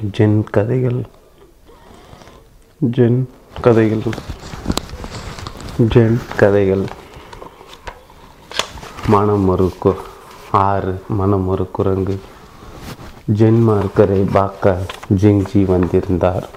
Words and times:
Gen 0.00 0.44
கதைகள். 0.50 1.00
Gen 2.90 3.28
கதைகள். 3.60 4.02
Gen 5.88 6.18
கதைகள். 6.36 6.84
மனம் 9.06 9.48
ஒரு 9.48 9.72
கு 9.82 9.94
ஆறு 10.50 11.02
மனம் 11.08 11.48
ஒரு 11.48 11.70
குரங்கு. 11.70 12.20
ஜென் 13.32 13.62
மார்க்கரை 13.62 14.26
பார்க்க 14.32 14.78
ஜிங்ஜி 15.14 15.64
வந்திருந்தார். 15.64 16.48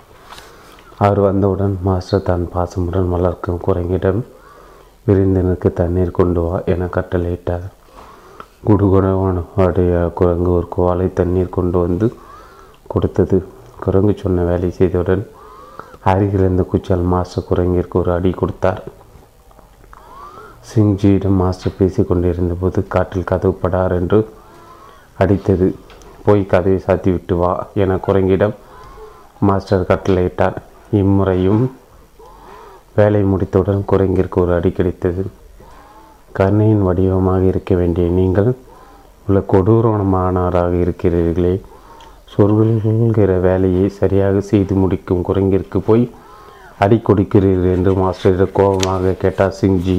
அவர் 0.98 1.20
வந்தவுடன் 1.20 1.80
மாஸ்டர் 1.82 2.22
தான் 2.22 2.50
பாசமுடன் 2.56 3.10
வளர்க்கும் 3.10 3.62
குரங்கிடம் 3.68 4.24
விருந்தினருக்கு 5.06 5.74
தண்ணீர் 5.74 6.12
கொண்டு 6.12 6.42
வா 6.42 6.62
என 6.66 6.86
கட்டளையிட்டார். 6.86 7.72
குடுகுணவானுடைய 8.68 10.14
குரங்கு 10.14 10.52
ஒரு 10.52 10.68
குவாலை 10.78 11.14
தண்ணீர் 11.14 11.50
கொண்டு 11.50 11.80
வந்து 11.80 12.16
கொடுத்தது. 12.96 13.38
குரங்கு 13.84 14.14
சொன்ன 14.24 14.44
வேலை 14.50 14.70
செய்தவுடன் 14.80 15.24
அருகில் 16.12 16.44
இருந்த 16.46 16.64
குச்சால் 16.72 17.06
மாஸ்டர் 17.14 17.48
குரங்கிற்கு 17.50 17.96
ஒரு 18.02 18.12
அடி 18.18 18.32
கொடுத்தார். 18.42 18.82
சிங்ஜியிடம் 20.70 21.40
மாஸ்டர் 21.42 21.78
பேசி 21.78 22.02
கொண்டிருந்த 22.10 22.56
போது 22.62 22.80
காற்றில் 22.94 23.30
கதவு 23.32 23.56
படார் 23.62 23.96
என்று 24.00 24.20
அடித்தது. 25.24 25.68
போய் 26.26 26.44
கதவை 26.54 26.78
சாத்திவிட்டு 26.86 27.36
வா 27.40 27.52
என 27.84 27.98
குரங்கிடம் 28.06 28.56
மாஸ்டர் 29.48 29.88
கட்டளையிட்டார் 29.90 30.58
இம்முறையும் 31.02 31.64
வேலை 33.00 33.22
முடித்தவுடன் 33.32 33.84
குரங்கிற்கு 33.92 34.38
ஒரு 34.44 34.52
அடி 34.58 34.72
கிடைத்தது. 34.78 35.24
கருணையின் 36.38 36.86
வடிவமாக 36.88 37.44
இருக்க 37.52 37.74
வேண்டிய 37.80 38.06
நீங்கள் 38.20 38.50
உள்ள 39.28 39.40
கொடூரமானவராக 39.52 40.74
இருக்கிறீர்களே. 40.86 41.54
சொல்கிற 42.34 43.32
வேலையை 43.48 43.88
சரியாக 44.00 44.36
செய்து 44.52 44.74
முடிக்கும் 44.82 45.26
குரங்கிற்கு 45.28 45.80
போய் 45.88 46.06
அடி 46.84 46.98
கொடுக்கிறீர்கள் 47.08 47.74
என்று 47.76 47.92
மாஸ்டரிடம் 48.02 48.56
கோபமாக 48.60 49.14
கேட்டார் 49.24 49.58
சிங்ஜி. 49.60 49.98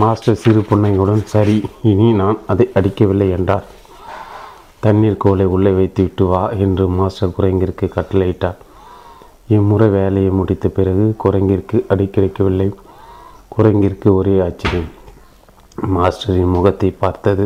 மாஸ்டர் 0.00 0.40
சிறு 0.42 0.60
புன்னையுடன் 0.68 1.22
சரி 1.34 1.56
இனி 1.90 2.08
நான் 2.20 2.38
அதை 2.52 2.66
அடிக்கவில்லை 2.78 3.28
என்றார். 3.36 3.64
தண்ணீர் 4.84 5.22
கோலை 5.24 5.46
உள்ளே 5.54 5.72
வைத்துவிட்டு 5.78 6.24
வா 6.30 6.42
என்று 6.64 6.84
மாஸ்டர் 6.98 7.34
குரங்கிற்கு 7.38 7.86
கட்டளையிட்டார். 7.96 8.58
இம்முறை 9.56 9.88
வேலையை 9.98 10.30
முடித்த 10.38 10.66
பிறகு 10.78 11.06
குரங்கிற்கு 11.24 11.78
அடி 11.94 12.06
கிடைக்கவில்லை. 12.06 12.68
குரங்கிற்கு 13.56 14.08
ஒரே 14.18 14.34
ஆச்சரியம். 14.46 14.90
மாஸ்டரின் 15.96 16.54
முகத்தை 16.56 16.90
பார்த்தது 17.04 17.44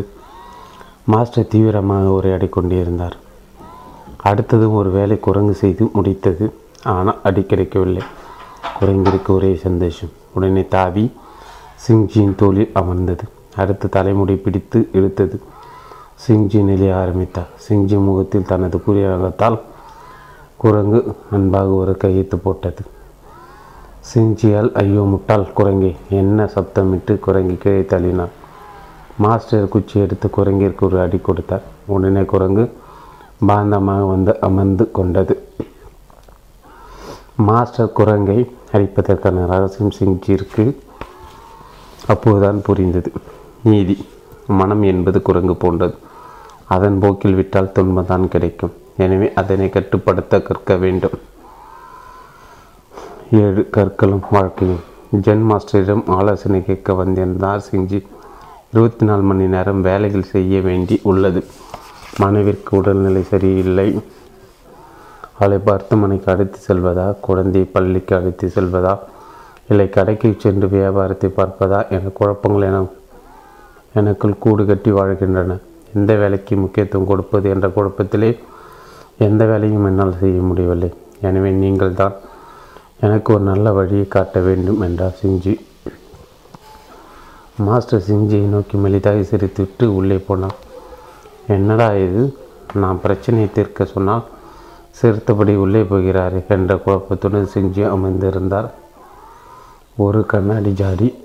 மாஸ்டர் 1.11 1.51
தீவிரமாக 1.51 2.05
உரையாடி 2.15 2.47
கொண்டிருந்தார். 2.49 3.15
அடுத்ததும் 4.29 4.77
ஒரு 4.79 4.89
வேலை 4.95 5.15
குரங்கு 5.25 5.53
செய்து 5.53 5.83
முடித்தது. 5.97 6.45
ஆனால் 6.93 7.19
அடி 7.27 7.41
கிடைக்கவில்லை. 7.43 8.03
குரங்கிற்கு 8.79 9.31
ஒரே 9.35 9.51
சந்தோஷம் 9.55 10.11
உடனே 10.33 10.63
தாவி 10.75 11.05
சிங்ஜியின் 11.83 12.35
தோளில் 12.41 12.73
அமர்ந்தது. 12.81 13.25
அடுத்து 13.61 13.89
தலைமுடி 13.89 14.35
பிடித்து 14.35 14.79
இழுத்தது. 14.97 15.37
சிங்ஜி 16.25 16.59
நிலைய 16.69 16.95
ஆரம்பித்தார். 16.95 17.51
சிங்ஜி 17.65 17.97
முகத்தில் 18.07 18.49
தனது 18.51 18.79
குறியகத்தால் 18.87 19.57
குரங்கு 20.63 20.99
அன்பாக 21.37 21.69
ஒரு 21.81 21.95
கையெழுத்து 22.03 22.37
போட்டது. 22.37 22.83
சிங்ஜியால் 24.11 24.71
ஐயோ 24.81 25.05
முட்டாள் 25.13 25.47
குரங்கி 25.59 25.93
என்ன 26.21 26.49
சப்தமிட்டு 26.55 27.15
குரங்கி 27.27 27.57
கீழே 27.63 27.85
தள்ளினார் 27.93 28.35
மாஸ்டர் 29.23 29.71
குச்சி 29.73 29.95
எடுத்து 29.99 30.27
குரங்கிற்கு 30.35 30.83
ஒரு 30.87 30.97
அடி 31.03 31.19
கொடுத்தார். 31.27 31.63
உடனே 31.93 32.23
குரங்கு 32.31 32.63
பாந்தமாக 33.49 34.03
வந்து 34.13 34.31
அமர்ந்து 34.47 34.85
கொண்டது. 34.97 35.35
மாஸ்டர் 37.47 37.95
குரங்கை 37.99 38.37
அடிப்பதற்கான 38.73 39.45
ரகசியம் 39.53 39.95
சிங்ஜிற்கு 39.97 40.65
அப்போதுதான் 42.13 42.59
புரிந்தது. 42.67 43.11
நீதி 43.69 43.95
மனம் 44.59 44.83
என்பது 44.91 45.21
குரங்கு 45.29 45.55
போன்றது. 45.63 45.95
அதன் 46.75 46.99
போக்கில் 47.01 47.37
விட்டால் 47.39 47.73
துன்பம்தான் 47.77 48.27
கிடைக்கும். 48.33 48.73
எனவே 49.03 49.27
அதனை 49.41 49.69
கட்டுப்படுத்த 49.69 50.39
கற்க 50.49 50.75
வேண்டும். 50.83 51.17
ஏழு 53.43 53.63
கற்களும் 53.77 54.23
வாழ்க்கையும். 54.35 54.83
ஜென் 55.25 55.45
மாஸ்டரிடம் 55.49 56.03
ஆலோசனை 56.17 56.59
கேட்க 56.69 56.93
வந்திருந்தார் 56.93 57.65
சிங்ஜி 57.67 57.99
இருபத்தி 58.77 59.05
நாலு 59.05 59.21
மணி 59.21 59.45
நேரம் 59.47 59.81
வேலைகள் 59.81 60.31
செய்ய 60.31 60.61
வேண்டி 60.61 60.99
உள்ளது. 61.03 61.43
மனைவிற்கு 62.19 62.77
உடல்நிலை 62.77 63.23
சரியில்லை. 63.23 63.85
அவளை 65.37 65.57
மருத்துவமனைக்கு 65.65 66.31
அழைத்து 66.31 66.59
செல்வதா? 66.67 67.19
குழந்தையை 67.19 67.69
பள்ளிக்கு 67.71 68.15
அழைத்து 68.15 68.47
செல்வதா? 68.47 68.99
இல்லை 69.69 69.89
கடைக்கு 69.89 70.35
சென்று 70.37 70.67
வியாபாரத்தை 70.67 71.29
பார்ப்பதா? 71.37 71.79
என 71.89 72.11
குழப்பங்கள் 72.19 72.61
என 72.61 72.83
எனக்குள் 73.93 74.39
கூடு 74.39 74.65
கட்டி 74.65 74.91
வாழ்கின்றன. 74.91 75.57
எந்த 75.95 76.15
வேலைக்கு 76.15 76.55
முக்கியத்துவம் 76.55 77.07
கொடுப்பது 77.07 77.49
என்ற 77.49 77.67
குழப்பத்திலே 77.67 78.37
எந்த 79.17 79.45
வேலையும் 79.45 79.85
என்னால் 79.85 80.19
செய்ய 80.19 80.41
முடியவில்லை. 80.41 80.93
எனவே 81.21 81.51
நீங்கள் 81.51 81.93
தான் 81.93 82.13
எனக்கு 82.99 83.33
ஒரு 83.33 83.43
நல்ல 83.43 83.71
வழியை 83.71 84.07
காட்ட 84.07 84.39
வேண்டும் 84.39 84.81
என்றார் 84.81 85.19
சிஞ்சி. 85.23 85.55
மாஸ்டர் 87.57 88.03
சிங்ஜியை 88.07 88.41
நோக்கி 88.41 88.77
மெலிதாக 88.77 89.21
சிரித்துவிட்டு 89.21 89.85
உள்ளே 89.85 90.17
போனான். 90.17 90.55
என்னடா 91.47 91.93
இது? 91.93 92.37
நான் 92.73 93.01
பிரச்சனையை 93.01 93.49
தீர்க்க 93.51 93.85
சொன்னால் 93.85 94.23
சிரித்தபடி 94.91 95.55
உள்ளே 95.55 95.83
போகிறார் 95.83 96.47
என்ற 96.47 96.75
குழப்பத்துடன் 96.75 97.49
சிங்ஜி 97.53 97.83
அமர்ந்திருந்தார். 97.87 98.69
ஒரு 99.97 100.25
கண்ணாடி 100.25 100.71
ஜாடி 100.71 101.15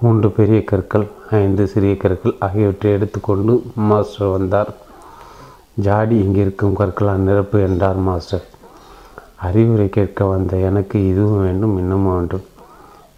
மூன்று 0.00 0.30
பெரிய 0.30 0.64
கற்கள் 0.64 1.06
ஐந்து 1.30 1.66
சிறிய 1.66 1.96
கற்கள் 1.96 2.36
ஆகியவற்றை 2.38 2.92
எடுத்துக்கொண்டு 2.92 3.62
மாஸ்டர் 3.74 4.28
வந்தார். 4.28 4.74
ஜாடி 5.74 6.20
இங்கிருக்கும் 6.20 6.72
கற்களால் 6.72 7.18
நிரப்பு 7.18 7.60
என்றார் 7.60 7.96
மாஸ்டர். 7.96 8.44
அறிவுரை 9.36 9.88
கேட்க 9.88 10.24
வந்த 10.24 10.56
எனக்கு 10.56 11.08
இதுவும் 11.08 11.42
வேண்டும் 11.42 11.78
இன்னமும் 11.78 12.16
வேண்டும். 12.16 12.50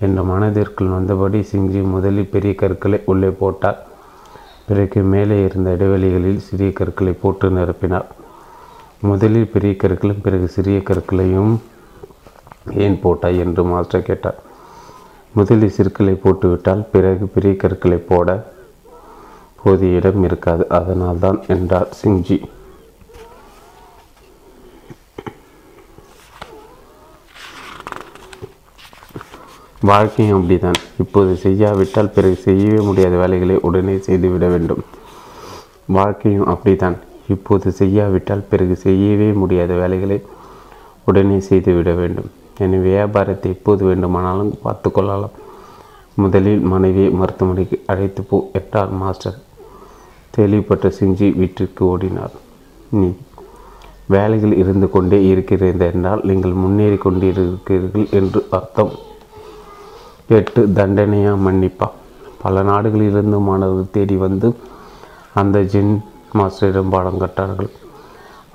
என்ற 0.01 0.23
மனதிற்குள் 0.23 0.89
வந்தபடி 0.89 1.45
சிங்ஜி 1.53 1.83
முதலில் 1.83 2.29
பெரிய 2.29 2.55
கற்களை 2.55 3.01
உள்ளே 3.05 3.29
போட்டார் 3.29 3.87
பிறகு 4.67 5.03
மேலே 5.03 5.45
இருந்த 5.45 5.75
இடைவெளிகளில் 5.75 6.37
சிறிய 6.37 6.73
கற்களை 6.73 7.13
போட்டு 7.13 7.51
நிரப்பினார் 7.51 8.05
முதலில் 9.01 9.49
பெரிய 9.49 9.75
கற்களும் 9.77 10.21
பிறகு 10.23 10.49
சிறிய 10.49 10.79
கற்களையும் 10.79 11.57
ஏன் 12.75 13.01
போட்டாய் 13.03 13.39
என்று 13.39 13.65
மாஸ்டர் 13.65 14.03
கேட்டார். 14.03 14.39
முதலில் 15.33 15.71
சிற்களை 15.71 16.15
போட்டுவிட்டால் 16.15 16.87
பிறகு 16.93 17.27
பெரிய 17.27 17.57
கற்களை 17.57 17.97
போட 17.99 18.53
போதிய 19.63 19.97
இடம் 19.97 20.25
இருக்காது. 20.25 20.69
அதனால்தான் 20.69 21.43
என்றார் 21.49 21.89
சிங்ஜி. 22.03 22.43
வாழ்க்கையும் 29.91 30.37
அப்படிதான் 30.37 30.79
இப்போது 31.03 31.33
செய்யாவிட்டால் 31.45 32.13
பிறகு 32.17 32.37
செய்யவே 32.45 32.81
முடியாத 32.89 33.15
வேலைகளை 33.23 33.57
உடனே 33.69 33.97
செய்துவிட 34.07 34.47
வேண்டும். 34.53 34.83
வாழ்க்கையும் 35.97 36.47
அப்படித்தான். 36.53 36.97
இப்போது 37.35 37.69
செய்யாவிட்டால் 37.81 38.49
பிறகு 38.51 38.75
செய்யவே 38.85 39.29
முடியாத 39.41 39.73
வேலைகளை 39.83 40.19
உடனே 41.11 41.39
செய்துவிட 41.49 41.93
வேண்டும். 42.01 42.29
என் 42.65 42.77
வியாபாரத்தை 42.89 43.49
எப்போது 43.57 43.83
வேண்டுமானாலும் 43.91 44.53
பார்த்து 44.65 44.89
கொள்ளலாம். 44.97 45.37
முதலில் 46.23 46.63
மனைவியை 46.73 47.11
மருத்துவமனைக்கு 47.21 47.77
அழைத்து 47.93 48.23
போ 48.29 48.37
எட்டார் 48.59 48.93
மாஸ்டர். 49.01 49.39
தெளிவுபட்ட 50.35 50.89
சிஞ்சி 50.99 51.29
வீட்டிற்கு 51.41 51.83
ஓடினார். 51.93 52.35
நீ 52.99 53.09
வேலைகள் 54.15 54.55
இருந்து 54.63 54.87
கொண்டே 54.95 55.19
இருக்கிறது 55.33 55.85
என்றால் 55.93 56.23
நீங்கள் 56.31 56.55
முன்னேறி 56.63 56.99
கொண்டிருக்கிறீர்கள் 57.05 58.09
என்று 58.21 58.41
அர்த்தம். 58.59 58.93
எட்டு 60.29 60.61
தண்டனையா 60.77 61.33
மன்னிப்பா. 61.47 61.87
பல 62.43 62.63
நாடுகளிலிருந்து 62.63 63.39
மாணவர்கள் 63.49 63.91
தேடி 63.91 64.17
வந்து 64.17 64.49
அந்த 65.41 65.61
ஜின் 65.73 66.03
மாஸ்டரிடம் 66.39 66.93
பாடம் 66.95 67.19
கட்டார்கள் 67.23 67.69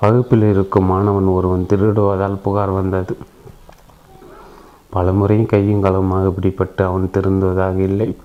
வகுப்பில் 0.00 0.42
இருக்கும் 0.42 0.84
மாணவன் 0.84 1.28
ஒருவன் 1.34 1.66
திருடுவதால் 1.70 2.42
புகார் 2.44 2.70
வந்தது. 2.70 3.14
பல 4.94 5.12
முறையும் 5.12 5.46
கையும் 5.46 5.84
களவுமாக 5.84 6.32
பிடிப்பட்டு 6.36 6.82
அவன் 6.84 7.12
திருந்துவதாக 7.14 7.78
இல்லை. 7.90 8.16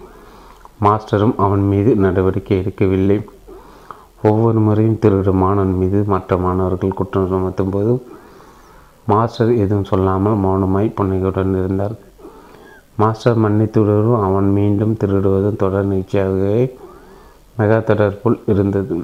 மாஸ்டரும் 0.86 1.36
அவன் 1.38 1.66
மீது 1.72 1.96
நடவடிக்கை 1.96 2.58
எடுக்கவில்லை. 2.62 3.20
ஒவ்வொரு 4.22 4.60
முறையும் 4.60 5.00
திருடும் 5.00 5.42
மாணவன் 5.46 5.78
மீது 5.82 6.04
மற்ற 6.14 6.38
மாணவர்கள் 6.38 6.98
குற்றம் 7.02 7.30
சுமத்தும் 7.34 7.70
போது 7.70 7.94
மாஸ்டர் 9.08 9.54
எதுவும் 9.56 9.90
சொல்லாமல் 9.92 10.42
மௌனமாய் 10.46 10.96
புன்னகையுடன் 11.00 11.58
இருந்தார். 11.62 11.96
மாஸ்டர் 13.02 13.42
மன்னித்துவிடுவதும் 13.44 14.22
அவன் 14.26 14.48
மீண்டும் 14.58 14.94
திருடுவதும் 15.02 15.62
தொடர் 15.64 15.90
நிகழ்ச்சியாகவே 15.92 16.62
மெகா 17.58 17.80
தொடர்புள் 17.90 18.38
இருந்தது. 18.52 18.96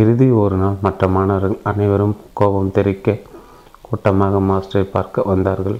இறுதி 0.00 0.26
ஒரு 0.42 0.56
நாள் 0.62 0.76
மற்ற 0.86 1.08
மாணவர்கள் 1.14 1.56
அனைவரும் 1.70 2.14
கோபம் 2.38 2.74
தெரிக்க 2.78 3.16
கூட்டமாக 3.86 4.40
மாஸ்டரை 4.50 4.86
பார்க்க 4.96 5.28
வந்தார்கள். 5.30 5.78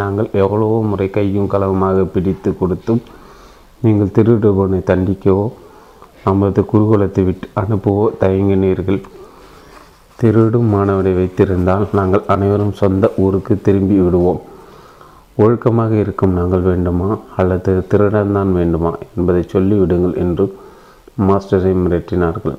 நாங்கள் 0.00 0.28
எவ்வளவோ 0.42 0.78
முறை 0.90 1.08
கையும் 1.16 1.50
களவுமாக 1.52 2.06
பிடித்து 2.14 2.50
கொடுத்தும் 2.60 3.02
நீங்கள் 3.84 4.14
திருடுபவனை 4.16 4.80
தண்டிக்கவோ 4.90 5.46
நமது 6.26 6.62
குருகுலத்தை 6.72 7.22
விட்டு 7.26 7.46
அனுப்பவோ 7.60 8.04
தயங்கினீர்கள். 8.22 9.00
திருடும் 10.18 10.70
மாணவனை 10.74 11.12
வைத்திருந்தால் 11.18 11.84
நாங்கள் 11.98 12.28
அனைவரும் 12.34 12.78
சொந்த 12.80 13.10
ஊருக்கு 13.24 13.54
திரும்பி 13.66 13.98
விடுவோம். 14.04 14.40
ஒழுக்கமாக 15.42 15.92
இருக்கும் 15.92 16.32
நாங்கள் 16.32 16.60
வேண்டுமா? 16.60 17.18
அல்லது 17.36 17.86
திருடன்தான் 17.90 18.52
வேண்டுமா? 18.52 18.96
என்பதை 19.16 19.42
சொல்லிவிடுங்கள் 19.52 20.16
என்று 20.16 20.44
மாஸ்டரை 21.28 21.72
மிரட்டினார்கள். 21.82 22.56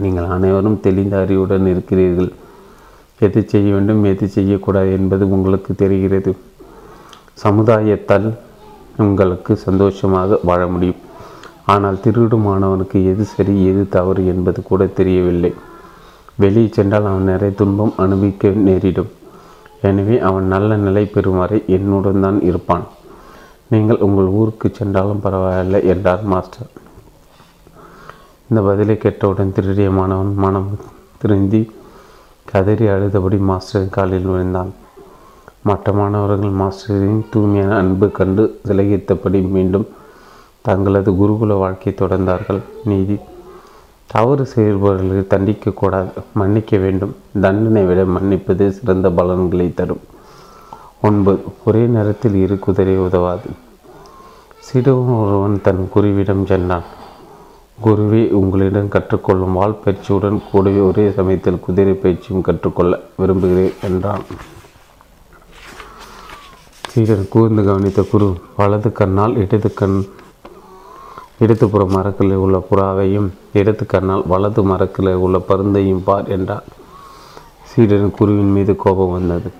நீங்கள் 0.00 0.24
அனைவரும் 0.24 0.80
தெளிந்த 0.80 1.18
அறிவுடன் 1.18 1.66
இருக்கிறீர்கள். 1.66 2.32
எது 3.18 3.48
செய்ய 3.48 3.72
வேண்டும் 3.72 4.04
எது 4.04 4.28
செய்யக்கூடாது 4.28 4.92
என்பது 4.92 5.30
உங்களுக்கு 5.30 5.74
தெரிகிறது. 5.74 6.36
சமுதாயத்தால் 7.44 8.34
உங்களுக்கு 8.96 9.56
சந்தோஷமாக 9.56 10.38
வாழ 10.42 10.66
முடியும். 10.66 11.02
ஆனால் 11.64 12.00
திருடும் 12.00 12.46
மாணவனுக்கு 12.46 12.98
எது 13.12 13.24
சரி 13.24 13.66
எது 13.66 13.88
தவறு 13.88 14.26
என்பது 14.26 14.62
கூட 14.62 14.86
தெரியவில்லை. 14.86 15.52
வெளியே 16.34 16.68
சென்றால் 16.70 17.06
அவன் 17.06 17.30
நிறைய 17.32 17.54
துன்பம் 17.56 17.92
அனுபவிக்க 17.96 18.48
நேரிடும். 18.48 19.12
எனவே 19.88 20.16
அவன் 20.28 20.46
நல்ல 20.54 20.76
நிலை 20.84 21.04
பெறும் 21.14 21.40
வரை 21.40 21.58
என்னுடன் 21.76 22.22
தான் 22.24 22.38
இருப்பான். 22.50 22.84
நீங்கள் 23.72 24.02
உங்கள் 24.06 24.28
ஊருக்கு 24.38 24.68
சென்றாலும் 24.78 25.22
பரவாயில்லை 25.24 25.80
என்றார் 25.92 26.22
மாஸ்டர். 26.32 26.70
இந்த 28.48 28.60
பதிலை 28.68 28.96
கேட்டவுடன் 29.04 29.54
திருடிய 29.56 29.90
மாணவன் 29.98 30.32
மனம் 30.44 30.70
திருந்தி 31.20 31.62
கதறி 32.50 32.86
அழுதபடி 32.94 33.38
மாஸ்டரின் 33.50 33.94
காலில் 33.96 34.30
விழுந்தான். 34.30 34.72
மற்ற 35.68 35.92
மாணவர்கள் 36.00 36.58
மாஸ்டரின் 36.62 37.22
தூய்மையான 37.32 37.72
அன்பு 37.82 38.06
கண்டு 38.18 38.42
விலகித்தபடி 38.68 39.40
மீண்டும் 39.54 39.86
தங்களது 40.66 41.10
குருகுல 41.20 41.56
வாழ்க்கையை 41.62 41.94
தொடர்ந்தார்கள். 42.02 42.60
நீதி 42.90 43.16
தவறு 44.14 44.46
செய்பவர்களை 44.46 45.22
தண்டிக்கக்கூடாது. 45.22 46.10
மன்னிக்க 46.32 46.76
வேண்டும். 46.76 47.14
தண்டனை 47.40 47.82
விட 47.84 48.04
மன்னிப்பது 48.04 48.68
சிறந்த 48.68 49.10
பலன்களை 49.10 49.74
தரும். 49.74 50.00
ஒன்பது 51.02 51.42
ஒரே 51.64 51.86
நேரத்தில் 51.86 52.34
இரு 52.34 52.58
குதிரை 52.58 52.96
உதவாது. 52.96 53.48
சிறுவன் 54.58 55.14
ஒருவன் 55.14 55.60
தன் 55.62 55.88
குருவிடம் 55.94 56.44
சென்றான். 56.44 56.82
குருவே 57.84 58.30
உங்களிடம் 58.30 58.88
கற்றுக்கொள்ளும் 58.88 59.52
வால் 59.52 59.80
பயிற்சியுடன் 59.84 60.42
கூடவே 60.50 60.78
ஒரே 60.78 61.10
சமயத்தில் 61.10 61.60
குதிரை 61.60 61.92
பயிற்சியும் 61.92 62.42
கற்றுக்கொள்ள 62.42 63.00
விரும்புகிறேன் 63.16 63.72
என்றான். 63.82 64.24
சீடன் 66.88 67.26
கூர்ந்து 67.30 67.64
கவனித்த 67.64 68.02
குரு 68.02 68.36
வலது 68.56 68.92
கண்ணால் 68.92 69.36
இடது 69.36 69.74
கண் 69.74 70.04
இடதுபுற 71.40 71.82
மரக்கிளை 71.88 72.34
உள்ள 72.34 72.66
புறாவையும் 72.70 73.28
இடது 73.52 73.86
கண்ணால் 73.86 74.24
வலது 74.26 74.62
மரக்கிளை 74.68 75.14
உள்ள 75.14 75.38
பருந்தையும் 75.38 76.02
பார் 76.04 76.28
என்றார். 76.28 76.64
சீடன் 77.62 78.10
குருவின் 78.10 78.52
மீது 78.52 78.76
கோபம் 78.76 79.12
வந்தது. 79.12 79.50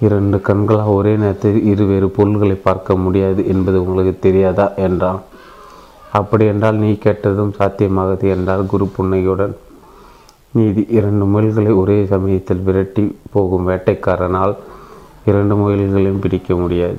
இரண்டு 0.00 0.40
கண்களால் 0.40 0.94
ஒரே 0.94 1.16
நேரத்தில் 1.16 1.64
இருவேறு 1.64 2.08
பொருள்களை 2.08 2.54
பார்க்க 2.54 2.96
முடியாது 2.96 3.46
என்பது 3.46 3.84
உங்களுக்கு 3.84 4.18
தெரியாதா? 4.18 4.74
என்றான். 4.76 5.20
அப்படி 6.12 6.46
என்றால் 6.46 6.74
நீ 6.74 6.92
கேட்டதும் 6.94 7.54
சாத்தியமாகது 7.58 8.28
என்றால் 8.28 8.66
குரு 8.66 8.86
புன்னையுடன் 8.86 9.56
நீதி 10.52 10.86
இரண்டு 10.88 11.24
முயல்களை 11.24 11.76
ஒரே 11.76 12.06
சமயத்தில் 12.06 12.58
விரட்டி 12.58 13.18
போகும் 13.32 13.68
வேட்டைக்காரனால் 13.68 14.54
இரண்டு 15.24 15.56
முயல்களையும் 15.56 16.18
பிடிக்க 16.18 16.54
முடியாது. 16.54 16.98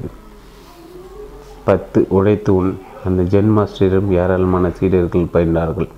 பத்து 1.63 2.05
உழைத்து 2.09 2.55
உன் 2.55 2.77
அந்த 3.07 3.21
ஜென் 3.31 3.51
மாஸ்டரிடம் 3.55 4.09
ஏராளமான 4.21 4.65
சீடர்கள் 4.77 5.31
பயின்றார்கள். 5.35 5.89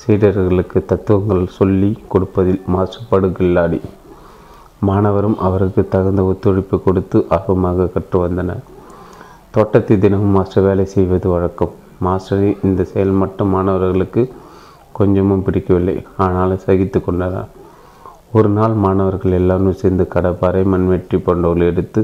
சீடர்களுக்கு 0.00 0.78
தத்துவங்கள் 0.90 1.44
சொல்லி 1.58 1.90
கொடுப்பதில் 2.12 2.60
மாசுபாடு 2.74 3.28
கில்லாடி 3.38 3.78
மாணவரும் 4.88 5.38
அவருக்கு 5.46 5.82
தகுந்த 5.94 6.22
ஒத்துழைப்பு 6.30 6.76
கொடுத்து 6.86 7.18
ஆர்வமாக 7.36 7.88
கற்று 7.94 8.18
வந்தனர். 8.24 8.62
தோட்டத்தில் 9.54 10.02
தினமும் 10.04 10.36
மாஸ்டர் 10.38 10.66
வேலை 10.68 10.84
செய்வது 10.94 11.28
வழக்கம். 11.34 11.72
மாஸ்டரின் 12.06 12.60
இந்த 12.68 12.82
செயல் 12.90 13.14
மட்டும் 13.22 13.52
மாணவர்களுக்கு 13.56 14.22
கொஞ்சமும் 14.98 15.44
பிடிக்கவில்லை. 15.46 15.96
ஆனாலும் 16.24 16.64
சகித்து 16.66 16.98
கொண்டனர் 17.06 17.48
ஒரு 18.38 18.48
நாள் 18.58 18.74
மாணவர்கள் 18.84 19.38
எல்லாரும் 19.40 19.78
சேர்ந்து 19.82 20.04
கடப்பாறை 20.14 20.62
மண்வெட்டி 20.72 21.18
போன்றவர்கள் 21.26 21.70
எடுத்து 21.72 22.00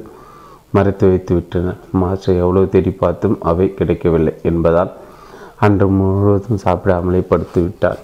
மறைத்து 0.77 1.05
வைத்து 1.11 1.33
விட்டனர் 1.35 1.81
மாஸ்டர் 2.03 2.41
எவ்வளவு 2.43 2.73
தேடி 2.75 2.93
பார்த்தும் 3.03 3.37
அவை 3.51 3.67
கிடைக்கவில்லை 3.79 4.33
என்பதால் 4.51 4.93
அன்று 5.67 5.87
முழுவதும் 5.99 6.63
சாப்பிடாமலே 6.65 7.21
படுத்து 7.31 7.61
விட்டார் 7.63 8.01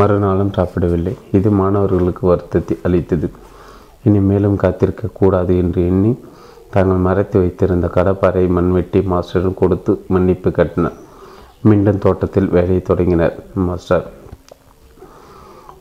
மறுநாளும் 0.00 0.52
சாப்பிடவில்லை. 0.56 1.12
இது 1.38 1.48
மாணவர்களுக்கு 1.60 2.22
வருத்தத்தை 2.30 2.74
அளித்தது. 2.86 3.28
இனி 4.06 4.20
மேலும் 4.28 4.60
காத்திருக்க 4.62 5.10
கூடாது 5.18 5.52
என்று 5.62 5.80
எண்ணி 5.90 6.12
தாங்கள் 6.74 7.04
மறைத்து 7.06 7.36
வைத்திருந்த 7.40 7.86
கடப்பாறை 7.96 8.44
மண்வெட்டி 8.56 9.00
மாஸ்டரிடம் 9.12 9.60
கொடுத்து 9.60 9.92
மன்னிப்பு 10.14 10.50
கட்டினர். 10.58 10.96
மீண்டும் 11.68 12.02
தோட்டத்தில் 12.04 12.48
வேலையை 12.56 12.82
தொடங்கினர் 12.90 13.36
மாஸ்டர். 13.66 14.06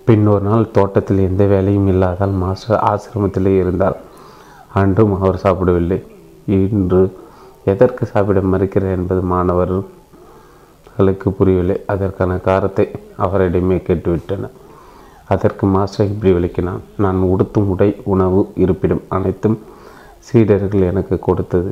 பின் 0.06 0.27
ஒரு 0.33 0.44
நாள் 0.50 0.71
தோட்டத்தில் 0.77 1.25
எந்த 1.30 1.44
வேலையும் 1.54 1.89
இல்லாதால் 1.94 2.36
மாஸ்டர் 2.44 2.81
ஆசிரமத்திலே 2.92 3.54
இருந்தார். 3.63 3.97
அன்றும் 4.79 5.13
அவர் 5.19 5.41
சாப்பிடவில்லை. 5.44 6.00
இன்று 6.57 7.01
எதற்கு 7.71 8.03
சாப்பிட 8.12 8.39
மறுக்கிறார் 8.51 8.95
என்பது 8.97 9.21
மாணவர்களுக்கு 9.33 11.27
புரியவில்லை. 11.38 11.77
அதற்கான 11.94 12.38
காரத்தை 12.47 12.85
அவரிடமே 13.25 13.77
கேட்டுவிட்டனர் 13.88 14.56
அதற்கு 15.33 15.65
மாஸ்டர் 15.73 16.09
இப்படி 16.12 16.31
விளக்கினான் 16.35 16.81
நான் 17.03 17.19
உடுத்தும் 17.33 17.69
உடை 17.73 17.89
உணவு 18.13 18.41
இருப்பிடம் 18.63 19.03
அனைத்தும் 19.18 19.57
சீடர்கள் 20.27 20.88
எனக்கு 20.91 21.15
கொடுத்தது. 21.27 21.69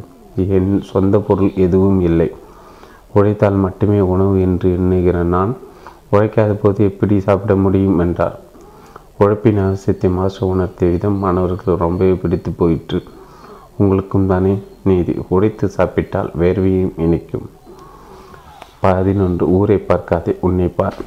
என் 0.57 0.69
சொந்த 0.91 1.15
பொருள் 1.27 1.51
எதுவும் 1.65 1.99
இல்லை. 2.09 2.29
உழைத்தால் 3.17 3.57
மட்டுமே 3.65 3.99
உணவு 4.13 4.35
என்று 4.45 4.67
எண்ணுகிற 4.77 5.17
நான் 5.35 5.51
உழைக்காத 6.13 6.51
போது 6.61 6.79
எப்படி 6.89 7.15
சாப்பிட 7.25 7.53
முடியும்? 7.65 7.97
என்றார். 8.05 8.37
உழைப்பின் 9.21 9.57
அவசியத்தை 9.59 10.09
மாஸ்டர் 10.18 10.49
உணர்த்திய 10.49 10.92
விதம் 10.92 11.18
மாணவர்கள் 11.21 11.78
ரொம்பவே 11.78 12.14
பிடித்து 12.14 12.52
போயிற்று. 12.52 12.99
உங்களுக்கும் 13.78 14.28
தானே 14.28 14.54
நீதி. 14.83 15.14
உடைத்து 15.30 15.68
சாப்பிட்டால் 15.69 16.30
வேர்வையும் 16.40 16.94
இணைக்கும் 16.97 17.49
பதினொன்று. 18.83 19.45
ஊரை 19.57 19.78
பார்க்காதே 19.78 20.33
உன்னை 20.42 20.68
பார். 20.68 20.97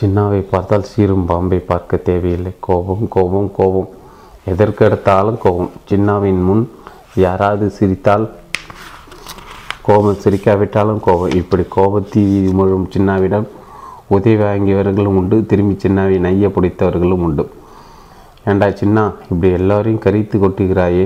சின்னாவை 0.00 0.40
பார்த்தால் 0.50 0.86
சீரும் 0.90 1.24
பாம்பை 1.24 1.58
பார்க்க 1.58 1.96
தேவையில்லை. 1.96 2.52
கோபம் 2.60 3.08
கோபம் 3.08 3.50
கோபம். 3.56 3.88
எதற்கு 4.44 4.84
எடுத்தாலும் 4.84 5.40
கோபம். 5.42 5.70
சின்னாவின் 5.90 6.40
முன் 6.44 6.70
யாராவது 7.14 7.70
சிரித்தால் 7.70 8.28
கோபம். 9.82 10.22
சிரிக்காவிட்டாலும் 10.24 11.02
கோபம். 11.08 11.34
இப்படி 11.40 11.66
கோபத்தீ 11.76 12.24
முழும் 12.52 12.88
சின்னாவிடம் 12.94 13.48
உதவி 14.14 14.36
வாங்கியவர்களும் 14.42 15.18
உண்டு 15.20 15.36
திரும்பி 15.50 15.74
சின்னாவை 15.82 16.16
நைய 16.26 16.48
பிடித்தவர்களும் 16.54 17.24
உண்டு. 17.26 17.44
ஏண்டா 18.50 18.68
சின்னா 18.80 19.04
இப்படி 19.30 19.50
எல்லாரையும் 19.58 20.02
கரித்து 20.04 20.36
கொட்டுகிறாயே 20.38 21.04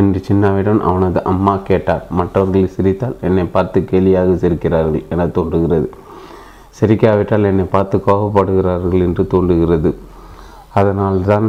என்று 0.00 0.20
சின்னாவிடம் 0.28 0.80
அவனது 0.88 1.20
அம்மா 1.32 1.54
கேட்டார். 1.68 2.04
மற்றவர்கள் 2.18 2.72
சிரித்தால் 2.76 3.20
என்னை 3.26 3.44
பார்த்து 3.56 3.80
கேலியாக 3.90 4.34
சிரிக்கிறார்கள் 4.44 5.04
என 5.14 5.26
தோன்றுகிறது. 5.36 5.88
சிரிக்காவிட்டால் 6.78 7.48
என்னை 7.50 7.66
பார்த்து 7.74 7.96
கோபப்படுகிறார்கள் 8.06 9.04
என்று 9.06 9.24
தோன்றுகிறது. 9.34 9.92
அதனால்தான் 10.80 11.46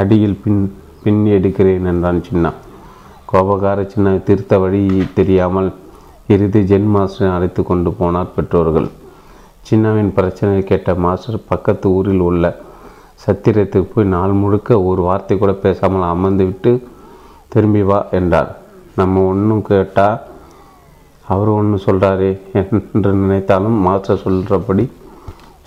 அடியில் 0.00 0.40
பின் 0.44 0.62
பின் 1.02 1.22
எடுக்கிறேன் 1.36 1.88
என்றான் 1.92 2.24
சின்னா. 2.26 2.50
கோபக்கார 3.32 3.80
சின்ன 3.92 4.16
திருத்த 4.28 4.58
வழி 4.62 4.82
தெரியாமல் 5.18 5.70
இறுதி 6.32 6.60
ஜென் 6.70 6.90
மாஸ்டரை 6.94 7.28
அழைத்து 7.36 7.62
கொண்டு 7.70 7.90
போனார் 7.98 8.34
பெற்றோர்கள். 8.36 8.88
சின்னாவின் 9.68 10.12
பிரச்சனை 10.18 10.54
கேட்ட 10.70 10.94
மாஸ்டர் 11.04 11.38
பக்கத்து 11.50 11.86
ஊரில் 11.96 12.22
உள்ள 12.28 12.44
சத்திரத்துக்கு 13.24 13.90
போய் 13.92 14.12
நாள் 14.14 14.34
முழுக்க 14.42 14.78
ஒரு 14.88 15.02
வார்த்தை 15.08 15.34
கூட 15.42 15.52
பேசாமல் 15.64 16.10
அமர்ந்து 16.12 16.44
விட்டு 16.48 16.72
திரும்பி 17.52 17.82
வா 17.90 17.98
என்றார். 18.18 18.50
நம்ம 19.00 19.22
ஒன்றும் 19.32 19.62
கேட்டால் 19.68 20.18
அவர் 21.32 21.50
ஒன்று 21.58 21.76
சொல்கிறாரே 21.86 22.32
என்று 22.60 23.12
நினைத்தாலும் 23.20 23.78
மாஸ்டர் 23.86 24.22
சொல்கிறபடி 24.24 24.84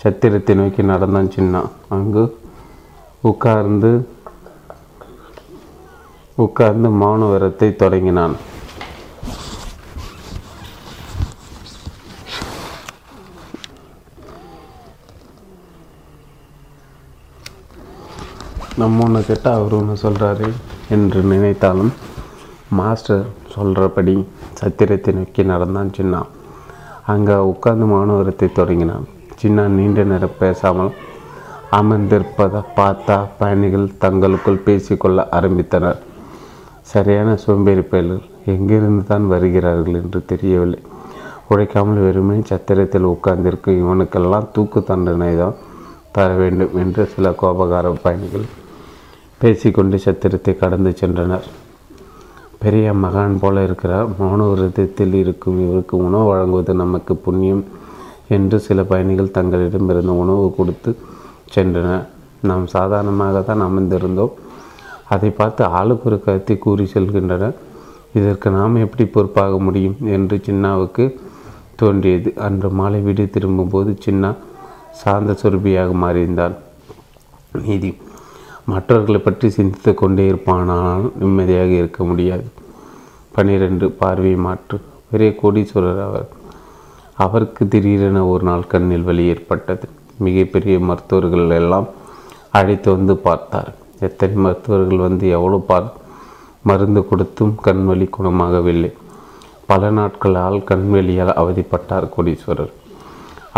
சத்திரத்தை 0.02 0.54
நோக்கி 0.60 0.82
நடந்தான் 0.92 1.32
சின்னா. 1.36 1.62
அங்கு 1.96 2.24
உட்கார்ந்து 3.30 3.90
உட்கார்ந்து 6.44 6.88
மௌன 7.00 7.30
விரத்தை 7.32 7.68
தொடங்கினான். 7.82 8.36
நம்ம 18.80 19.02
ஒன்று 19.04 19.20
கேட்டால் 19.28 19.56
அவர் 19.58 19.74
ஒன்று 19.78 19.94
சொல்கிறாரு 20.02 20.48
என்று 20.94 21.20
நினைத்தாலும் 21.30 21.92
மாஸ்டர் 22.78 23.24
சொல்கிறபடி 23.54 24.14
சத்திரத்தை 24.60 25.12
நோக்கி 25.16 25.42
நடந்தான் 25.52 25.90
சின்னா. 25.96 26.20
அங்கே 27.12 27.36
உட்கார்ந்து 27.52 27.86
மாணவரத்தை 27.92 28.48
தொடங்கினான். 28.58 29.06
சின்னா 29.40 29.64
நீண்ட 29.78 30.02
நேரம் 30.10 30.36
பேசாமல் 30.42 30.92
அமர்ந்திருப்பதை 31.78 32.60
பார்த்தா 32.78 33.16
பயணிகள் 33.40 33.88
தங்களுக்குள் 34.04 34.64
பேசிக்கொள்ள 34.68 35.26
ஆரம்பித்தனர். 35.38 35.98
சரியான 36.92 37.34
சோம்பேறி 37.46 37.84
பயல்கள் 37.90 38.22
எங்கிருந்து 38.54 39.02
தான் 39.10 39.26
வருகிறார்கள் 39.34 39.98
என்று 40.02 40.22
தெரியவில்லை. 40.32 40.80
உழைக்காமல் 41.52 42.04
வெறுமனே 42.06 42.44
சத்திரத்தில் 42.52 43.10
உட்கார்ந்திருக்கும் 43.14 43.80
இவனுக்கெல்லாம் 43.82 44.48
தூக்கு 44.54 44.82
தண்டனை 44.92 45.32
தான் 45.42 45.58
தர 46.16 46.30
வேண்டும் 46.42 46.74
என்று 46.84 47.02
சில 47.16 47.28
கோபகார 47.42 47.86
பயணிகள் 48.06 48.48
பேசிக்கொண்டு 49.42 49.96
சத்திரத்தை 50.04 50.52
கடந்து 50.62 50.90
சென்றனர். 51.00 51.46
பெரிய 52.62 52.86
மகான் 53.02 53.36
போல 53.42 53.62
இருக்கிறார் 53.66 54.08
மௌன 54.20 54.46
விரதத்தில் 54.50 55.14
இருக்கும் 55.22 55.58
இவருக்கு 55.64 55.94
உணவு 56.06 56.26
வழங்குவது 56.30 56.72
நமக்கு 56.82 57.12
புண்ணியம் 57.26 57.62
என்று 58.36 58.56
சில 58.66 58.82
பயணிகள் 58.90 59.36
தங்களிடமிருந்து 59.36 60.14
உணவு 60.22 60.46
கொடுத்து 60.56 60.90
சென்றனர். 61.54 62.04
நாம் 62.48 62.66
சாதாரணமாக 62.74 63.42
தான் 63.50 63.62
அமர்ந்திருந்தோம். 63.68 64.34
அதை 65.14 65.30
பார்த்து 65.38 65.62
ஆளுக்கு 65.78 66.06
ஒரு 66.10 66.18
கருத்தை 66.26 66.56
கூறி 66.64 66.84
செல்கின்றனர். 66.94 67.56
இதற்கு 68.18 68.48
நாம் 68.58 68.82
எப்படி 68.84 69.04
பொறுப்பாக 69.14 69.54
முடியும் 69.66 69.96
என்று 70.16 70.36
சின்னாவுக்கு 70.48 71.06
தோன்றியது. 71.80 72.30
அன்று 72.46 72.68
மாலை 72.80 73.00
வீடு 73.06 73.24
திரும்பும்போது 73.36 73.90
சின்னா 74.04 74.32
சாந்த 75.02 75.36
சுரபியாக 75.42 75.90
மாறியிருந்தான். 76.04 76.54
நீதி 77.64 77.90
மற்றவர்களை 78.70 79.20
பற்றி 79.20 79.48
சிந்தித்து 79.50 79.92
கொண்டே 79.94 80.24
இருப்பானால் 80.30 81.04
நிம்மதியாக 81.18 81.72
இருக்க 81.82 82.04
முடியாது. 82.04 82.48
பனிரெண்டு 83.32 83.86
பார்வையை 84.00 84.38
மாற்று. 84.46 84.76
பெரிய 85.10 85.30
கோடீஸ்வரர் 85.42 86.02
அவர். 86.08 86.28
அவருக்கு 87.24 87.68
திடீரென 87.68 88.26
ஒரு 88.26 88.44
நாள் 88.44 88.70
கண்ணில் 88.72 89.06
வலி 89.08 89.24
ஏற்பட்டது. 89.26 89.86
மிகப்பெரிய 90.18 90.78
மருத்துவர்கள் 90.78 91.50
எல்லாம் 91.60 91.88
அழைத்து 92.50 92.88
வந்து 92.96 93.16
பார்த்தார். 93.16 93.70
எத்தனை 94.00 94.36
மருத்துவர்கள் 94.36 95.04
வந்து 95.06 95.28
எவ்வளோ 95.28 95.58
பார் 95.70 95.88
மருந்து 96.62 97.00
கொடுத்தும் 97.08 97.54
கண்வலி 97.64 98.06
குணமாகவில்லை. 98.16 98.92
பல 99.66 99.90
நாட்களால் 99.90 100.58
கண்வெளியால் 100.70 101.38
அவதிப்பட்டார் 101.42 102.06
கோடீஸ்வரர். 102.16 102.72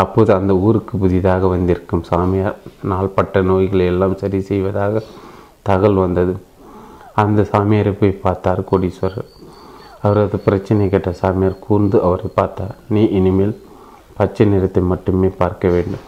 அப்போது 0.03 0.31
அந்த 0.37 0.53
ஊருக்கு 0.67 0.95
புதிதாக 1.03 1.49
வந்திருக்கும் 1.55 2.05
சாமியார் 2.11 2.59
நாள்பட்ட 2.91 3.43
நோய்களை 3.51 3.87
எல்லாம் 3.93 4.21
சரி 4.23 4.41
செய்வதாக 4.51 5.03
தகவல் 5.69 6.03
வந்தது. 6.05 6.35
அந்த 7.23 7.41
சாமியாரை 7.53 7.93
போய் 8.01 8.21
பார்த்தார் 8.25 8.61
கோடீஸ்வரர். 8.71 9.29
அவரது 10.05 10.39
பிரச்சனை 10.47 10.85
கேட்ட 10.93 11.11
சாமியார் 11.23 11.63
கூர்ந்து 11.67 11.97
அவரை 12.07 12.29
பார்த்தார். 12.39 12.75
நீ 12.95 13.03
இனிமேல் 13.19 13.55
பச்சை 14.19 14.47
நிறத்தை 14.53 14.83
மட்டுமே 14.93 15.29
பார்க்க 15.43 15.69
வேண்டும். 15.75 16.07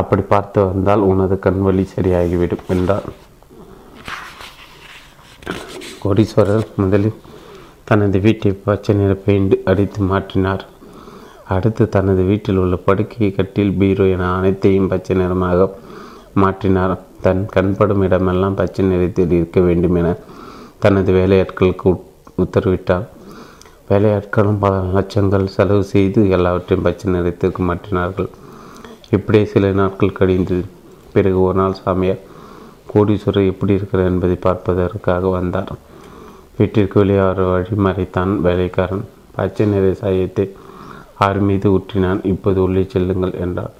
அப்படி 0.00 0.22
பார்த்து 0.32 0.58
வந்தால் 0.70 1.02
உனது 1.10 1.36
கண் 1.46 1.62
வலி 1.66 1.84
சரியாகிவிடும் 1.94 2.66
என்றார். 2.74 3.06
கோடீஸ்வரர் 6.04 6.66
முதலில் 6.82 7.18
தனது 7.88 8.18
வீட்டை 8.26 8.52
பச்சை 8.66 8.92
நிற 9.00 9.12
பெயிண்ட் 9.26 9.56
அடித்து 9.70 10.00
மாற்றினார். 10.12 10.64
அடுத்து 11.48 11.88
தனது 11.88 12.22
வீட்டில் 12.22 12.56
உள்ள 12.56 12.76
படுக்கை 12.76 13.30
கட்டில் 13.30 13.72
பீரோ 13.80 14.04
என 14.06 14.28
அனைத்தையும் 14.36 14.90
பச்சை 14.92 15.16
நிறமாக 15.16 15.68
மாற்றினார். 16.42 16.94
தன் 17.22 17.46
கண்படும் 17.46 18.02
இடமெல்லாம் 18.02 18.54
பச்சை 18.54 18.84
நிறத்தில் 18.84 19.30
இருக்க 19.30 19.60
வேண்டும் 19.60 19.94
என 19.94 20.16
தனது 20.78 21.12
வேலையாட்களுக்கு 21.12 21.90
உத்தரவிட்டார். 22.44 23.06
வேலையாட்களும் 23.90 24.58
பல 24.58 24.74
லட்சங்கள் 24.96 25.52
செலவு 25.56 25.84
செய்து 25.84 26.30
எல்லாவற்றையும் 26.30 26.86
பச்சை 26.86 27.12
நிறத்திற்கு 27.12 27.62
மாற்றினார்கள். 27.70 28.28
இப்படியே 29.10 29.44
சில 29.44 29.72
நாட்கள் 29.80 30.18
கழிந்தது 30.18 30.64
பிறகு 31.12 31.40
ஒரு 31.40 31.56
நாள் 31.60 31.80
சாமியார் 31.84 32.22
கோடீஸ்வரர் 32.92 33.50
எப்படி 33.52 33.72
இருக்கிறார் 33.72 34.10
என்பதை 34.10 34.36
பார்ப்பதற்காக 34.46 35.28
வந்தார். 35.28 35.72
வீட்டிற்கு 36.56 36.98
வெளியே 37.00 37.20
வழி 37.52 37.76
மறைத்தான் 37.86 38.32
வேலைக்காரன். 38.46 39.04
பச்சை 39.36 39.66
நிற 39.66 39.94
சாயத்தை 39.94 40.44
கார் 41.22 41.40
மீது 41.48 41.66
ஊற்றினான். 41.76 42.20
இப்போது 42.24 42.58
உள்ளே 42.62 42.82
செல்லுங்கள் 42.92 43.34
என்றார். 43.44 43.74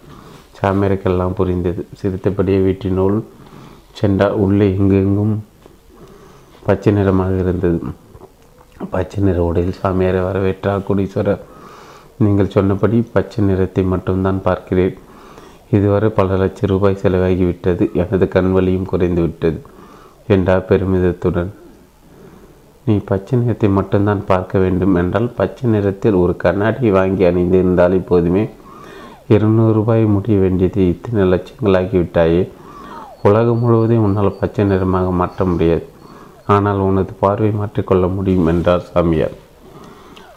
சாமியாருக்கெல்லாம் 0.58 1.36
புரிந்தது. 1.38 1.82
சிரித்தபடியே 2.00 2.58
வீட்டினுள் 2.58 3.16
சென்றார் 3.98 4.34
உள்ளே 4.44 4.66
எங்கெங்கும் 4.78 5.32
பச்சை 6.66 6.90
நிறமாக 6.92 7.38
இருந்தது. 7.38 7.78
பச்சை 8.90 9.20
நிற 9.24 9.38
உடையில் 9.44 9.80
சாமியாரை 9.82 10.20
வரவேற்றார். 10.26 10.84
குடீஸ்வரர் 10.88 11.42
நீங்கள் 12.24 12.52
சொன்னபடி 12.56 12.98
பச்சை 13.14 13.44
நிறத்தை 13.44 13.84
மட்டும்தான் 13.92 14.40
பார்க்கிறேன். 14.42 14.96
இதுவரை 15.70 16.08
பல 16.18 16.36
லட்சம் 16.36 16.70
ரூபாய் 16.72 17.00
செலவாகிவிட்டது. 17.02 17.86
எனது 18.02 18.28
கண் 18.28 18.52
வழியும் 18.52 18.90
குறைந்துவிட்டது 18.92 19.60
என்றார் 20.26 20.68
பெருமிதத்துடன். 20.68 21.52
நீ 22.86 22.94
பச்சை 23.08 23.38
நிறத்தை 23.38 23.68
மட்டும்தான் 23.68 24.22
பார்க்க 24.30 24.58
வேண்டும் 24.58 24.94
என்றால் 24.94 25.28
பச்சை 25.38 25.70
நிறத்தில் 25.70 26.16
ஒரு 26.22 26.34
கண்ணாடி 26.36 26.90
வாங்கி 26.90 27.24
அணிந்திருந்தாலே 27.24 27.98
போதுமே 28.10 28.42
இருநூறு 29.34 29.72
ரூபாய் 29.72 30.04
முடிய 30.14 30.36
வேண்டியது 30.38 30.80
இத்தனை 30.88 31.24
லட்சங்களாகிவிட்டாயே. 31.32 32.42
உலகம் 33.22 33.58
முழுவதையும் 33.58 34.04
உன்னால் 34.06 34.38
பச்சை 34.40 34.64
நிறமாக 34.64 35.10
மாற்ற 35.20 35.44
முடியாது. 35.44 35.84
ஆனால் 36.46 36.80
உனது 36.88 37.12
பார்வை 37.20 37.50
மாற்றிக்கொள்ள 37.60 38.06
முடியும் 38.16 38.46
என்றார் 38.46 38.88
சாமியார். 38.90 39.36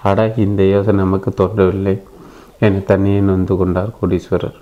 அட 0.10 0.28
இந்த 0.46 0.64
யோசனை 0.74 0.98
நமக்கு 1.04 1.30
தோன்றவில்லை 1.34 1.96
என 2.60 2.82
தண்ணியை 2.90 3.22
நொந்து 3.22 3.54
கொண்டார் 3.58 3.96
கோடீஸ்வரர். 3.98 4.60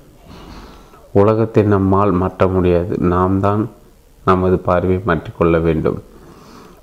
உலகத்தை 1.12 1.64
நம்மால் 1.76 2.14
மாற்ற 2.22 2.48
முடியாது. 2.48 2.94
நாம் 3.14 3.38
தான் 3.40 3.64
நமது 4.26 4.58
பார்வையை 4.70 5.02
மாற்றிக்கொள்ள 5.06 5.58
வேண்டும். 5.68 6.00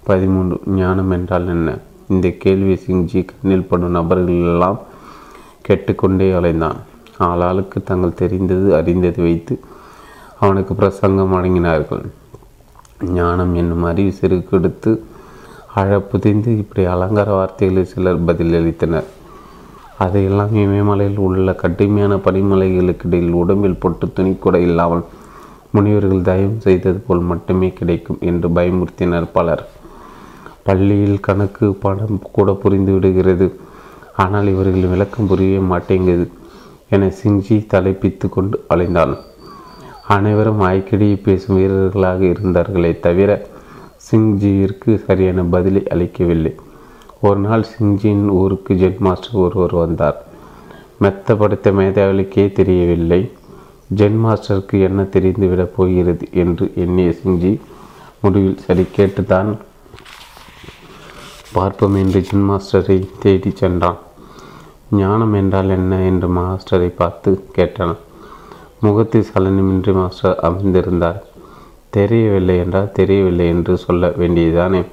பதிமூன்று 0.02 0.56
ஞானம் 0.66 1.10
என்றால் 1.10 1.48
என்ன? 1.48 1.78
இந்த 2.08 2.28
கேள்வி 2.28 2.74
சிங்ஜி 2.86 3.24
கண்ணில் 3.24 3.68
படும் 3.70 3.96
நபர்களெல்லாம் 3.96 4.78
கேட்டுக்கொண்டே 5.62 6.32
அலைந்தான். 6.32 6.78
ஆளாளுக்கு 7.18 7.78
தங்கள் 7.84 8.18
தெரிந்தது 8.22 8.68
அறிந்தது 8.74 9.22
வைத்து 9.22 9.60
அவனுக்கு 10.38 10.74
பிரசங்கம் 10.74 11.32
வழங்கினார்கள். 11.34 12.04
ஞானம் 13.14 13.54
என்னும் 13.54 13.82
அறிவு 13.82 14.12
சிறுக்கெடுத்து 14.20 14.92
அழ 15.74 16.00
புதிந்து 16.00 16.50
இப்படி 16.58 16.84
அலங்கார 16.84 17.30
வார்த்தைகளை 17.32 17.84
சிலர் 17.84 18.24
பதிலளித்தனர். 18.24 19.08
அதையெல்லாம் 19.98 20.54
இமயமலையில் 20.54 21.18
உள்ள 21.18 21.52
கடுமையான 21.52 22.14
பனிமலைகளுக்கிடையில் 22.16 23.38
உடம்பில் 23.42 23.80
பொட்டு 23.82 24.12
துணி 24.12 24.32
கூட 24.34 24.58
இல்லாமல் 24.58 25.04
முனிவர்கள் 25.70 26.22
தயவு 26.22 26.56
செய்தது 26.58 26.98
போல் 26.98 27.20
மட்டுமே 27.20 27.68
கிடைக்கும் 27.72 28.18
என்று 28.20 28.48
பயமுறுத்தினர் 28.48 29.28
பலர். 29.32 29.62
பள்ளியில் 30.62 31.24
கணக்கு 31.26 31.66
பாடம் 31.82 32.20
கூட 32.32 32.52
புரிந்து 32.52 32.92
விடுகிறது. 32.92 33.46
ஆனால் 34.16 34.48
இவர்கள் 34.48 34.92
விளக்கம் 34.92 35.26
புரியவே 35.26 35.60
மாட்டேங்குது 35.64 36.30
என 36.88 37.12
சிங்ஜி 37.22 37.56
தலைப்பித்து 37.66 38.28
கொண்டு 38.28 38.64
அலைந்தான் 38.74 39.14
அனைவரும் 40.08 40.60
ஆய்க்கடியை 40.60 41.16
பேசும் 41.22 41.56
வீரர்களாக 41.56 42.24
இருந்தார்களே 42.24 43.00
தவிர 43.00 43.30
சிங்ஜியிற்கு 44.10 44.90
சரியான 45.04 45.42
பதிலை 45.42 45.82
அளிக்கவில்லை. 45.88 46.52
ஒரு 47.20 47.40
நாள் 47.40 47.64
சிங்ஜியின் 47.72 48.26
ஊருக்கு 48.28 48.74
ஜெட் 48.74 48.98
மாஸ்டர் 48.98 49.40
ஒருவர் 49.40 49.74
வந்தார். 49.74 50.18
மெத்த 50.98 51.34
படுத்த 51.34 51.70
மேதாவிலுக்கே 51.70 52.52
தெரியவில்லை. 52.52 53.20
ஜென் 53.96 54.18
மாஸ்டருக்கு 54.24 54.76
என்ன 54.88 55.02
தெரிந்துவிடப் 55.02 55.74
போகிறது 55.76 56.26
என்று 56.32 56.72
எண்ணிய 56.74 57.14
சிங்ஜி 57.22 57.52
முடிவில் 58.20 58.64
சரி 58.66 58.84
கேட்டுத்தான் 58.92 59.50
பார்ப்போம் 61.52 61.94
என்று 61.94 62.20
ஜின் 62.20 62.48
மாஸ்டரை 62.50 63.08
தேடி 63.18 63.50
சென்றான். 63.54 63.98
ஞானம் 64.90 65.32
என்றால் 65.32 65.68
என்ன? 65.68 65.98
என்று 66.00 66.28
மாஸ்டரை 66.28 66.88
பார்த்து 66.88 67.44
கேட்டான். 67.52 67.96
முகத்தில் 68.80 69.26
சலனமின்றி 69.34 69.92
மாஸ்டர் 69.92 70.38
அமர்ந்திருந்தார். 70.42 71.18
தெரியவில்லை 71.90 72.58
என்றால் 72.58 72.92
தெரியவில்லை 72.92 73.46
என்று 73.46 73.76
சொல்ல 73.76 74.08
வேண்டியதுதானே? 74.08 74.84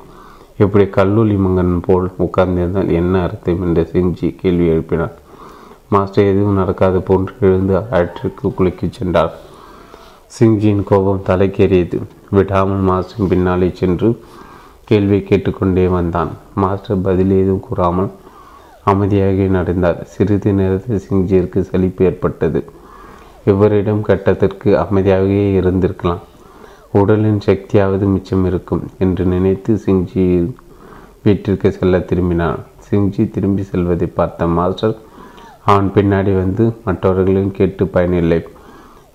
இப்படி 0.58 0.86
கல்லூலி 0.86 1.36
மங்கன் 1.36 1.78
போல் 1.82 2.12
உட்கார்ந்திருந்தால் 2.20 2.92
என்ன 2.92 3.22
அர்த்தம்? 3.22 3.62
என்று 3.62 3.90
சிங்ஜி 3.94 4.36
கேள்வி 4.36 4.68
எழுப்பினார் 4.70 5.16
மாஸ்டர் 5.90 6.26
எதுவும் 6.26 6.54
நடக்காது 6.54 7.02
போன்று 7.02 7.34
எழுந்து 7.40 7.78
ஆற்றிற்கு 7.78 8.54
குளிக்கச் 8.58 8.92
சென்றார். 8.92 9.34
சிங்ஜியின் 10.40 10.84
கோபம் 10.84 11.24
தலைக்கேறியது. 11.26 12.02
விடாமல் 12.32 12.82
மாஸ்டரின் 12.82 13.28
பின்னாலே 13.28 13.72
சென்று 13.74 14.20
கேள்வி 14.90 15.20
கேட்டுக்கொண்டே 15.30 15.86
வந்தான். 15.96 16.32
மாஸ்டர் 16.62 17.06
பதில் 17.08 17.34
ஏதும் 17.40 17.64
கூறாமல் 17.68 18.10
அமைதியாக 18.92 19.48
நடந்தார். 19.58 20.00
சிறிது 20.14 20.52
நேரத்தில் 20.60 21.04
சிங்ஜியிற்கு 21.08 21.62
சலிப்பு 21.70 22.06
ஏற்பட்டது. 22.06 22.60
இவரிடம் 23.52 24.02
கட்டத்திற்கு 24.10 24.70
அமைதியாகவே 24.84 25.44
இருந்திருக்கலாம். 25.60 26.24
உடலின் 27.00 27.42
சக்தியாவது 27.48 28.06
மிச்சம் 28.14 28.46
இருக்கும் 28.46 28.84
என்று 28.98 29.26
நினைத்து 29.26 29.74
சிங்ஜி 29.86 30.26
வீட்டிற்கு 31.26 31.70
செல்ல 31.78 31.98
திரும்பினான். 32.10 32.60
சிங்ஜி 32.88 33.24
திரும்பி 33.36 33.64
செல்வதை 33.72 34.08
பார்த்த 34.20 34.48
மாஸ்டர் 34.58 34.96
அவன் 35.70 35.88
பின்னாடி 35.96 36.34
வந்து 36.42 36.66
மற்றவர்களையும் 36.86 37.56
கேட்டு 37.60 37.86
பயனில்லை 37.96 38.42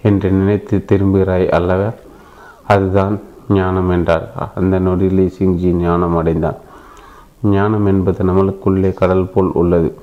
என்று 0.08 0.28
நினைத்து 0.30 0.76
திரும்புகிறாய் 0.90 1.46
அல்லவா? 1.58 1.90
அதுதான் 2.74 3.14
ஞானம் 3.48 3.90
என்றார். 3.90 4.52
அந்த 4.54 4.80
நொடியிலே 4.80 5.32
சிங்ஜி 5.38 5.72
ஞானம் 5.72 6.16
அடைந்தான். 6.16 6.56
ஞானம் 7.42 7.86
என்பது 7.86 8.24
நம்மளுக்குள்ளே 8.24 8.94
கடல் 8.94 9.30
போல் 9.34 9.50
உள்ளது. 9.52 9.94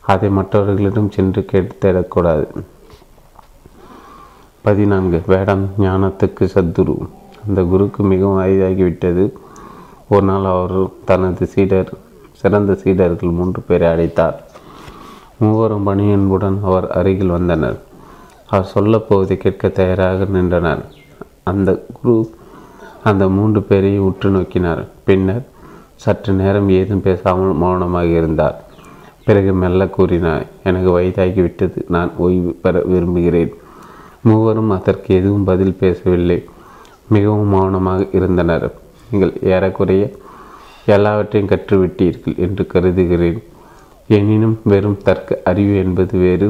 அதை 0.00 0.30
மற்றவர்களிடம் 0.30 1.10
சென்று 1.10 1.44
கேட்டு 1.44 1.76
தேடக்கூடாது. 1.78 2.46
பதினான்கு. 4.60 5.22
வேடம் 5.26 5.68
ஞானத்துக்கு 5.78 6.40
சத்துரு 6.40 6.96
அந்த 7.48 7.62
குருக்கு 7.62 7.96
மிகவும் 7.96 8.44
வயதாகிவிட்டது 8.44 9.32
ஒரு 10.08 10.22
நாள் 10.22 10.44
அவர் 10.44 10.88
தனது 11.04 11.46
சீடர் 11.46 11.92
சிறந்த 12.32 12.74
சீடர்கள் 12.74 13.30
மூன்று 13.30 13.62
பேரை 13.62 13.88
அழைத்தார். 13.88 14.34
மூவரும் 15.38 15.86
பணியன்புடன் 15.86 16.58
அவர் 16.64 16.90
அருகில் 16.90 17.28
வந்தனர். 17.28 17.82
அவர் 18.48 18.70
சொல்லப்போவதை 18.74 19.36
கேட்க 19.36 19.68
தயாராக 19.68 20.24
நின்றனர். 20.24 20.84
அந்த 21.42 21.84
குரு 22.02 22.30
அந்த 23.08 23.28
மூன்று 23.28 23.62
பேரையும் 23.62 24.04
உற்று 24.04 24.30
நோக்கினார். 24.30 24.82
பின்னர் 25.04 25.44
சற்று 26.04 26.32
நேரம் 26.32 26.68
ஏதும் 26.68 27.00
பேசாமல் 27.00 27.54
மௌனமாக 27.62 28.10
இருந்தார். 28.18 28.56
பிறகு 29.24 29.52
மெல்ல 29.52 29.86
கூறினார் 29.86 30.44
எனக்கு 30.64 30.90
வயதாகிவிட்டது 30.98 31.78
நான் 31.88 32.10
ஓய்வு 32.16 32.52
பெற 32.62 32.82
விரும்புகிறேன். 32.92 33.52
மூவரும் 34.22 34.70
அதற்கு 34.70 35.14
எதுவும் 35.14 35.44
பதில் 35.44 35.78
பேசவில்லை. 35.78 36.38
மிகவும் 37.08 37.52
மௌனமாக 37.54 38.06
இருந்தனர். 38.12 38.66
நீங்கள் 39.10 39.32
ஏறக்குறைய 39.42 40.04
எல்லாவற்றையும் 40.86 41.50
கற்றுவிட்டீர்கள் 41.52 42.36
என்று 42.36 42.66
கருதுகிறேன். 42.66 43.42
எனினும் 44.08 44.56
வெறும் 44.64 44.98
தர்க்க 45.02 45.40
அறிவு 45.44 45.74
என்பது 45.76 46.18
வேறு 46.18 46.48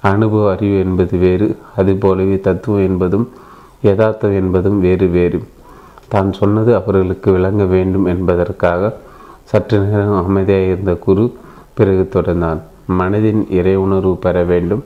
அனுபவ 0.00 0.50
அறிவு 0.50 0.78
என்பது 0.78 1.18
வேறு 1.18 1.56
அதுபோலவே 1.76 2.40
தத்துவம் 2.40 2.86
என்பதும் 2.88 3.26
யதார்த்தம் 3.82 4.32
என்பதும் 4.32 4.80
வேறு 4.80 5.06
வேறு. 5.06 5.40
தான் 6.12 6.30
சொன்னது 6.38 6.70
அவர்களுக்கு 6.80 7.28
விளங்க 7.36 7.64
வேண்டும் 7.74 8.06
என்பதற்காக 8.12 8.92
சற்று 9.50 9.78
நேரம் 9.84 10.18
அமைதியாக 10.24 10.70
இருந்த 10.72 10.92
குரு 11.06 11.24
பிறகு 11.78 12.04
தொடர்ந்தான். 12.14 12.60
மனதின் 12.98 13.42
இறை 13.58 13.74
உணர்வு 13.84 14.14
பெற 14.24 14.42
வேண்டும். 14.52 14.82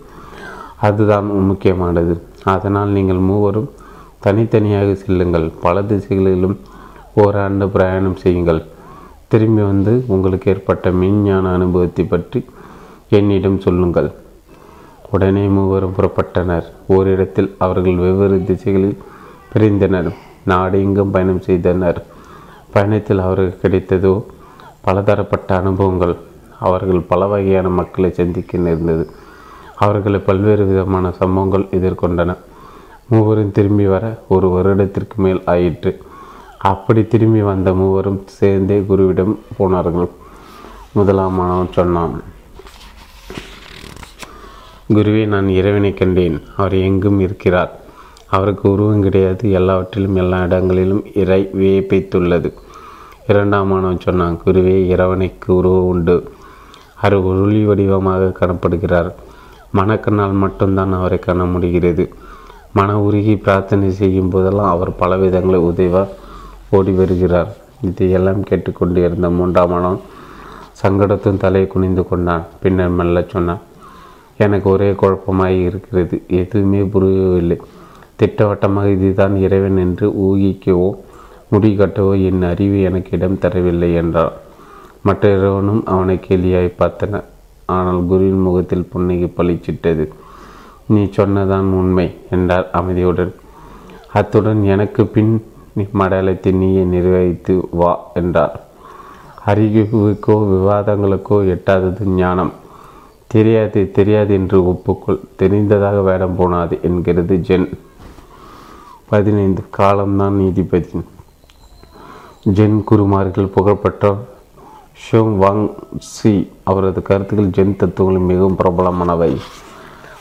அதுதான் 0.87 1.26
முக்கியமானது. 1.50 2.14
அதனால் 2.54 2.90
நீங்கள் 2.97 3.23
மூவரும் 3.31 3.71
தனித்தனியாக 4.25 4.90
செல்லுங்கள். 5.02 5.47
பல 5.64 5.83
திசைகளிலும் 5.90 6.57
ஓராண்டு 7.23 7.66
பிரயாணம் 7.75 8.21
செய்யுங்கள். 8.25 8.61
திரும்பி 9.33 9.62
வந்து 9.71 9.93
உங்களுக்கு 10.14 10.50
ஏற்பட்ட 10.52 10.90
மின்ஞான 11.02 11.52
அனுபவத்தை 11.59 12.04
பற்றி 12.04 12.40
என்னிடம் 13.19 13.59
சொல்லுங்கள். 13.66 14.11
உடனே 15.11 15.47
மூவரும் 15.57 15.97
புறப்பட்டனர். 15.99 16.69
ஓரிடத்தில் 16.97 17.50
அவர்கள் 17.59 18.02
வெவ்வேறு 18.04 18.38
திசைகளில் 18.50 18.97
பிரிந்தனர். 19.52 20.12
நாடு 20.45 20.83
எங்கும் 20.83 21.11
பயணம் 21.11 21.41
செய்தனர். 21.41 22.05
பயணத்தில் 22.73 23.19
அவருக்கு 23.19 23.57
கிடைத்ததோ 23.63 24.15
பலதரப்பட்ட 24.81 25.57
அனுபவங்கள் 25.57 26.15
அவர்கள் 26.59 27.01
பல 27.01 27.27
வகையான 27.27 27.69
மக்களை 27.69 28.11
சந்திக்க 28.13 28.59
நேர்ந்தது. 28.59 29.05
அவர்களை 29.77 30.21
பல்வேறு 30.21 30.65
விதமான 30.65 31.13
சம்பவங்கள் 31.21 31.65
எதிர்கொண்டன. 31.79 32.37
மூவரும் 33.09 33.55
திரும்பி 33.57 33.87
வர 33.87 34.05
ஒரு 34.29 34.49
வருடத்திற்கு 34.49 35.16
மேல் 35.23 35.42
ஆயிற்று. 35.47 35.92
அப்படி 36.59 37.05
திரும்பி 37.07 37.42
வந்த 37.42 37.75
மூவரும் 37.75 38.21
சேர்ந்தே 38.27 38.79
குருவிடம் 38.88 39.35
போனார்கள். 39.57 40.11
முதலாம் 40.92 41.35
மாணவன் 41.35 41.77
சொன்னான் 41.79 42.14
குருவே 44.95 45.27
நான் 45.27 45.49
இறைவனை 45.49 45.95
கண்டேன். 45.95 46.38
அவர் 46.57 46.75
எங்கும் 46.75 47.21
இருக்கிறார். 47.21 47.73
அவருக்கு 48.37 48.64
உருவம் 48.70 49.05
கிடையாது. 49.07 49.44
எல்லாவற்றிலும் 49.59 50.16
எல்லா 50.23 50.38
இடங்களிலும் 50.42 51.03
இறை 51.23 51.40
வியப்பித்துள்ளது. 51.61 52.51
இரண்டாம் 53.29 53.68
மாணவன் 53.68 54.05
சொன்னான் 54.07 54.40
குருவே 54.44 54.77
இறைவனுக்கு 54.92 55.49
உருவம் 55.57 55.90
உண்டு. 55.92 56.16
அவர் 56.97 57.14
ஒளி 57.14 57.61
வடிவமாக 57.64 58.33
காணப்படுகிறார். 58.40 59.11
மனக்கண்ணால் 59.75 60.40
மட்டும்தான் 60.42 60.92
அவரை 60.99 61.18
காண 61.18 61.44
முடிகிறது. 61.55 62.05
மன 62.73 62.97
உருகி 63.01 63.35
பிரார்த்தனை 63.37 63.88
செய்யும் 64.01 64.31
போதெல்லாம் 64.35 64.73
அவர் 64.75 64.90
பல 64.97 65.16
விதங்களை 65.16 65.59
உதவ 65.70 66.03
ஓடி 66.70 66.92
வருகிறார். 67.01 67.51
இதையெல்லாம் 67.88 68.42
கேட்டுக்கொண்டு 68.42 68.99
இருந்த 69.05 69.29
மூன்றாம் 69.38 69.70
மாணவன் 69.70 70.03
சங்கடத்தும் 70.83 71.42
தலையை 71.42 71.66
குனிந்து 71.68 72.03
கொண்டான். 72.09 72.44
பின்னர் 72.62 72.97
மெல்ல 72.99 73.18
சொன்னான் 73.33 73.62
எனக்கு 74.37 74.68
ஒரே 74.70 74.88
குழப்பமாக 74.94 75.62
இருக்கிறது. 75.66 76.16
எதுவுமே 76.40 76.81
புரியவில்லை. 76.94 77.59
திட்டவட்டமாக 78.20 78.88
இதுதான் 78.96 79.35
இறைவன் 79.44 79.79
என்று 79.85 80.07
ஊகிக்கவோ 80.27 80.88
முடிகட்டவோ 81.53 82.12
என் 82.29 82.42
அறிவு 82.50 82.79
எனக்கு 82.88 83.11
இடம் 83.16 83.40
தரவில்லை 83.42 83.90
என்றார். 84.03 84.35
மற்ற 85.07 85.22
இறைவனும் 85.37 85.83
அவனை 85.92 86.16
கேலியாய் 86.27 86.79
பார்த்தன. 86.81 87.22
ஆனால் 87.74 88.00
குருவின் 88.11 88.44
முகத்தில் 88.46 88.88
புன்னகை 88.92 89.29
பளிச்சிட்டது. 89.38 90.05
நீ 90.92 91.03
சொன்னதான் 91.18 91.68
உண்மை 91.81 92.07
என்றார் 92.37 92.66
அமைதியுடன். 92.79 93.33
அத்துடன் 94.18 94.62
எனக்கு 94.74 95.05
பின் 95.14 95.33
மடலத்தை 96.00 96.50
நீயே 96.59 96.83
நிர்வகித்து 96.92 97.55
வா 97.81 97.92
என்றார். 98.20 98.57
அறிவுக்கோ 99.50 100.37
விவாதங்களுக்கோ 100.53 101.38
எட்டாதது 101.55 102.05
ஞானம். 102.18 102.53
தெரியாது 103.31 103.81
தெரியாது 103.96 104.33
என்று 104.40 104.59
ஒப்புக்கொள். 104.72 105.18
தெரிந்ததாக 105.40 105.96
வேடம் 106.09 106.37
போனாது 106.40 106.74
என்கிறது 106.88 107.37
ஜென். 107.48 107.66
பதினைந்து 109.14 109.62
காலம்தான் 109.70 110.35
நீதிபதி. 110.35 110.88
ஜென் 112.55 112.85
குருமார்கள் 112.85 113.46
புகழ்பெற்ற 113.46 114.18
ஷோங் 115.03 115.37
வாங் 115.42 115.74
சி 115.98 116.50
அவரது 116.62 117.03
கருத்துக்கள் 117.03 117.46
ஜென் 117.46 117.77
தத்துவங்கள் 117.77 118.22
மிகவும் 118.22 118.57
பிரபலமானவை. 118.57 119.37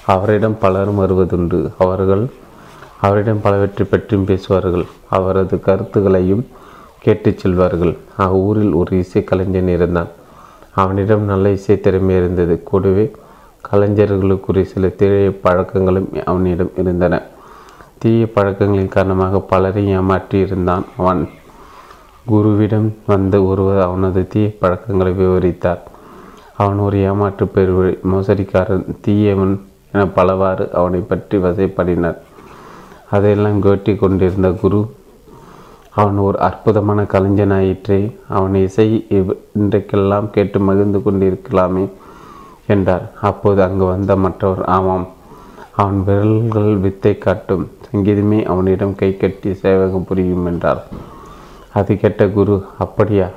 அவரிடம் 0.06 0.60
பலரும் 0.60 1.00
வருவதுண்டு. 1.00 1.72
அவர்கள் 1.78 2.30
அவரிடம் 3.02 3.42
பலவற்றை 3.42 3.88
பற்றியும் 3.90 4.26
பேசுவார்கள். 4.26 4.86
அவரது 5.10 5.60
கருத்துக்களையும் 5.60 6.48
கேட்டுச் 7.00 7.48
செல்வார்கள். 7.48 7.98
அவ்வூரில் 8.18 8.74
ஒரு 8.74 8.98
இசை 8.98 9.24
கலைஞன் 9.24 9.68
இருந்தான். 9.68 10.08
அவனிடம் 10.72 11.22
நல்ல 11.22 11.52
இசை 11.52 11.80
திறமை 11.80 12.16
இருந்தது. 12.16 12.64
கூடவே 12.64 13.12
கலைஞர்களுக்குரிய 13.72 14.64
சில 14.64 14.88
திரைய 14.88 15.40
பழக்கங்களும் 15.44 16.24
அவனிடம் 16.24 16.72
இருந்தன. 16.78 17.32
தீய 18.04 18.24
பழக்கங்களின் 18.36 18.94
காரணமாக 18.96 19.40
பலரை 19.52 19.84
ஏமாற்றியிருந்தான் 19.98 20.86
அவன். 21.00 21.22
குருவிடம் 22.32 22.90
வந்த 23.12 23.36
ஒருவர் 23.50 23.80
அவனது 23.86 24.22
தீய 24.34 24.48
பழக்கங்களை 24.62 25.12
விவரித்தார். 25.20 25.82
அவன் 26.62 26.80
ஒரு 26.86 26.98
ஏமாற்று 27.10 27.46
பெருவழி 27.56 27.94
மோசடிக்காரன் 28.12 28.84
தீயவன் 29.06 29.56
என 29.94 30.04
பலவாறு 30.18 30.66
அவனை 30.80 31.02
பற்றி 31.12 31.38
வசைப்படினார். 31.46 32.20
அதையெல்லாம் 33.16 33.60
கேட்டி 33.66 33.94
கொண்டிருந்த 33.96 34.52
குரு 34.62 34.82
அவன் 36.02 36.20
ஒரு 36.28 36.38
அற்புதமான 36.48 37.00
கலைஞனாயிற்றே 37.14 38.00
அவன் 38.38 38.56
இசை 38.66 38.88
இன்றைக்கெல்லாம் 39.60 40.30
கேட்டு 40.36 40.60
மகிழ்ந்து 40.70 41.02
கொண்டிருக்கலாமே 41.06 41.86
என்றார். 42.76 43.06
அப்போது 43.30 43.62
அங்கு 43.68 43.86
வந்த 43.94 44.16
மற்றவர் 44.26 44.64
ஆமாம் 44.78 45.08
அவன் 45.82 46.00
விரல்கள் 46.08 46.74
வித்தை 46.86 47.16
காட்டும். 47.18 47.66
சங்கீதமே 47.94 48.44
அவனிடம் 48.44 48.96
கை 48.96 49.18
கட்டி 49.18 49.54
சேவகம் 49.54 50.06
புரியும் 50.06 50.46
என்றார். 50.46 50.84
அது 51.74 51.98
கேட்ட 51.98 52.28
குரு 52.28 52.66
அப்படியா? 52.78 53.28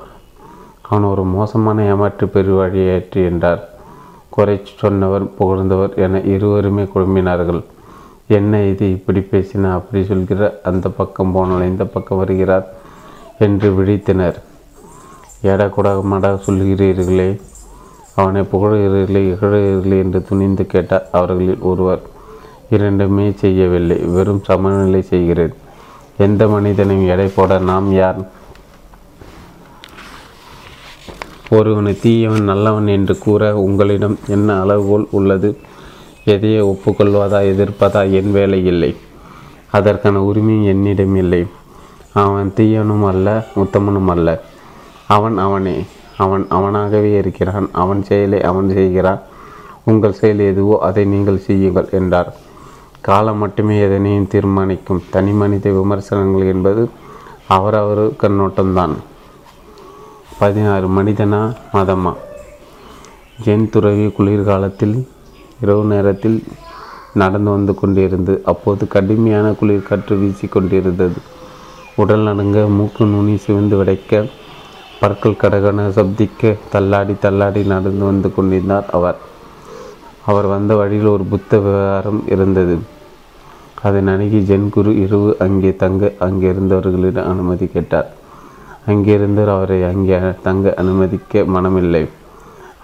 அவன் 0.83 1.03
ஒரு 1.03 1.25
மோசமான 1.25 1.85
ஏமாற்று 1.85 2.27
பெருவழியாற்று 2.27 3.21
என்றார். 3.31 3.69
குறை 4.31 4.61
சொன்னவர் 4.77 5.35
புகழ்ந்தவர் 5.35 5.95
என 5.95 6.21
இருவருமே 6.21 6.83
குழம்பினார்கள். 6.83 7.62
என்ன 8.27 8.62
இது 8.62 8.90
இப்படி 8.90 9.21
பேசினா 9.21 9.73
அப்படி 9.73 10.05
சொல்கிற 10.05 10.61
அந்த 10.62 10.88
பக்கம் 10.88 11.33
போனால் 11.33 11.62
இந்த 11.62 11.85
பக்கம் 11.85 12.19
வருகிறார் 12.19 12.66
என்று 13.38 13.71
விழித்தனர். 13.79 14.38
ஏடா 15.42 15.66
கூடமாடா 15.66 16.40
சொல்கிறீர்களே 16.47 17.40
அவனை 18.14 18.42
புகழ்கிறீர்களே 18.42 19.23
இகழ்கிறீர்களே 19.33 19.99
என்று 19.99 20.23
துணிந்து 20.23 20.66
கேட்டார் 20.66 21.09
அவர்களில் 21.12 21.59
ஒருவர். 21.61 22.03
இரண்டுமே 22.71 23.31
செய்யவில்லை. 23.31 23.97
வெறும் 23.97 24.43
சமநிலை 24.45 25.03
செய்கிறேன். 25.03 25.55
எந்த 26.19 26.49
மனிதனையும் 26.49 27.09
எடை 27.09 27.27
போட 27.27 27.59
நாம் 27.59 27.93
யார்? 27.93 28.17
ஒருவனை 31.51 31.99
தீயவன் 32.01 32.43
நல்லவன் 32.43 32.87
என்று 32.87 33.19
கூற 33.19 33.57
உங்களிடம் 33.57 34.19
என்ன 34.29 34.61
அளவுகோல் 34.61 35.07
உள்ளது? 35.11 35.59
எதையே 36.25 36.59
ஒப்புக்கொள்வதா 36.59 37.41
எதிர்ப்பதா? 37.41 38.11
என் 38.11 38.33
வேலை 38.33 38.67
இல்லை. 38.67 38.97
அதற்கான 39.71 40.21
உரிமையும் 40.21 40.65
என்னிடம் 40.65 41.17
இல்லை. 41.17 41.47
அவன் 42.13 42.53
தீயனும் 42.57 43.07
அல்ல 43.07 43.47
உத்தமனும் 43.57 44.07
அல்ல. 44.07 44.43
அவன் 45.07 45.39
அவனே. 45.39 45.85
அவன் 46.17 46.47
அவனாகவே 46.51 47.17
இருக்கிறான். 47.17 47.69
அவன் 47.73 48.03
செயலை 48.03 48.43
அவன் 48.43 48.71
செய்கிறான். 48.71 49.21
உங்கள் 49.85 50.13
செயல் 50.13 50.39
எதுவோ 50.39 50.79
அதை 50.81 51.05
நீங்கள் 51.05 51.39
செய்யுங்கள் 51.39 51.89
என்றார். 51.91 52.37
காலம் 53.07 53.40
மட்டுமே 53.42 53.75
எதனையும் 53.87 54.31
தீர்மானிக்கும். 54.33 55.03
தனி 55.11 55.33
மனித 55.33 55.71
விமர்சனங்கள் 55.71 56.47
என்பது 56.47 56.83
அவரவர் 57.57 58.05
கண்ணோட்டம்தான் 58.23 58.95
பதினாறு 60.38 60.87
மனிதனா 60.88 61.40
மதமா? 61.73 62.12
ஜென் 63.45 63.69
துறவி 63.71 64.07
குளிர்காலத்தில் 64.16 64.97
இரவு 65.61 65.85
நேரத்தில் 65.85 66.38
நடந்து 67.14 67.51
வந்து 67.51 67.75
கொண்டிருந்து 67.83 68.35
அப்போது 68.53 68.88
கடுமையான 68.95 69.53
குளிர் 69.53 69.87
காற்று 69.88 70.16
வீசி 70.16 70.47
கொண்டிருந்தது. 70.47 71.21
உடல் 71.97 72.27
நடுங்க 72.29 72.66
மூக்கு 72.79 73.05
நுனி 73.05 73.37
சிவந்து 73.37 73.77
விடைக்க 73.77 74.25
பற்கள் 75.01 75.40
கடகன 75.42 75.87
சப்திக்க 75.99 76.57
தள்ளாடி 76.71 77.16
தள்ளாடி 77.21 77.62
நடந்து 77.75 78.05
வந்து 78.05 78.31
கொண்டிருந்தார் 78.35 78.90
அவர். 78.90 79.19
அவர் 80.27 80.47
வந்த 80.47 80.75
வழியில் 80.75 81.07
ஒரு 81.07 81.25
புத்த 81.25 81.59
விவகாரம் 81.59 82.21
இருந்தது. 82.29 82.77
அதை 83.83 84.01
நணுகி 84.01 84.39
ஜென் 84.39 84.69
குரு 84.69 84.93
இரவு 84.97 85.37
அங்கே 85.39 85.77
தங்க 85.77 86.12
அங்கே 86.19 86.47
இருந்தவர்களிடம் 86.51 87.29
அனுமதி 87.33 87.67
கேட்டார். 87.67 88.09
அங்கிருந்தவர் 88.87 89.55
அவரை 89.55 89.85
அங்கே 89.85 90.19
தங்க 90.43 90.75
அனுமதிக்க 90.77 91.43
மனமில்லை. 91.43 92.09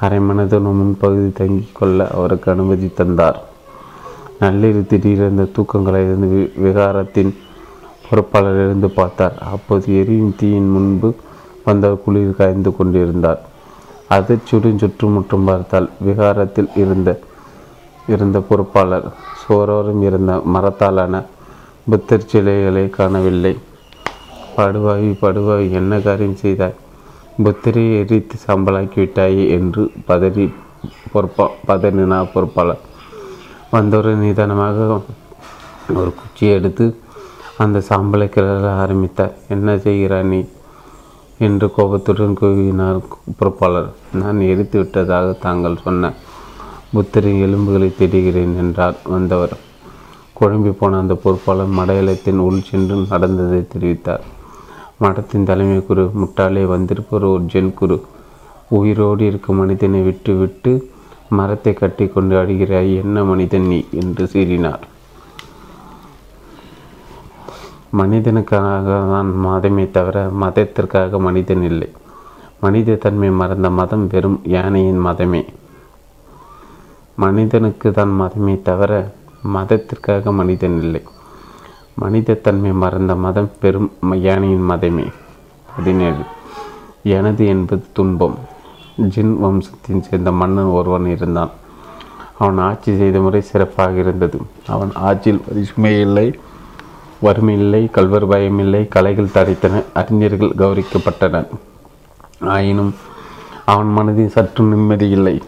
அரை 0.00 0.18
மனதுடன் 0.18 0.78
முன்பகுதி 0.80 1.30
தங்கிக் 1.40 1.74
கொள்ள 1.74 2.10
அவருக்கு 2.10 2.50
அனுமதி 2.50 2.90
தந்தார். 2.94 3.38
நள்ளிரு 4.40 4.86
திடீரென 4.86 5.46
தூக்கங்களிலிருந்து 5.56 6.28
வி 6.32 6.42
விகாரத்தின் 6.64 7.36
பொறுப்பாளர் 8.06 8.64
இருந்து 8.64 8.90
பார்த்தார். 8.90 9.38
அப்போது 9.38 9.98
எரியும் 10.00 10.34
தீயின் 10.36 10.70
முன்பு 10.70 11.14
வந்தவர் 11.64 12.02
குளிர் 12.04 12.36
காய்ந்து 12.36 12.76
கொண்டிருந்தார். 12.76 13.40
அதிர்ச்சியுடன் 14.10 14.80
சுற்றுமுற்றும் 14.82 15.44
பார்த்தால் 15.44 15.90
விகாரத்தில் 16.06 16.68
இருந்த 16.74 17.18
இருந்த 18.08 18.40
பொறுப்பாளர். 18.40 19.12
சோரோரும் 19.42 20.02
இருந்த 20.02 20.40
மரத்தாலான 20.44 21.22
புத்தர் 21.90 22.26
சிலைகளை 22.26 22.90
காணவில்லை. 22.90 23.58
படுவாய் 24.56 25.18
படுவாய் 25.22 25.70
என்ன 25.70 25.98
காரியம் 25.98 26.36
செய்தாய்? 26.36 26.74
புத்தரை 27.42 27.98
எரித்து 27.98 28.36
சாம்பலாக்கி 28.46 28.98
விட்டாயே 28.98 29.48
என்று 29.48 29.90
பதறி 30.08 30.54
பொறுப்பா 31.12 31.50
பதறினா 31.68 32.28
பொறுப்பாளர். 32.32 32.80
வந்தவர் 33.70 34.14
நிதானமாக 34.14 35.00
ஒரு 35.94 36.14
குச்சியை 36.14 36.54
எடுத்து 36.54 36.96
அந்த 37.56 37.78
சாம்பலை 37.78 38.26
கிளற 38.26 38.68
ஆரம்பித்தார். 38.68 39.32
என்ன 39.48 39.76
செய்கிறாய் 39.76 40.22
நீ? 40.22 40.44
என்று 41.38 41.70
கோபத்துடன் 41.70 42.36
கூவினார் 42.40 43.02
பொறுப்பாளர். 43.38 43.92
நான் 44.12 44.40
எரித்து 44.40 44.78
விட்டதாக 44.78 45.32
தாங்கள் 45.32 45.82
சொன்ன 45.82 46.12
புத்தரின் 46.92 47.42
எலும்புகளை 47.42 47.92
தேடுகிறேன் 47.98 48.56
என்றார் 48.56 48.96
வந்தவர். 49.04 49.56
குழம்பி 50.40 50.70
போன 50.70 50.98
அந்த 50.98 51.14
பொறுப்பாளர் 51.14 51.70
மடையலத்தின் 51.70 52.38
உள் 52.38 52.62
சென்று 52.62 52.96
நடந்ததை 53.08 53.60
தெரிவித்தார். 53.74 54.20
மடத்தின் 55.00 55.42
தலைமை 55.42 55.86
குரு 55.86 56.10
முட்டாளே 56.20 56.64
வந்திருப்பவர் 56.66 57.28
ஒரு 57.28 57.42
ஜென் 57.42 57.74
குரு. 57.74 58.02
உயிரோடு 58.68 59.26
இருக்கும் 59.26 59.56
மனிதனை 59.56 60.00
விட்டு 60.00 60.34
விட்டு 60.34 60.90
மரத்தை 61.28 61.72
கட்டி 61.72 62.08
கொண்டு 62.08 62.36
அடிகிறாய் 62.36 62.94
என்ன 63.02 63.24
மனிதன் 63.24 63.66
நீ? 63.66 63.84
என்று 63.90 64.24
சீறினார். 64.24 64.82
மனிதனுக்காக 67.98 68.84
தான் 68.84 69.32
மதமே 69.46 69.90
தவிர 69.90 70.30
மதத்திற்காக 70.40 71.18
மனிதன் 71.18 71.62
இல்லை. 71.62 71.88
மனித 72.60 72.94
தன்மை 72.94 73.30
மறந்த 73.30 73.70
மதம் 73.70 74.06
வெறும் 74.06 74.40
யானையின் 74.44 75.06
மதமே. 75.06 75.44
மனிதனுக்கு 77.16 77.92
தான் 77.92 78.20
மதமே 78.20 78.62
தவிர 78.62 79.14
மதத்திற்காக 79.54 80.32
மனிதன் 80.32 80.82
இல்லை. 80.82 81.02
மனித 81.94 82.34
தன்மை 82.34 82.72
மறந்த 82.72 83.14
மதம் 83.14 83.50
பெரும் 83.60 83.92
யானையின் 84.12 84.70
மதமே. 84.70 85.12
பதினேழு. 85.76 86.22
எனது 87.02 87.46
என்பது 87.46 87.84
துன்பம். 87.92 88.34
ஜின் 88.96 89.36
வம்சத்தின் 89.36 90.00
சேர்ந்த 90.00 90.32
மன்னன் 90.32 90.64
ஒருவன் 90.64 91.06
இருந்தான். 91.06 91.50
அவன் 92.38 92.58
ஆட்சி 92.58 92.96
செய்த 92.96 93.20
முறை 93.20 93.40
சிறப்பாக 93.40 93.92
இருந்தது. 93.92 94.38
அவன் 94.66 94.90
ஆட்சியில் 94.94 95.42
வரிசுமை 95.46 96.00
இல்லை 96.00 96.38
வறுமை 97.20 97.58
இல்லை 97.58 97.88
கல்வர் 97.90 98.28
பயமில்லை 98.28 98.88
கலைகள் 98.88 99.34
தடைத்தன 99.34 99.84
அறிஞர்கள் 99.94 100.52
கௌரிக்கப்பட்டனர் 100.58 101.48
ஆயினும் 102.40 102.94
அவன் 103.64 103.86
மனதில் 103.86 104.28
சற்று 104.28 104.64
நிம்மதி 104.64 105.08
இல்லை. 105.08 105.42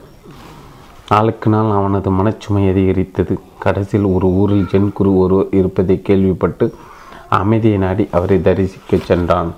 நாளுக்கு 1.15 1.49
நாள் 1.51 1.71
அவனது 1.79 2.09
மனச்சுமை 2.11 2.63
அதிகரித்தது. 2.71 3.35
கடைசியில் 3.65 4.07
ஒரு 4.07 4.27
ஊரில் 4.41 4.69
ஜென் 4.71 4.93
குரு 4.93 5.11
ஒருவர் 5.19 5.51
இருப்பதை 5.51 5.97
கேள்விப்பட்டு 6.03 6.67
அமைதியை 7.29 7.79
நாடி 7.79 8.05
அவரை 8.17 8.37
தரிசிக்கச் 8.39 9.07
சென்றான். 9.09 9.51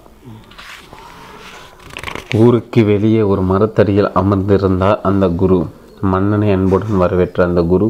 ஊருக்கு 2.43 2.81
வெளியே 2.85 3.23
ஒரு 3.31 3.43
மரத்தடியில் 3.51 4.11
அமர்ந்திருந்தார் 4.21 4.99
அந்த 5.11 5.29
குரு. 5.43 5.59
மன்னனை 6.13 6.49
அன்புடன் 6.57 6.97
வரவேற்ற 7.03 7.45
அந்த 7.45 7.63
குரு 7.73 7.89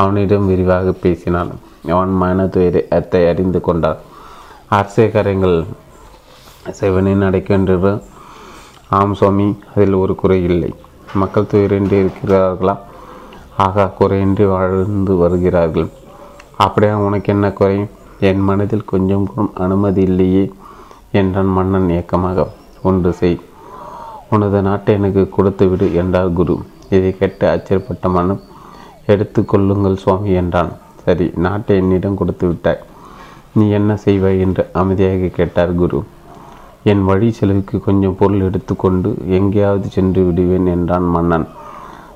அவனிடம் 0.00 0.46
விரிவாக 0.46 0.92
பேசினான். 1.04 1.52
அவன் 1.94 2.12
மனதுயரத்தை 2.22 3.22
அறிந்து 3.28 3.60
கொண்டார் 3.60 4.02
அரசேகரங்கள் 4.70 5.58
சிவனை 6.80 7.14
நடக்கின்ற 7.24 8.00
ஆம் 8.98 9.16
சுவாமி 9.20 9.48
அதில் 9.74 9.98
ஒரு 10.02 10.14
குறை 10.14 10.42
இல்லை. 10.50 10.74
மக்கள் 11.14 11.50
துயரின்றி 11.52 11.98
இருக்கிறார்களா? 12.04 12.76
ஆகா 13.64 13.84
குறையின்றி 13.98 14.44
வாழ்ந்து 14.48 15.16
வருகிறார்கள். 15.16 15.88
அப்படியா 16.56 16.98
உனக்கு 16.98 17.32
என்ன 17.32 17.52
குறை? 17.52 17.78
என் 18.20 18.40
மனதில் 18.40 18.84
கொஞ்சம் 18.84 19.26
கூட 19.26 19.48
அனுமதி 19.54 20.02
இல்லையே 20.02 20.52
என்றான் 21.12 21.46
மன்னன் 21.46 21.88
ஏக்கமாக. 21.88 22.46
ஒன்று 22.82 23.12
செய். 23.12 23.40
உனது 24.30 24.62
நாட்டை 24.62 24.94
எனக்கு 24.94 25.28
கொடுத்து 25.28 25.68
விடு 25.68 25.94
என்றார் 25.94 26.32
குரு. 26.32 26.56
இதை 26.90 27.16
கேட்டு 27.16 27.44
ஆச்சரியப்பட்ட 27.48 28.10
மனம் 28.10 28.40
எடுத்து 29.06 29.44
கொள்ளுங்கள் 29.44 29.96
சுவாமி 29.96 30.32
என்றான். 30.32 30.72
சரி 31.04 31.30
நாட்டை 31.36 31.76
என்னிடம் 31.76 32.16
கொடுத்து 32.16 32.46
விட்டாய். 32.46 32.82
நீ 33.52 33.70
என்ன 33.70 33.98
செய்வாய்? 34.04 34.40
என்று 34.40 34.68
அமைதியாக 34.72 35.26
கேட்டார் 35.26 35.74
குரு. 35.74 36.04
என் 36.84 37.04
வழி 37.04 37.30
செலவுக்கு 37.30 37.80
கொஞ்சம் 37.80 38.16
பொருள் 38.18 38.40
எடுத்துக்கொண்டு 38.40 39.16
எங்கேயாவது 39.28 39.88
சென்று 39.88 40.24
விடுவேன் 40.24 40.66
என்றான் 40.66 41.08
மன்னன். 41.08 41.48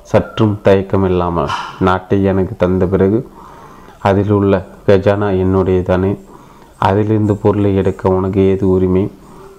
சற்றும் 0.03 0.59
தயக்கமில்லாமல் 0.63 1.47
நாட்டை 1.79 2.23
எனக்கு 2.23 2.55
தந்த 2.57 2.85
பிறகு 2.85 3.29
அதில் 3.99 4.31
உள்ள 4.31 4.65
கஜானா 4.87 5.27
என்னுடையதானே? 5.43 6.19
அதிலிருந்து 6.77 7.35
பொருளை 7.35 7.75
எடுக்க 7.75 8.09
உனக்கு 8.09 8.41
ஏது 8.41 8.69
உரிமை? 8.69 9.11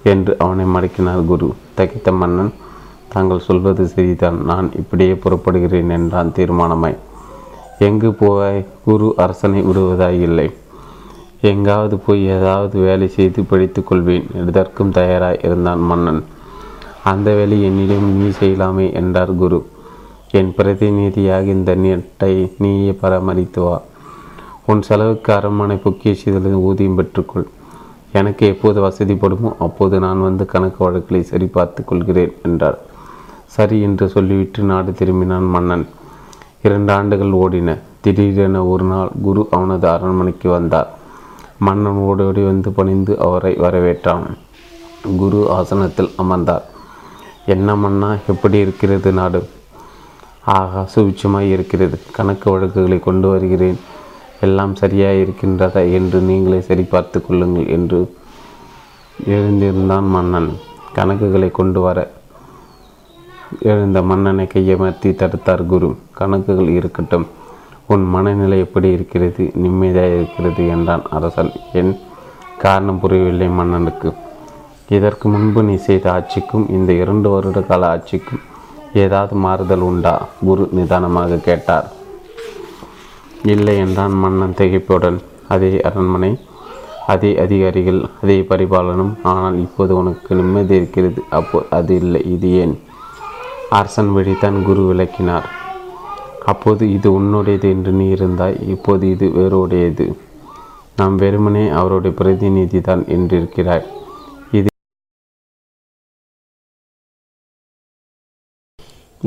என்று 0.03 0.37
அவனை 0.39 0.65
மடக்கினார் 0.65 1.25
குரு. 1.25 1.55
தகித்த 1.77 2.17
மன்னன் 2.17 2.53
தாங்கள் 3.09 3.39
சொல்வது 3.39 3.87
சரிதான். 3.87 4.45
நான் 4.45 4.71
இப்படியே 4.77 5.15
புறப்படுகிறேன் 5.15 5.91
என்றான் 5.91 6.33
தீர்மானமாய். 6.37 6.97
எங்கு 7.79 8.09
போவாய்? 8.09 8.67
குரு 8.85 9.15
அரசனை 9.17 9.63
விடுவதாய் 9.63 10.21
இல்லை. 10.21 10.55
எங்காவது 11.41 11.99
போய் 11.99 12.27
ஏதாவது 12.27 12.79
வேலை 12.79 13.09
செய்து 13.09 13.43
படித்துக் 13.43 13.87
கொள்வேன் 13.87 14.27
எதற்கும் 14.47 14.91
தயாராக 14.91 15.39
இருந்தான் 15.43 15.81
மன்னன். 15.81 16.25
அந்த 17.05 17.35
வேலை 17.35 17.63
என்னிடம் 17.63 18.17
நீ 18.17 18.33
செய்யலாமே 18.41 18.93
என்றார் 18.93 19.35
குரு. 19.35 19.73
என் 20.39 20.53
பிரதிநிதியாக 20.57 21.47
இந்த 21.55 21.71
நீட்டை 21.83 22.31
நீயே 22.63 22.93
பராமரித்து 23.01 23.61
வா 23.63 23.77
உன் 24.71 24.83
செலவுக்கு 24.83 25.31
அரண்மனை 25.33 25.77
பொக்கியசிகளின் 25.85 26.57
ஊதியம் 26.69 26.97
பெற்றுக்கொள். 26.99 27.47
எனக்கு 28.13 28.45
எப்போது 28.53 28.79
வசதிப்படுமோ 28.87 29.51
அப்போது 29.67 29.99
நான் 29.99 30.21
வந்து 30.21 30.45
கணக்கு 30.53 30.81
வழக்குகளை 30.85 31.21
சரிபார்த்து 31.31 31.81
கொள்கிறேன் 31.85 32.35
என்றார் 32.43 32.79
சரி 33.57 33.79
என்று 33.81 34.07
சொல்லிவிட்டு 34.09 34.63
நாடு 34.63 34.91
திரும்பினான் 34.91 35.49
மன்னன். 35.55 35.87
இரண்டு 36.67 36.93
ஆண்டுகள் 36.93 37.35
ஓடின. 37.43 37.79
திடீரென 38.05 38.65
ஒரு 38.73 38.85
நாள் 38.85 39.11
குரு 39.27 39.43
அவனது 39.51 39.87
அரண்மனைக்கு 39.95 40.49
வந்தார். 40.51 40.89
மன்னன் 41.67 42.01
ஓடோடி 42.09 42.45
வந்து 42.45 42.71
பணிந்து 42.79 43.15
அவரை 43.27 43.53
வரவேற்றான். 43.65 44.25
குரு 45.21 45.41
ஆசனத்தில் 45.59 46.11
அமர்ந்தார். 46.23 46.65
என்ன 47.55 47.77
மன்னா 47.77 48.11
எப்படி 48.33 48.59
இருக்கிறது 48.59 49.13
நாடு? 49.21 49.41
ஆகா 50.45 50.89
சுவிச்சமாய் 50.95 51.51
இருக்கிறது. 51.51 51.99
கணக்கு 52.13 52.51
வழக்குகளை 52.51 52.99
கொண்டு 52.99 53.29
வருகிறேன். 53.29 53.79
எல்லாம் 54.41 54.75
சரியாக 54.75 55.15
இருக்கின்றதா 55.15 55.93
என்று 55.93 56.21
நீங்களே 56.21 56.59
சரிபார்த்து 56.59 57.27
கொள்ளுங்கள் 57.27 57.67
என்று 57.67 58.15
எழுந்திருந்தான் 59.29 60.09
மன்னன். 60.09 60.51
கணக்குகளை 60.95 61.51
கொண்டு 61.51 61.81
வர 61.81 62.11
எழுந்த 63.61 64.03
மன்னனை 64.03 64.49
கையமர்த்தி 64.55 65.11
தடுத்தார் 65.11 65.67
குரு. 65.67 65.97
கணக்குகள் 66.13 66.69
இருக்கட்டும். 66.69 67.27
உன் 67.87 68.05
மனநிலை 68.05 68.59
எப்படி 68.59 68.91
இருக்கிறது? 68.91 69.51
நிம்மதியாக 69.55 70.15
இருக்கிறது 70.15 70.69
என்றான் 70.69 71.03
அரசன். 71.11 71.53
என் 71.73 71.99
காரணம் 72.59 73.01
புரியவில்லை 73.01 73.49
மன்னனுக்கு. 73.49 74.13
இதற்கு 74.89 75.29
முன்பு 75.29 75.63
நீ 75.63 75.75
செய்த 75.75 76.13
ஆட்சிக்கும் 76.13 76.69
இந்த 76.69 76.93
இரண்டு 76.93 77.31
வருட 77.31 77.61
கால 77.61 77.89
ஆட்சிக்கும் 77.89 78.53
ஏதாவது 79.03 79.35
மாறுதல் 79.35 79.81
உண்டா? 79.81 80.29
குரு 80.47 80.69
நிதானமாக 80.71 81.37
கேட்டார். 81.37 81.87
இல்லை 83.53 83.77
என்றான் 83.77 84.13
மன்னன் 84.13 84.57
திகைப்புடன். 84.59 85.19
அதே 85.49 85.81
அரண்மனை 85.81 86.31
அதே 87.07 87.31
அதிகாரிகள் 87.39 87.99
அதே 88.23 88.37
பரிபாலனம். 88.51 89.11
ஆனால் 89.23 89.57
இப்போது 89.59 89.97
உனக்கு 89.97 90.35
நிம்மதி 90.35 90.75
இருக்கிறது. 90.77 91.23
அப்போ 91.39 91.59
அது 91.71 91.95
இல்லை 91.95 92.21
இது 92.35 92.51
ஏன்? 92.63 92.75
அரசன் 93.71 94.13
வழிதான் 94.13 94.63
குரு 94.63 94.83
விளக்கினார். 94.83 95.49
அப்போது 96.53 96.93
இது 96.93 97.21
உன்னுடையது 97.21 97.69
என்று 97.75 97.93
நீ 97.93 98.07
இருந்தாய். 98.15 98.57
இப்போது 98.75 99.11
இது 99.11 99.27
வேறுடையது. 99.37 100.07
நாம் 100.97 101.17
வெறுமனே 101.17 101.69
அவருடைய 101.69 102.17
பிரதிநிதி 102.17 102.81
தான் 102.81 103.05
என்றிருக்கிறாய். 103.17 103.87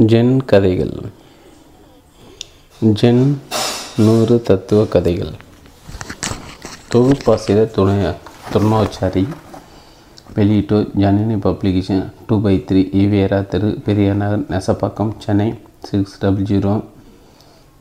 ஜென் 0.06 0.46
கதைகள். 0.46 0.94
ஜென் 2.80 3.38
நூறு 3.98 4.42
தத்துவ 4.42 4.84
கதைகள். 4.86 5.32
தொகுப்பாசிரியர் 6.88 7.72
துணை 7.72 7.96
துர்ணாச்சாரி 8.54 9.28
வெளியீட்டு 10.36 10.92
Janani 10.98 11.36
publication 11.36 12.12
two 12.28 12.42
by 12.42 12.64
three 12.68 12.82
Evera 13.02 13.48
Thiru 13.48 13.82
Periyanagar 13.86 14.40
Nesapakkam 14.40 15.12
Chennai 15.18 15.54
six 15.84 16.20
double 16.20 16.44
zero 16.44 16.84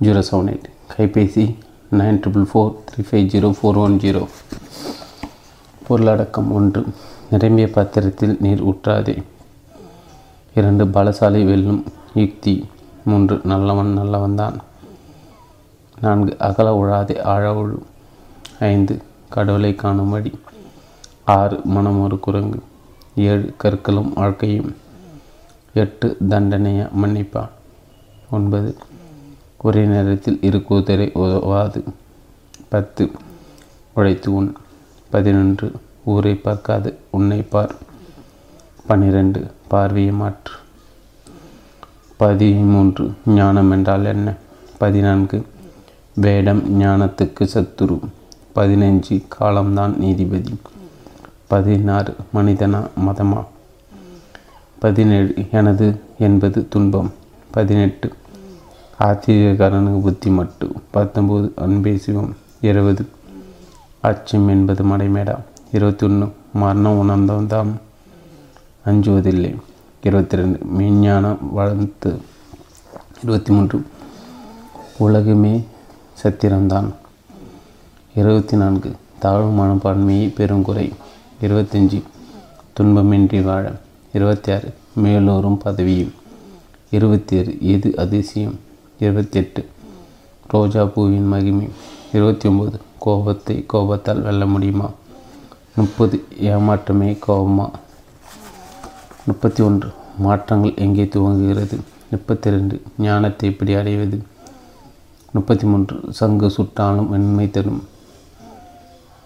zero 0.03 0.23
seven 0.31 0.51
eight. 0.53 0.71
கைபேசி 0.97 1.55
nine 1.93 2.21
triple 2.23 2.49
four 2.53 2.75
three 2.89 3.05
five 3.11 3.29
zero 3.35 3.51
four 3.51 3.77
one 3.77 3.99
zero. 3.99 4.29
பொருளடக்கம் 5.89 6.51
ஒன்று. 6.51 6.87
நிரம்பிய 7.31 7.71
பாத்திரத்தில் 7.71 8.37
நீர் 8.41 8.65
ஊற்றாதே. 8.65 9.23
இரண்டு 10.55 10.85
பலசாலை 10.85 11.45
வெல்லும். 11.45 11.85
யுக்தி 12.17 12.69
மூன்று 13.05 13.41
நல்லவன் 13.45 13.99
நல்லவன்தான். 13.99 14.59
நான்கு 16.01 16.39
அகல 16.39 16.75
உழாதே 16.75 17.23
ஆழ 17.23 17.53
உழு. 17.53 17.79
ஐந்து 18.61 19.03
கடவுளை 19.29 19.75
காணும் 19.75 20.11
வழி. 20.11 20.39
ஆறு 21.25 21.61
மனம் 21.65 22.01
ஒரு 22.01 22.21
குரங்கு. 22.21 22.63
ஏழு 23.17 23.55
கற்களும் 23.65 24.13
வாழ்க்கையும். 24.15 24.77
எட்டு 25.75 26.17
தண்டனைய 26.29 26.91
மன்னிப்பா 27.03 27.49
ஒன்பது 28.31 28.77
ஒரே 29.63 29.85
நேரத்தில் 29.85 30.39
இரு 30.41 30.63
குதிரை 30.63 31.11
உதவாது. 31.15 31.85
பத்து 32.69 33.11
உழைத்து 33.95 34.35
உண். 34.35 34.55
பதினொன்று 35.11 35.73
ஊரை 36.05 36.35
பார்க்காது 36.35 36.99
உன்னை 37.11 37.43
பார். 37.43 37.75
பன்னிரண்டு 38.87 39.51
பார்வையை 39.69 40.13
மாற்று. 40.13 40.65
பதிமூன்று. 42.17 43.13
ஞானம் 43.27 43.71
என்றால் 43.71 44.05
என்ன? 44.05 44.35
பதினான்கு. 44.79 45.47
வேடம் 46.15 46.81
ஞானத்துக்கு 46.81 47.49
சத்துரு. 47.55 48.01
பதினஞ்சு. 48.55 49.25
காலம்தான் 49.29 49.99
நீதிபதி. 49.99 50.59
பதினாறு. 51.47 52.17
மனிதனா 52.35 52.89
மதமா? 53.07 53.45
பதினேழு. 54.79 55.35
எனது 55.51 56.01
என்பது 56.19 56.69
துன்பம். 56.69 57.13
பதினெட்டு. 57.51 58.13
ஆச்சரியக்காரனுக்கு 59.01 60.01
புத்தி 60.01 60.31
மட்டு. 60.31 60.73
பத்தொம்போது 60.95 61.51
அன்பே 61.57 61.97
சிவம். 61.97 62.37
இருபது. 62.61 63.09
அச்சம் 64.01 64.49
என்பது 64.49 64.85
மடைமேடா. 64.85 65.39
இருபத்தி 65.73 66.07
ஒன்று 66.07 66.33
மரணம் 66.53 66.99
உணர்ந்தவன் 66.99 67.81
அஞ்சுவதில்லை. 68.87 69.57
இருபத்தி 70.07 70.37
ரெண்டு 70.37 70.59
மெஞ்ஞானம் 70.79 71.37
வளர்த்து 71.53 72.21
இருபத்தி 73.23 73.53
மூன்று 73.53 73.87
உலகமே 74.97 75.65
சத்திரம்தான். 76.15 76.93
இருபத்தி 78.15 78.57
நான்கு 78.57 78.93
தாழ்வு 79.19 79.65
மனப்பான்மையை 79.65 80.29
பெருங்குறை 80.35 80.93
இருபத்தஞ்சி. 81.43 82.03
துன்பமின்றி 82.81 83.43
வாழ. 83.43 83.73
இருபத்தி 84.13 84.53
ஆறு 84.53 84.75
மேலோரும் 85.03 85.59
பதவியும். 85.65 86.13
இருபத்தி 86.91 87.37
ஏழு 87.37 87.57
எது 87.61 87.97
அதிசயம்? 87.97 88.61
இருபத்தி 88.99 89.39
எட்டு 89.39 89.69
ரோஜா 90.49 90.85
பூவின் 90.85 91.27
மகிமை. 91.27 91.69
இருபத்தி 92.13 92.49
ஒம்பது 92.49 92.79
கோபத்தை 92.99 93.65
கோபத்தால் 93.67 94.23
வெல்ல 94.23 94.47
முடியுமா? 94.47 94.91
முப்பது. 95.77 96.25
ஏமாற்றமே 96.41 97.19
கோபமா? 97.29 97.71
முப்பத்தி 99.27 99.63
ஒன்று. 99.63 99.91
மாற்றங்கள் 100.19 100.75
எங்கே 100.77 101.05
துவங்குகிறது? 101.05 101.81
முப்பத்தி 102.11 102.51
ரெண்டு 102.51 102.83
ஞானத்தை 102.99 103.51
எப்படி 103.51 103.75
அடைவது? 103.75 104.23
முப்பத்தி 105.31 105.67
மூன்று. 105.67 106.01
சங்கு 106.11 106.51
சுட்டாலும் 106.51 107.09
வெண்மை 107.09 107.51
தரும். 107.51 107.83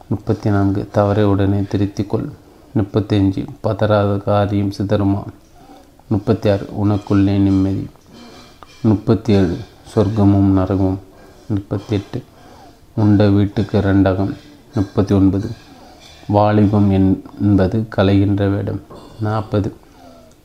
முப்பத்தி 0.06 0.50
நான்கு. 0.50 0.88
தவறை 0.92 1.24
உடனே 1.24 1.60
திருத்திக்கொள். 1.60 2.30
முப்பத்தி 2.72 3.16
அஞ்சு. 3.16 3.44
பதறாத 3.64 4.22
காரியம் 4.22 4.72
சிதறுமா? 4.78 5.22
முப்பத்தி 6.06 6.50
ஆறு. 6.50 6.68
உனக்குள்ளே 6.84 7.38
நிம்மதி. 7.38 7.88
முப்பத்தி 8.82 9.32
ஏழு. 9.32 9.56
சொர்க்கமும் 9.94 10.58
நரகமும். 10.58 10.98
முப்பத்தி 11.46 11.94
எட்டு. 11.94 12.22
உண்ட 12.94 13.28
வீட்டுக்கு 13.28 13.80
ரெண்டகம். 13.80 14.36
முப்பத்தி 14.74 15.14
ஒன்பது. 15.14 15.50
வாலிபம் 16.26 16.90
என்பது 17.40 17.88
கலைகின்ற 17.96 18.54
வேடம். 18.54 18.80
நாற்பது. 19.20 19.79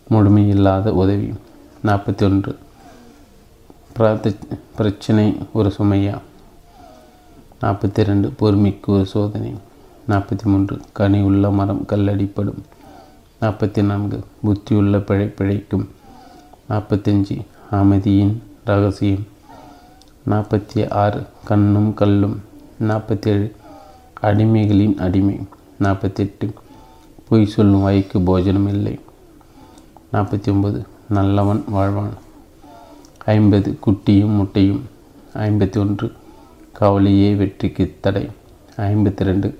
முழுமையில்லாத 0.10 0.88
உதவி. 0.88 1.34
நாற்பத்தி 1.86 2.24
ஒன்று 2.24 2.58
பிரச்சனை 4.78 5.38
ஒரு 5.54 5.74
சுமையா? 5.78 6.18
நாற்பத்தி 7.62 7.96
ரெண்டு 7.96 8.34
பொறுமைக்கு 8.39 8.86
ஒரு 8.86 9.06
சோதனை. 9.06 9.54
நாற்பத்தி 10.10 10.44
மூன்று 10.44 10.80
கனி 10.91 11.22
உள்ள 11.22 11.52
மரம் 11.52 11.86
கல்லடிப்படும். 11.88 12.58
நாற்பத்தி 13.41 13.84
நான்கு 13.84 14.24
புத்தியுள்ள 14.44 15.00
பிழை 15.00 15.28
பிழைக்கும். 15.28 15.89
நாற்பத்தஞ்சு. 16.70 17.46
அமைதியின் 17.72 18.44
ரகசியம். 18.65 19.28
நாற்பத்தி 20.30 20.89
ஆறு 20.89 21.26
கண்ணும் 21.46 21.94
கல்லும். 21.94 22.41
நாற்பத்தேழு. 22.78 23.56
அடிமைகளின் 24.22 24.98
அடிமை. 24.98 25.39
நாற்பத்தெட்டு. 25.78 26.54
பொய் 27.30 27.46
சொல்லும் 27.46 27.82
வாய்க்கு 27.82 28.22
போஜனம் 28.22 28.68
இல்லை 28.68 29.00
நாற்பத்தி 30.15 30.49
ஒம்பது 30.49 30.86
நல்லவன் 31.10 31.63
வாழ்வான். 31.67 32.13
ஐம்பது 33.25 33.80
குட்டியும் 33.86 34.36
முட்டையும். 34.36 34.84
ஐம்பத்தி 35.34 35.80
ஒன்று. 35.80 36.13
கவலையே 36.71 37.36
வெற்றிக்கு 37.36 37.97
தடை. 38.01 38.30
ஐம்பத்தி 38.78 39.17
ரெண்டு. 39.17 39.56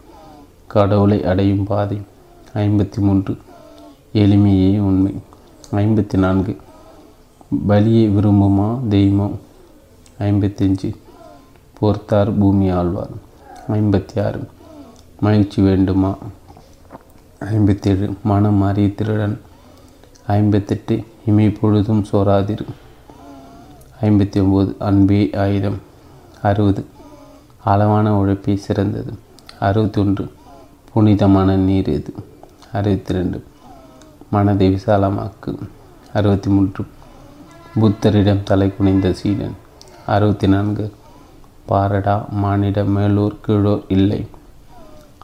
கடவுளை 0.68 1.26
அடையும் 1.26 1.64
பாதை. 1.64 2.02
ஐம்பத்தி 2.54 2.98
மூன்று. 2.98 3.38
எளிமையே 4.14 4.80
உண்மை. 4.80 5.14
ஐம்பத்தி 5.72 6.18
நான்கு. 6.18 6.58
பலியை 7.68 8.10
விரும்புமா 8.12 8.88
தெய்வம்? 8.88 9.40
ஐம்பத்தஞ்சு 10.20 10.94
போர்த்தார் 11.82 12.40
பூமி 12.40 12.70
ஆழ்வார். 12.70 13.10
ஐம்பத்தி 13.68 14.26
ஆறு. 14.26 14.48
மகிழ்ச்சி 15.20 15.62
வேண்டுமா? 15.62 16.18
ஐம்பத்தேழு 17.40 18.14
மனம் 18.24 18.54
மாறிய 18.54 18.90
திருடன். 18.90 19.40
ஐம்பத்தெட்டு 20.28 21.04
இமை 21.26 21.50
பொழுதும் 21.50 22.06
சோராதிரு. 22.12 22.66
ஐம்பத்தி 24.02 24.40
ஒம்பது 24.40 24.78
அன்பே 24.78 25.30
ஆயிரம். 25.38 25.78
அறுபது 26.42 26.86
அளவான 27.64 28.18
உழைப்பே 28.18 28.56
சிறந்தது. 28.56 29.14
அறுபத்தி 29.60 30.02
ஒன்று 30.02 30.32
புனிதமான 30.92 31.56
நீர் 31.56 31.88
இது 31.88 32.14
அறுபத்தி 32.74 33.14
ரெண்டு 33.14 33.44
மனதை 34.30 34.74
விசாலமாக்கு. 34.74 35.58
அறுபத்தி 36.14 36.50
மூன்று 36.50 36.86
புத்தரிடம் 37.80 38.44
தலை 38.44 38.76
குனிந்த 38.76 39.14
சீடன். 39.14 39.56
அறுபத்தி 40.06 40.48
நான்கு 40.48 40.94
பாரடா 41.70 42.30
மானிட 42.30 42.84
மேலூர் 42.84 43.36
கீழோர் 43.48 43.84
இல்லை. 43.88 44.26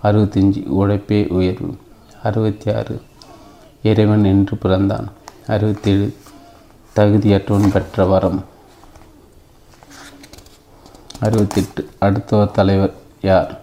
அறுபத்தஞ்சி 0.04 0.66
உழைப்பே 0.66 1.28
உயர்வு. 1.28 1.78
அறுபத்தி 2.24 2.74
ஆறு 2.74 3.02
இறைவன் 3.82 4.24
என்று 4.24 4.58
பிறந்தான். 4.58 5.08
அறுபத்தேழு 5.48 6.15
தகுதியற்றவன் 6.96 7.72
பெற்ற 7.72 8.06
வரம். 8.06 8.44
அறுபத்தெட்டு 11.20 11.89
அடுத்தவர் 12.00 12.52
தலைவர் 12.52 12.94
யார்? 13.22 13.62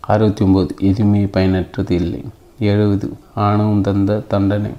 அறுபத்தி 0.00 0.44
ஒம்பது 0.44 0.78
எதுவுமே 0.78 1.24
பயனற்றது 1.24 1.90
இல்லை. 1.90 2.24
எழுபது 2.58 3.16
ஆணவம் 3.34 3.82
தந்த 3.82 4.18
தண்டனை. 4.18 4.70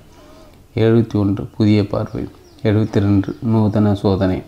எழுபத்தி 0.75 1.13
ஒன்று 1.13 1.45
புதிய 1.45 1.87
பார்வை. 1.87 2.29
எழுபத்தி 2.63 2.93
ரெண்டு 2.93 3.37
நூதன 3.41 3.93
சோதனை. 3.93 4.41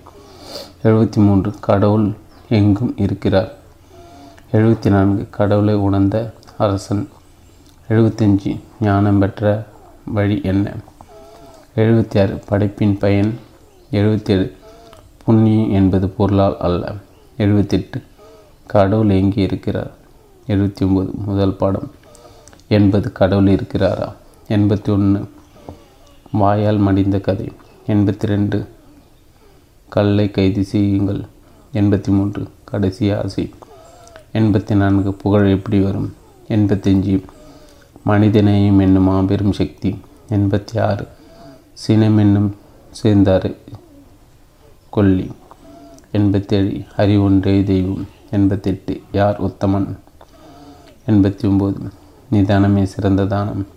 எழுபத்தி 0.84 1.16
மூன்று 1.16 1.54
கடவுள் 1.60 2.14
எங்கும் 2.50 2.98
இருக்கிறார். 2.98 3.54
எழுபத்தி 4.52 4.90
நான்கு 4.90 5.28
கடவுளை 5.30 5.74
உணர்ந்த 5.74 6.34
அரசன். 6.58 7.10
எழுபத்தஞ்சு 7.90 8.60
ஞானம் 8.82 9.20
பெற்ற 9.20 9.74
வழி 10.06 10.42
என்ன? 10.44 10.74
எழுபத்தி 11.76 12.22
ஆறு 12.22 12.42
படைப்பின் 12.48 12.98
பயன் 12.98 13.40
எழுபத்தேழு. 13.92 14.52
புண்ணியம் 15.24 15.72
என்பது 15.72 16.10
பொருளால் 16.10 16.58
அல்ல. 16.58 16.94
எழுபத்தெட்டு. 17.38 18.02
கடவுள் 18.66 19.10
எங்கே 19.10 19.42
இருக்கிறார்? 19.42 19.92
எழுபத்தி 20.48 20.82
ஒம்பது 20.82 21.12
முதல் 21.12 21.56
பாடம். 21.56 21.92
எண்பது 22.68 23.12
கடவுள் 23.12 23.56
இருக்கிறாரா? 23.56 24.14
எண்பத்தி 24.50 24.90
ஒன்று 24.90 25.30
வாயால் 26.32 26.80
மடிந்த 26.80 27.22
கதை. 27.22 27.52
எண்பத்தி 27.88 28.22
ரெண்டு 28.22 28.68
கல்லை 29.90 30.32
கைது 30.32 30.64
செய்யுங்கள். 30.64 31.22
எண்பத்தி 31.74 32.08
மூன்று 32.08 32.48
கடைசி 32.64 33.12
ஆசை. 33.12 33.54
எண்பத்தி 34.34 34.76
நான்கு 34.76 35.14
புகழ் 35.14 35.50
எப்படி 35.50 35.80
வரும்? 35.80 36.14
எண்பத்தஞ்சு. 36.50 37.24
மனிதநேயம் 38.06 38.80
என்னும் 38.80 39.04
மாபெரும் 39.04 39.52
சக்தி. 39.52 40.00
எண்பத்தி 40.30 40.80
ஆறு 40.80 41.08
சினம் 41.74 42.18
என்னும் 42.18 42.56
சேர்ந்தார். 42.92 43.52
கொல்லி. 44.90 45.32
எண்பத்தேழு. 46.12 46.84
அறிவொன்றே 46.98 47.64
தெய்வம். 47.64 48.08
எண்பத்தெட்டு. 48.32 49.02
யார் 49.12 49.44
உத்தமன்? 49.44 49.98
எண்பத்தி 51.08 51.46
ஒம்பது 51.46 51.92
நிதானமே 52.32 52.84
சிறந்த 52.84 53.26
தானம். 53.26 53.68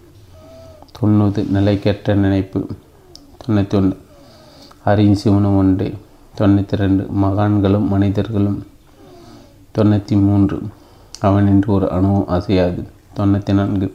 தொண்ணூறு. 1.01 1.43
நிலைக்கற்ற 1.45 2.15
நினைப்பு. 2.15 2.67
தொண்ணூற்றி 3.45 3.75
ஒன்று 3.75 3.97
அறியும் 4.85 5.15
சிவனும் 5.15 5.57
ஒன்றே. 5.57 5.95
தொண்ணூற்றி 6.39 6.77
ரெண்டு 6.77 7.07
மகான்களும் 7.23 7.89
மனிதர்களும். 7.89 8.67
தொண்ணூற்றி 9.79 10.23
மூன்று 10.23 10.63
அவனின்று 11.21 11.73
ஒரு 11.73 11.91
அணுவும் 11.91 12.29
அசையாது. 12.29 12.87
தொண்ணூற்றி 13.17 13.53
நான்கு 13.53 13.95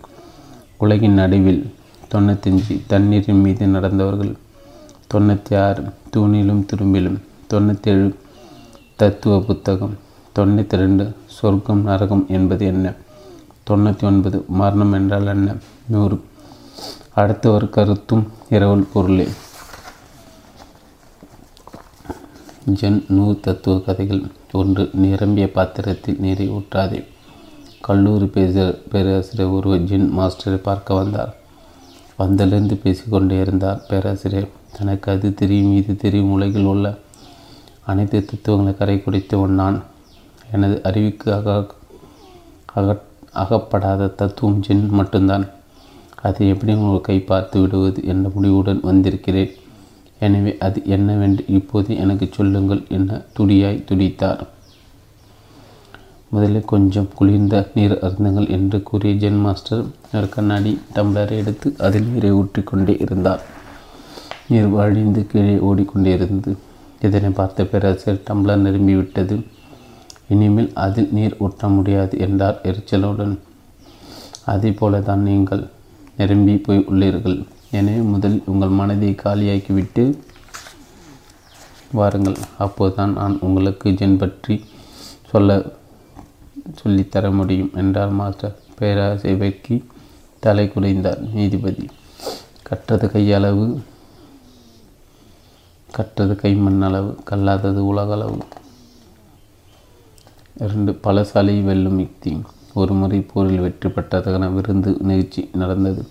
உலகின் 0.84 1.14
நடுவில் 1.14 1.74
தொண்ணூத்தஞ்சு 2.12 2.82
தண்ணீரின் 2.88 3.42
மீது 3.42 3.68
நடந்தவர்கள் 3.68 4.34
தொண்ணூற்றி 5.14 5.54
ஆறு 5.58 5.84
தூணிலும் 6.16 6.66
திரும்பிலும் 6.66 7.22
தொண்ணூற்றேழு 7.50 8.16
தத்துவ 8.96 9.40
புத்தகம் 9.40 9.98
தொண்ணூற்றி 10.36 10.76
ரெண்டு 10.76 11.16
சொர்க்கம் 11.26 11.84
நரகம் 11.84 12.26
என்பது 12.28 12.66
என்ன? 12.66 12.94
தொண்ணூற்றி 13.70 14.04
ஒன்பது 14.04 14.46
மரணம் 14.48 14.92
என்றால் 14.92 15.28
என்ன? 15.28 15.56
நூறு. 15.88 16.24
அடுத்த 17.14 17.50
ஒரு 17.50 17.70
கருத்தும் 17.70 18.32
இரவல் 18.50 18.88
பொருளே. 18.94 19.28
ஜென் 22.80 23.04
நூறு 23.08 23.40
தத்துவ 23.40 23.80
கதைகள். 23.80 24.24
ஒன்று 24.52 24.90
நிரம்பிய 24.94 25.52
பாத்திரத்தில் 25.52 26.20
நீரை 26.20 26.50
ஊற்றாதே. 26.50 27.13
கல்லூரி 27.88 28.28
பேச 28.36 28.56
பேராசிரியர் 28.92 29.54
ஒருவர் 29.56 29.88
ஜின் 29.90 30.10
மாஸ்டரை 30.18 30.60
பார்க்க 30.68 31.00
வந்தார். 31.00 31.32
வந்திலிருந்து 32.20 32.76
பேசிக்கொண்டே 32.84 33.38
இருந்தார் 33.44 33.82
பேராசிரியர். 33.90 34.52
தனக்கு 34.76 35.08
அது 35.14 35.30
தெரியும் 35.42 35.74
இது 35.80 35.94
தெரியும் 36.04 36.32
உலகில் 36.36 36.70
உள்ள 36.74 36.86
அனைத்து 37.92 38.20
தத்துவங்களை 38.30 38.74
கரை 38.78 38.96
குடித்தவன் 38.98 39.60
நான். 39.62 39.80
எனது 40.52 40.78
அறிவுக்கு 40.90 41.28
அக 41.40 41.58
அக 42.80 42.96
அகப்படாத 43.44 44.12
தத்துவம் 44.22 44.64
ஜென் 44.68 44.88
மட்டும்தான். 45.00 45.46
அதை 46.28 46.48
எப்படி 46.54 46.74
உங்கள் 46.82 47.06
கை 47.10 47.20
பார்த்து 47.32 47.58
விடுவது 47.62 48.00
என்ற 48.14 48.32
முடிவுடன் 48.36 48.82
வந்திருக்கிறேன். 48.90 49.54
எனவே 50.20 50.52
அது 50.66 50.80
என்னவென்று 50.96 51.44
இப்போது 51.60 51.98
எனக்கு 52.04 52.28
சொல்லுங்கள் 52.38 52.84
என 52.98 53.22
துடியாய் 53.38 53.86
துடித்தார். 53.90 54.44
முதலில் 56.34 56.70
கொஞ்சம் 56.72 57.10
குளிர்ந்த 57.18 57.56
நீர் 57.78 57.96
அருந்துங்கள் 58.06 58.48
என்று 58.56 58.78
கூறிய 58.90 59.14
ஜென் 59.24 59.42
மாஸ்டர் 59.46 59.82
ஒரு 60.18 60.28
கண்ணாடி 60.36 60.72
டம்ளரை 60.96 61.36
எடுத்து 61.42 61.68
அதில் 61.86 62.08
நீரை 62.12 62.32
ஊற்றிக்கொண்டே 62.40 62.96
இருந்தார். 63.06 63.42
நீர் 64.52 64.70
வழிந்து 64.78 65.22
கீழே 65.32 65.56
ஓடிக்கொண்டிருந்தது 65.68 66.54
இதனை 67.08 67.30
பார்த்த 67.40 67.66
பேராசிரியர் 67.72 68.24
டம்ளர் 68.28 68.64
நிரம்பிவிட்டது. 68.66 69.36
இனிமேல் 70.34 70.72
அதில் 70.86 71.10
நீர் 71.18 71.38
ஊற்ற 71.46 71.70
முடியாது 71.76 72.16
என்றார் 72.26 72.60
எரிச்சலுடன். 72.70 73.36
அதே 74.54 74.72
போல 74.80 75.02
தான் 75.10 75.26
நீங்கள் 75.30 75.64
நிரம்பி 76.20 76.56
போய் 76.66 76.86
உள்ளீர்கள். 76.92 77.38
எனவே 77.78 78.02
முதல் 78.14 78.38
உங்கள் 78.52 78.78
மனதை 78.80 79.12
காலியாக்கிவிட்டு 79.24 80.04
வாருங்கள். 82.00 82.38
அப்போதுதான் 82.66 83.16
நான் 83.20 83.36
உங்களுக்கு 83.48 83.88
ஜென் 84.02 84.20
பற்றி 84.24 84.56
சொல்ல 85.32 85.62
சொல்லித்தர 86.84 87.34
முடியும். 87.34 87.72
என்றார் 87.74 88.10
மாஸ்டர். 88.10 88.58
பேராசை 88.78 89.34
வெக்கி 89.34 89.84
தலை 90.40 90.66
குறைந்தார் 90.68 91.20
நீதிபதி. 91.34 91.90
கற்றது 92.64 93.08
கையளவு 93.08 93.82
கற்றது 95.92 96.34
கைமண் 96.34 96.82
அளவு 96.82 97.16
கல்லாதது 97.24 97.82
உலகளவு 97.86 98.38
இரண்டு 100.60 100.92
பலசாலி 101.04 101.64
வெல்லும் 101.64 102.00
யுக்தி. 102.00 102.42
ஒரு 102.74 102.94
முறை 102.94 103.20
போரில் 103.22 103.60
வெற்றி 103.60 103.90
பெற்றதற்கான 103.90 104.54
விருந்து 104.54 104.92
நிகழ்ச்சி 105.00 105.50
நடந்தது. 105.54 106.08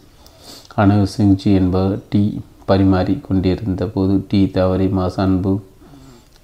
அனவு 0.76 1.06
சிங்ஜி 1.16 1.50
என்பவர் 1.54 1.98
டீ 2.08 2.38
பரிமாறி 2.64 3.14
கொண்டிருந்த 3.18 3.86
போது 3.86 4.24
டீ 4.28 4.50
தவறி 4.50 4.86
மாசான்பு 4.86 5.52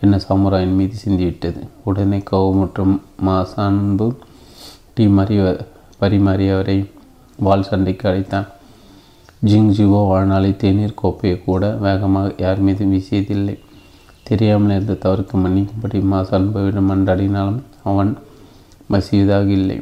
என்ன 0.00 0.20
சாமுராயின் 0.28 0.76
மீது 0.78 0.96
சிந்திவிட்டது. 1.04 1.60
உடனே 1.84 2.18
கோவமுற்றும் 2.30 2.94
மாசான்பு 3.26 4.06
டீ 4.94 5.06
மறி 5.06 5.36
பரிமாறி 5.98 6.48
அவரை 6.48 6.78
வால் 7.38 7.62
சண்டைக்கு 7.62 8.08
அழைத்தான். 8.08 8.46
ஜிங் 9.46 9.70
ஜிவோ 9.78 10.00
வாழ்நாளை 10.08 10.56
தேநீர் 10.56 11.00
கோப்பையை 11.02 11.44
கூட 11.44 11.70
வேகமாக 11.84 12.34
யார் 12.38 12.58
மீதும் 12.58 12.92
வீசியதில்லை. 12.92 13.56
தெரியாமல் 14.22 14.74
இருந்த 14.76 14.94
தவறுக்கு 15.04 15.36
மன்னிக்கும்படி 15.44 15.98
மாசான்புவிடம் 16.12 16.88
மன்றாடினாலும் 16.90 17.60
அவன் 17.82 18.16
மசியதாக 18.92 19.46
இல்லை. 19.58 19.80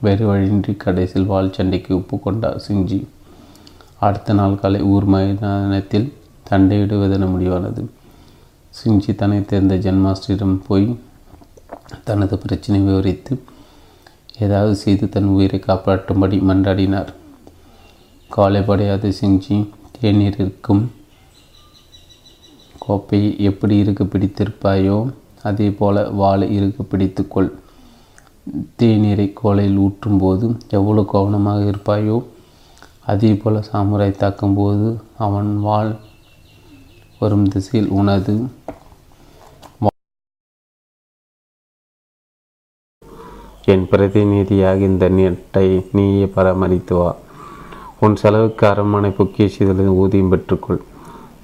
வேறு 0.00 0.26
வழியின்றி 0.26 0.74
கடைசியில் 0.74 1.30
வால் 1.32 1.52
சண்டைக்கு 1.52 1.92
ஒப்புக்கொண்டார் 1.94 2.60
சிங்ஜி. 2.68 3.00
அடுத்த 3.98 4.32
நாள் 4.32 4.60
காலை 4.62 4.80
ஊர் 4.82 5.04
மைதானத்தில் 5.04 6.12
தண்டையிடுவதென 6.50 7.28
முடிவானது. 7.34 7.84
சிஞ்சி 8.78 9.12
தன்னை 9.20 9.38
தேர்ந்த 9.50 9.74
ஜென்மாஸ்டரிடம் 9.84 10.56
போய் 10.66 10.86
தனது 12.04 12.34
பிரச்சனை 12.38 12.78
விவரித்து 12.80 13.34
ஏதாவது 14.44 14.74
செய்து 14.82 15.04
தன் 15.08 15.28
உயிரை 15.34 15.58
காப்பாற்றும்படி 15.66 16.36
மன்றாடினார். 16.48 17.10
காலைப்படையாத 18.30 19.12
சிஞ்சி 19.20 19.56
தேநீர் 19.96 20.38
இருக்கும். 20.42 20.82
கோப்பையை 22.78 23.30
எப்படி 23.50 23.76
இருக்க 23.78 24.04
பிடித்திருப்பாயோ 24.04 24.98
அதே 25.42 25.68
போல 25.70 26.02
வாழை 26.20 26.48
இருக்க 26.56 26.84
பிடித்துக்கொள். 26.92 27.50
தேநீரை 28.80 29.28
கோலையில் 29.40 29.80
ஊற்றும்போது 29.84 30.46
எவ்வளவு 30.78 31.10
கவனமாக 31.12 31.62
இருப்பாயோ 31.72 32.18
அதே 33.12 33.32
போல 33.34 33.62
சாமுராய் 33.70 34.20
தாக்கும்போது 34.22 34.86
அவன் 35.26 35.50
வாழ் 35.66 35.90
வரும் 37.20 37.44
திசையில் 37.52 37.90
உனது 37.98 38.34
என் 43.72 43.86
பிரதிநிதியாக 43.90 44.80
இந்த 44.88 45.04
நீட்டை 45.18 45.68
நீயே 45.96 46.26
பராமரித்து 46.34 46.94
வா. 46.98 47.08
உன் 48.04 48.16
செலவுக்கு 48.20 48.64
அரண்மனை 48.70 49.10
பொக்கியசிலிருந்து 49.16 49.94
ஊதியம் 50.02 50.30
பெற்றுக்கொள். 50.32 50.80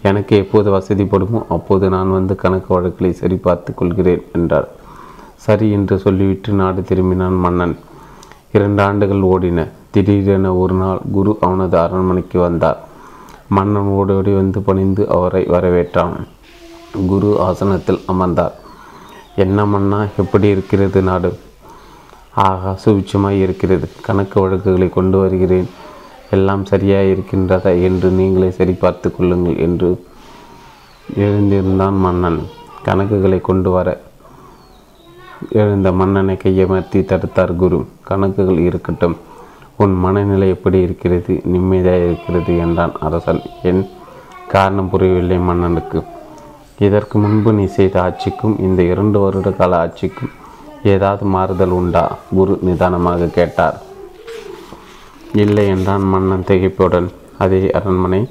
எனக்கு 0.09 0.33
எப்போது 0.43 0.69
வசதிப்படுமோ 0.77 1.41
அப்போது 1.57 1.89
நான் 1.95 2.15
வந்து 2.19 2.35
கணக்கு 2.43 2.71
வழக்குகளை 2.75 3.11
சரிபார்த்து 3.23 3.73
கொள்கிறேன் 3.81 4.23
என்றார். 4.39 4.69
சரி 5.47 5.69
என்று 5.79 5.97
சொல்லிவிட்டு 6.05 6.53
நாடு 6.61 6.83
திரும்பினான் 6.91 7.39
மன்னன். 7.45 7.77
இரண்டு 8.57 8.83
ஆண்டுகள் 8.89 9.29
ஓடின. 9.33 9.67
திடீரென 9.95 10.55
ஒரு 10.63 10.75
நாள் 10.83 11.01
குரு 11.17 11.33
அவனது 11.47 11.77
அரண்மனைக்கு 11.85 12.39
வந்தார். 12.47 12.81
மன்னன் 13.49 13.83
ஓடோடி 13.83 14.35
வந்து 14.35 14.63
பணிந்து 14.63 15.09
அவரை 15.09 15.45
வரவேற்றான். 15.45 16.27
குரு 17.07 17.41
ஆசனத்தில் 17.41 18.01
அமர்ந்தார். 18.07 18.55
என்ன 19.37 19.67
மன்னா 19.67 20.07
எப்படி 20.17 20.49
இருக்கிறது 20.49 21.03
நாடு? 21.03 21.39
ஆகா 22.35 22.79
சுபிச்சமாய் 22.85 23.41
இருக்கிறது. 23.41 23.89
கணக்கு 24.03 24.41
வழக்குகளை 24.41 24.89
கொண்டு 24.89 25.19
வருகிறேன். 25.19 25.69
எல்லாம் 26.31 26.65
சரியாக 26.65 27.05
இருக்கின்றதா 27.05 27.83
என்று 27.83 28.11
நீங்களே 28.11 28.51
சரி 28.51 28.73
பார்த்து 28.73 29.17
கொள்ளுங்கள் 29.17 29.57
என்று 29.57 30.07
எழுந்திருந்தான் 31.17 31.99
மன்னன். 31.99 32.47
கணக்குகளை 32.85 33.41
கொண்டு 33.41 33.71
வர 33.71 34.01
எழுந்த 35.51 35.93
மன்னனை 35.93 36.35
கையமர்த்தி 36.35 37.01
தடுத்தார் 37.01 37.57
குரு. 37.57 37.87
கணக்குகள் 38.03 38.59
இருக்கட்டும். 38.59 39.17
உன் 39.77 39.95
மனநிலை 39.99 40.49
எப்படி 40.49 40.81
இருக்கிறது? 40.81 41.41
நிம்மதியாக 41.45 42.05
இருக்கிறது 42.05 42.59
என்றான் 42.59 42.93
அரசன். 43.01 43.41
என் 43.63 43.89
காரணம் 44.49 44.91
புரியவில்லை 44.91 45.39
மன்னனுக்கு. 45.39 46.03
இதற்கு 46.79 47.19
முன்பு 47.19 47.53
நீ 47.53 47.65
செய்த 47.65 48.03
ஆட்சிக்கும் 48.03 48.59
இந்த 48.59 48.83
இரண்டு 48.83 49.19
வருட 49.21 49.51
கால 49.51 49.77
ஆட்சிக்கும் 49.77 50.31
ஏதாவது 50.83 51.25
மாறுதல் 51.25 51.71
உண்டா? 51.71 52.19
குரு 52.35 52.59
நிதானமாக 52.63 53.27
கேட்டார். 53.27 53.81
இல்லை 55.33 55.67
என்றான் 55.67 56.03
மன்னன் 56.03 56.45
திகைப்புடன். 56.49 57.09
அதே 57.39 57.71
அரண்மனை 57.71 58.29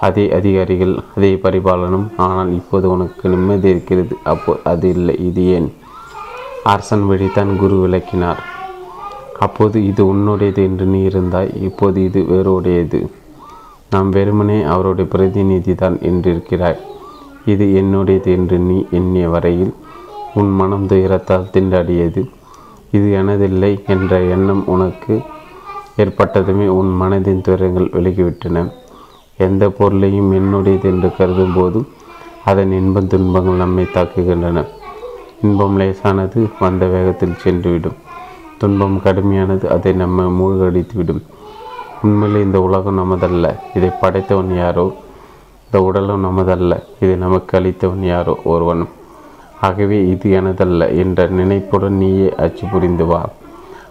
அதே 0.00 0.32
அதிகாரிகள் 0.32 0.98
அதே 1.16 1.34
பரிபாலனம். 1.34 2.08
ஆனால் 2.16 2.52
இப்போது 2.52 2.90
உனக்கு 2.90 3.28
நிம்மதி 3.28 3.68
இருக்கிறது. 3.68 4.16
அப்போ 4.22 4.58
அது 4.64 4.88
இல்லை. 4.88 5.16
இது 5.18 5.44
ஏன்? 5.46 5.74
அரசன் 6.62 7.06
வழிதான் 7.06 7.56
குரு 7.56 7.76
விளக்கினார். 7.76 8.42
அப்போது 9.44 9.86
இது 9.86 10.02
உன்னுடையது 10.14 10.60
என்று 10.68 10.84
நீ 10.84 11.00
இருந்தாய் 11.08 11.50
இப்போது 11.62 12.04
இது 12.04 12.20
வேறுடையது. 12.20 13.00
நாம் 13.90 14.10
வெறுமனே 14.10 14.62
அவருடைய 14.62 15.10
பிரதிநிதி 15.10 15.74
தான் 15.74 15.96
என்றிருக்கிறாய். 16.10 16.78
இது 17.44 17.64
என்னுடையது 17.80 18.30
என்று 18.38 18.58
நீ 18.58 18.86
எண்ணிய 18.90 19.28
வரையில் 19.28 19.74
உன் 20.34 20.50
மனம் 20.60 20.86
துயரத்தால் 20.86 21.50
திண்டாடியது. 21.54 22.22
இது 22.90 23.06
எனதில்லை 23.20 23.72
என்ற 23.86 24.20
எண்ணம் 24.34 24.62
உனக்கு 24.66 25.14
ஏற்பட்டதுமே 25.96 26.66
உன் 26.78 26.90
மனதின் 27.02 27.40
துயரங்கள் 27.40 27.92
விலகிவிட்டன. 27.96 28.64
எந்த 29.36 29.68
பொருளையும் 29.68 30.32
என்னுடையது 30.32 30.86
என்று 30.92 31.10
கருதும் 31.18 31.54
போதும் 31.54 31.86
அதன் 32.44 32.72
இன்பம் 32.72 33.06
துன்பங்கள் 33.06 33.62
நம்மை 33.62 33.86
தாக்குகின்றன. 33.94 34.64
இன்பம் 35.42 35.76
லேசானது 35.76 36.40
வந்த 36.58 36.86
வேகத்தில் 36.86 37.40
சென்றுவிடும். 37.44 37.96
துன்பம் 38.58 39.00
கடுமையானது 39.04 39.66
அதை 39.66 39.92
நம்மை 39.92 40.24
மூழ்கடித்துவிடும். 40.24 41.22
உண்மையில் 42.02 42.44
இந்த 42.44 42.60
உலகம் 42.60 42.98
நமதல்ல. 42.98 43.56
இதை 43.74 43.90
படைத்தவன் 44.00 44.56
யாரோ? 44.56 44.94
இந்த 45.64 45.84
உடலும் 45.84 46.24
நமதல்ல. 46.24 46.82
இதை 47.00 47.14
நமக்கு 47.14 47.60
அளித்தவன் 47.60 48.04
யாரோ? 48.04 48.38
ஒருவன். 48.44 48.88
ஆகவே 49.60 50.08
இது 50.08 50.40
எனதல்ல 50.40 50.96
என்ற 50.96 51.26
நினைப்புடன் 51.26 51.96
நீயே 51.96 52.34
அச்சு 52.34 52.66
புரிந்து 52.66 53.06
வா. 53.06 53.28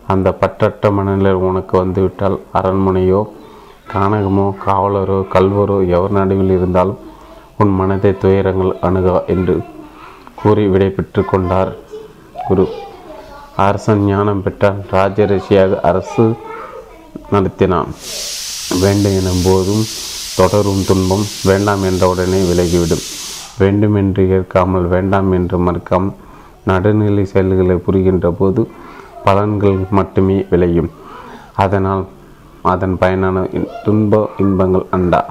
அந்த 0.07 0.37
பற்றற்ற 0.41 0.91
மனநிலை 0.91 1.33
உனக்கு 1.33 1.77
வந்துவிட்டால் 1.77 2.39
அரண்மனையோ 2.53 3.21
கானகமோ 3.93 4.55
காவலரோ 4.65 5.25
கல்வரோ 5.33 5.87
எவர் 5.87 6.11
நடுவில் 6.11 6.51
இருந்தாலும் 6.51 6.97
உன் 7.57 7.73
மனதை 7.75 8.17
துயரங்கள் 8.17 8.79
அணுக 8.81 9.23
என்று 9.27 9.61
கூறி 10.35 10.67
விடை 10.67 10.89
பெற்று 10.89 11.25
கொண்டார் 11.25 11.75
குரு. 12.47 12.67
அரசன் 13.55 14.05
ஞானம் 14.05 14.43
பெற்றான். 14.43 14.85
ராஜரிஷியாக 14.91 15.79
அரசு 15.79 16.35
நடத்தினான். 17.31 17.91
வேண்டும் 18.81 19.15
எனும் 19.19 19.43
போதும் 19.43 19.83
தொடரும் 20.35 20.83
துன்பம் 20.85 21.23
வேண்டாம் 21.43 21.83
என்றவுடனே 21.83 22.39
விலகிவிடும். 22.49 23.03
வேண்டும் 23.57 23.95
என்று 23.95 24.29
ஏற்காமல் 24.29 24.87
வேண்டாம் 24.87 25.31
என்று 25.31 25.57
மறுக்காமல் 25.57 26.13
நடுநிலை 26.65 27.25
செயல்களை 27.25 27.75
புரிகின்ற 27.75 28.31
போது 28.31 28.69
பலன்கள் 29.25 29.89
மட்டுமே 29.89 30.45
விளையும். 30.49 30.91
அதனால் 31.55 32.05
அதன் 32.61 32.97
பயனான 32.97 33.49
துன்ப 33.83 34.29
இன்பங்கள் 34.37 34.85
அண்டா. 34.91 35.23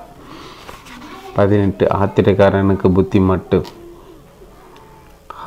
பதினெட்டு 1.34 1.86
ஆத்திரக்காரனுக்கு 1.86 2.88
புத்தி 2.88 3.20
மட்டு. 3.20 3.64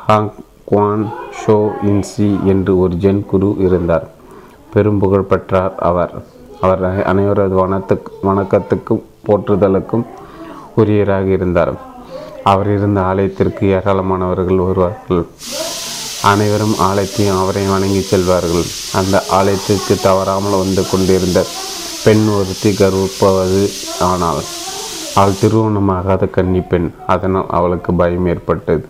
ஹாங் 0.06 0.34
குவான் 0.68 1.04
ஷோ 1.40 1.56
இன்சி 1.90 2.44
என்று 2.52 2.72
ஒரு 2.78 2.94
ஜென் 3.02 3.20
குரு 3.30 3.48
இருந்தார். 3.66 4.06
பெரும் 4.72 4.98
புகழ் 4.98 5.28
பெற்றார் 5.30 5.74
அவர். 5.88 6.12
அவர் 6.60 6.82
அனைவரது 7.10 7.54
வனத்துக்கு 7.60 8.10
வணக்கத்துக்கும் 8.28 9.02
போற்றுதலுக்கும் 9.26 10.04
உரியராக 10.80 11.26
இருந்தார். 11.36 11.72
அவர் 12.42 12.68
இருந்த 12.74 13.00
ஆலயத்திற்கு 13.10 13.64
ஏராளமானவர்கள் 13.76 14.60
வருவார்கள். 14.66 15.24
அனைவரும் 16.32 16.76
ஆலயத்தையும் 16.88 17.40
அவரை 17.42 17.64
வணங்கி 17.66 18.02
செல்வார்கள். 18.10 18.68
அந்த 18.94 19.16
ஆலயத்திற்கு 19.38 19.96
தவறாமல் 20.02 20.60
வந்து 20.64 20.84
கொண்டிருந்த 20.90 21.40
பெண் 22.04 22.26
ஒருத்தி 22.36 22.70
கர்ப்பவது 22.70 23.64
ஆனால் 24.10 24.42
அவள் 25.14 25.40
திருமணமாகாத 25.40 26.30
கன்னி 26.30 26.60
பெண். 26.60 26.88
அதனால் 27.06 27.50
அவளுக்கு 27.58 27.92
பயம் 27.92 28.26
ஏற்பட்டது. 28.26 28.86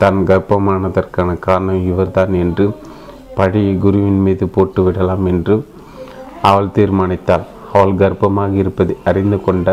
தான் 0.00 0.18
கர்ப்பமானதற்கான 0.30 1.38
காரணம் 1.46 1.82
இவர்தான் 1.90 2.34
என்று 2.44 2.66
பழைய 3.38 3.70
குருவின் 3.84 4.20
மீது 4.26 4.44
போட்டு 4.54 4.80
விடலாம் 4.86 5.24
என்று 5.32 5.54
அவள் 6.50 6.74
தீர்மானித்தாள். 6.76 7.44
அவள் 7.74 7.94
கர்ப்பமாக 8.02 8.54
இருப்பதை 8.62 8.94
அறிந்து 9.10 9.38
கொண்ட 9.46 9.68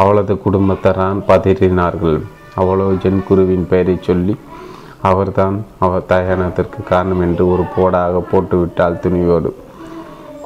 அவளது 0.00 0.34
குடும்பத்தாரான் 0.44 1.20
பதறினார்கள். 1.28 2.18
அவளோ 2.62 2.86
ஜென் 3.02 3.24
குருவின் 3.28 3.66
பெயரை 3.70 3.96
சொல்லி 4.08 4.34
அவர்தான் 5.10 5.56
அவர் 5.84 6.08
தயானத்திற்கு 6.12 6.80
காரணம் 6.92 7.22
என்று 7.26 7.42
ஒரு 7.52 7.64
போடாக 7.74 8.22
போட்டுவிட்டால் 8.30 9.00
துணிவோடு. 9.04 9.50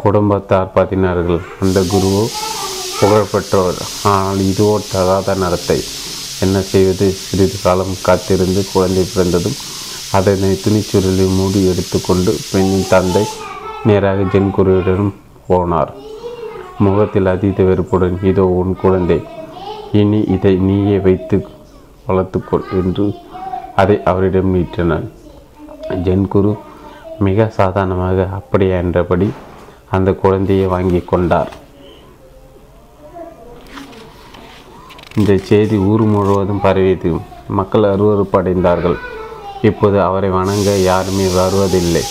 குடும்பத்தார் 0.02 0.72
பதினார்கள் 0.76 1.40
அந்த 1.64 1.78
குருவோ 1.92 2.24
புகழ்பெற்றவர். 2.98 3.80
ஆனால் 4.12 4.40
இதுவோ 4.50 4.74
தகாத 4.92 5.34
நடத்தை. 5.44 5.78
என்ன 6.44 6.58
செய்வது? 6.70 7.06
சிறிது 7.24 7.56
காலம் 7.62 7.94
காத்திருந்து 8.06 8.60
குழந்தை 8.72 9.04
பிறந்ததும் 9.08 9.58
அதனை 10.18 10.50
துணிச்சுருளில் 10.62 11.36
மூடி 11.36 11.60
எடுத்துக்கொண்டு 11.72 12.32
பெண்ணின் 12.50 12.88
தந்தை 12.92 13.24
நேராக 13.88 14.26
ஜென்குருவிடம் 14.32 15.12
போனார். 15.48 15.92
முகத்தில் 16.84 17.30
அதீத 17.32 17.62
வெறுப்புடன் 17.68 18.16
இதோ 18.30 18.44
உன் 18.60 18.74
குழந்தை 18.82 19.18
இனி 20.00 20.20
இதை 20.36 20.54
நீயே 20.68 20.98
வைத்து 21.06 21.38
வளர்த்துக்கொள் 22.08 22.66
என்று 22.80 23.06
அதை 23.82 23.96
அவரிடம் 24.10 24.52
நீட்டினான். 24.56 25.06
ஜென் 26.06 26.28
குரு 26.34 26.52
மிக 27.26 27.48
சாதாரணமாக 27.60 28.28
அப்படியா? 28.38 28.76
என்றபடி 28.84 29.28
அந்த 29.96 30.10
குழந்தையை 30.22 30.66
வாங்கி 30.74 31.00
கொண்டார். 31.12 31.50
இந்த 35.20 35.32
செய்தி 35.48 35.76
ஊர் 35.90 36.02
முழுவதும் 36.12 36.60
பரவியது. 36.64 37.10
மக்கள் 37.56 37.84
அருவறுப்படைந்தார்கள் 37.90 38.94
இப்போது 39.68 39.96
அவரை 40.06 40.30
வணங்க 40.36 40.68
யாருமே 40.90 41.26
வருவதில்லை. 41.40 42.02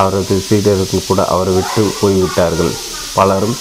அவரது 0.00 0.34
சீடர்கள் 0.46 1.06
கூட 1.06 1.20
அவரை 1.34 1.52
விட்டு 1.54 1.82
போய்விட்டார்கள். 2.00 2.72
பலரும் 3.16 3.56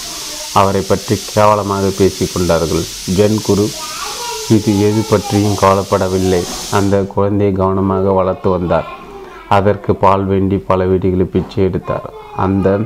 அவரை 0.62 0.82
பற்றி 0.90 1.16
கேவலமாக 1.34 1.92
பேசிக்கொண்டார்கள் 2.00 2.84
ஜென் 3.18 3.40
குரு 3.46 3.66
இது 4.56 4.72
எது 4.88 5.04
பற்றியும் 5.12 5.60
கவலைப்படவில்லை. 5.62 6.42
அந்த 6.80 6.96
குழந்தையை 7.14 7.54
கவனமாக 7.62 8.14
வளர்த்து 8.20 8.50
வந்தார். 8.56 8.90
அதற்கு 9.58 9.94
பால் 10.04 10.26
வேண்டி 10.32 10.60
பல 10.72 10.86
வீடுகளில் 10.92 11.34
பிச்சை 11.36 11.62
எடுத்தார். 11.70 12.10
அந்த 12.46 12.78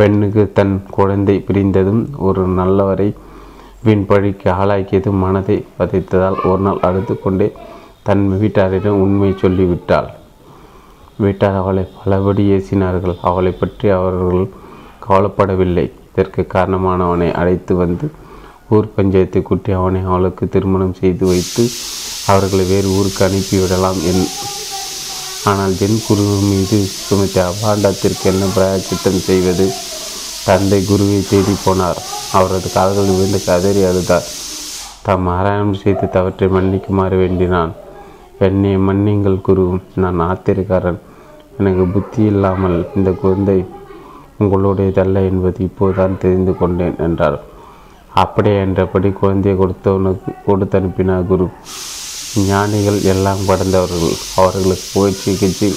பெண்ணுக்கு 0.00 0.44
தன் 0.58 0.76
குழந்தை 0.98 1.38
பிரிந்ததும் 1.48 2.04
ஒரு 2.28 2.44
நல்லவரை 2.60 3.08
வீண் 3.86 4.06
பழிக்கு 4.10 4.48
ஆளாக்கியது 4.60 5.10
மனதை 5.22 5.56
வதைத்ததால் 5.78 6.38
ஒரு 6.50 6.62
நாள் 6.66 6.80
அழுது 6.86 7.14
கொண்டே 7.24 7.48
தன் 8.06 8.24
வீட்டாரிடம் 8.40 9.00
உண்மை 9.04 9.28
சொல்லிவிட்டாள். 9.42 10.08
வீட்டார் 11.24 11.58
அவளை 11.60 11.84
பலபடி 11.98 12.44
ஏசினார்கள். 12.56 13.16
அவளை 13.30 13.52
பற்றி 13.60 13.86
அவர்கள் 13.98 14.44
கவலைப்படவில்லை. 15.04 15.86
இதற்கு 16.10 16.42
காரணமானவனை 16.54 17.28
அழைத்து 17.40 17.72
வந்து 17.82 18.06
ஊர் 18.76 18.92
பஞ்சாயத்தை 18.96 19.40
கூட்டி 19.48 19.70
அவனை 19.80 20.00
அவளுக்கு 20.10 20.44
திருமணம் 20.54 20.96
செய்து 21.00 21.24
வைத்து 21.32 21.64
அவர்களை 22.32 22.64
வேறு 22.72 22.88
ஊருக்கு 22.96 23.22
அனுப்பிவிடலாம் 23.26 24.00
என். 24.10 24.24
ஆனால் 25.50 25.76
ஜென் 25.80 26.00
குரு 26.06 26.24
மீது 26.48 26.78
சுமித்த 27.06 27.36
அபாண்டத்திற்கு 27.50 28.26
என்ன 28.32 28.44
பிராயச்சித்தம் 28.56 29.22
செய்வது? 29.28 29.66
தந்தை 30.48 30.78
குருவை 30.84 31.18
தேடி 31.30 31.54
போனார். 31.64 31.98
அவரது 32.32 32.68
கால்கள் 32.74 33.10
விழுந்து 33.10 33.40
கதறி 33.44 33.82
அழுதார். 33.88 34.28
தாம் 35.02 35.28
ஆராயணம் 35.28 35.80
செய்து 35.82 36.06
தவற்றை 36.08 36.46
மன்னிக்குமாறு 36.48 37.16
வேண்டினான். 37.16 37.72
என்னை 38.46 38.72
மன்னிங்கள் 38.76 39.36
குரு 39.40 39.64
நான் 39.94 40.20
ஆத்திரக்காரன். 40.20 40.98
எனக்கு 41.58 41.84
புத்தி 41.84 42.22
இல்லாமல் 42.22 42.78
இந்த 42.96 43.10
குழந்தை 43.10 43.56
உங்களுடையதல்ல 44.40 45.22
என்பது 45.30 45.62
இப்போதுதான் 45.68 46.18
தெரிந்து 46.18 46.52
கொண்டேன் 46.56 46.96
என்றார். 47.06 47.38
அப்படியே 48.22 48.58
என்றபடி 48.60 49.10
குழந்தையை 49.20 49.54
கொடுத்தவனுக்கு 49.60 50.32
கொடுத்து 50.46 50.78
அனுப்பினார் 50.78 51.26
குரு. 51.26 51.48
ஞானிகள் 52.48 53.00
எல்லாம் 53.12 53.42
கடந்தவர்கள். 53.48 54.16
அவர்களுக்கு 54.36 54.86
போய் 54.94 55.20
சிகிச்சை 55.22 55.70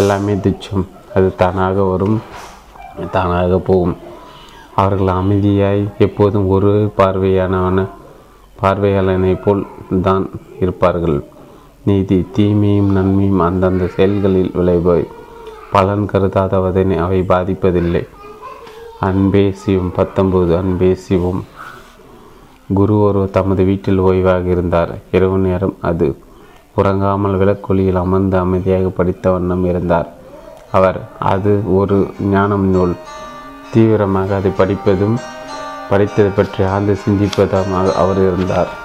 எல்லாமே 0.00 0.34
துச்சம். 0.46 0.86
அது 1.14 1.28
தானாக 1.36 1.82
வரும். 1.82 2.18
தானாக 3.10 3.58
போகும். 3.58 3.96
அவர்கள் 4.76 5.06
அமைதியாய் 5.06 5.90
எப்போதும் 5.98 6.48
ஒரு 6.48 6.92
பார்வையானவன 6.96 7.88
பார்வையாளனை 8.62 9.42
போல் 9.42 9.66
தான் 10.02 10.30
இருப்பார்கள். 10.60 11.24
நீதி 11.84 12.26
தீமையும் 12.32 12.90
நன்மையும் 12.90 13.38
அந்தந்த 13.38 13.86
செயல்களில் 13.86 14.50
விளைவாய் 14.54 15.06
பலன் 15.72 16.08
கருதாதவதனை 16.12 16.96
அவை 16.98 17.20
பாதிப்பதில்லை. 17.20 18.08
அன்பே 19.00 19.52
சிவம் 19.52 19.92
பத்தொன்பது 19.92 20.56
அன்பே 20.56 20.94
சிவம். 20.94 21.44
குரு 22.74 23.00
ஒருவர் 23.00 23.30
தமது 23.30 23.64
வீட்டில் 23.64 24.00
ஓய்வாக 24.00 24.44
இருந்தார். 24.46 24.98
இரவு 25.12 25.36
நேரம் 25.36 25.76
அது. 25.80 26.16
உறங்காமல் 26.76 27.38
விளக்கொலியில் 27.38 27.94
அமர்ந்து 27.94 28.38
அமைதியாக 28.38 28.88
படித்த 28.88 29.30
வண்ணம் 29.30 29.64
இருந்தார். 29.64 30.08
அவர். 30.72 31.00
அது 31.18 31.74
ஒரு 31.74 32.14
ஞானம் 32.20 32.66
நூல். 32.68 32.96
தீவிரமாக 33.72 34.34
அதை 34.34 34.50
படிப்பதும் 34.50 35.18
படித்தது 35.90 36.28
பற்றி 36.28 36.64
ஆழ்ந்து 36.64 36.98
சிந்திப்பதும் 37.04 37.94
அவர் 37.94 38.16
இருந்தார். 38.16 38.80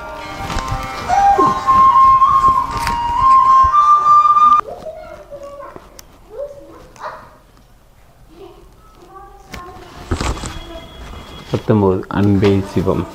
பத்தொம்போது 11.52 12.02
அன்பே 12.08 12.60
சிவம். 12.74 13.08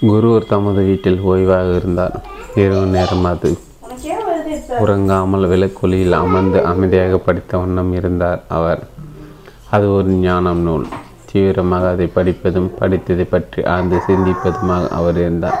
குருவர் 0.00 0.46
தமது 0.46 0.82
வீட்டில் 0.84 1.20
ஓய்வாக 1.20 1.76
இருந்தார். 1.76 2.20
இரவு 2.54 2.86
நேரம் 2.86 3.24
அது. 3.24 3.58
உறங்காமல் 4.68 5.48
விளக்கொலியில் 5.52 6.12
அமர்ந்து 6.12 6.64
அமைதியாக 6.64 7.18
படித்த 7.18 7.58
வண்ணம் 7.58 7.92
இருந்தார் 7.92 8.42
அவர். 8.48 8.82
அது 9.70 9.86
ஒரு 9.94 10.10
ஞானம் 10.26 10.60
நூல். 10.60 10.86
தீவிரமாக 11.30 11.88
அதை 11.88 12.06
படிப்பதும் 12.16 12.70
படித்ததை 12.80 13.26
பற்றி 13.30 13.64
ஆழ்ந்து 13.64 14.00
சிந்திப்பதுமாக 14.06 14.88
அவர் 14.88 15.16
இருந்தார். 15.16 15.58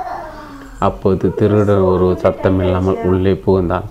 அப்போது 0.78 1.34
திருடன் 1.34 1.88
ஒரு 1.92 2.18
சத்தமில்லாமல் 2.22 3.02
உள்ளே 3.04 3.32
புகுந்தான் 3.32 3.88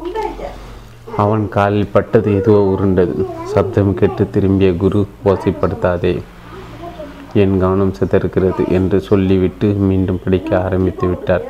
அவன் 1.24 1.49
காலில் 1.49 1.91
பட்டது 1.91 2.30
எதுவோ 2.36 2.61
உருண்டது. 2.74 3.16
சப்தம் 3.43 3.93
கேட்டு 3.93 4.30
திரும்பிய 4.30 4.70
குரு 4.84 5.01
ஓசைப்படுத்தாதே. 5.26 6.14
என் 7.34 7.59
கவனம் 7.59 7.93
சிதறுகிறது 7.99 8.64
என்று 8.78 9.01
சொல்லிவிட்டு 9.01 9.68
மீண்டும் 9.89 10.22
படிக்க 10.24 10.49
ஆரம்பித்து 10.61 11.07
விட்டார். 11.07 11.45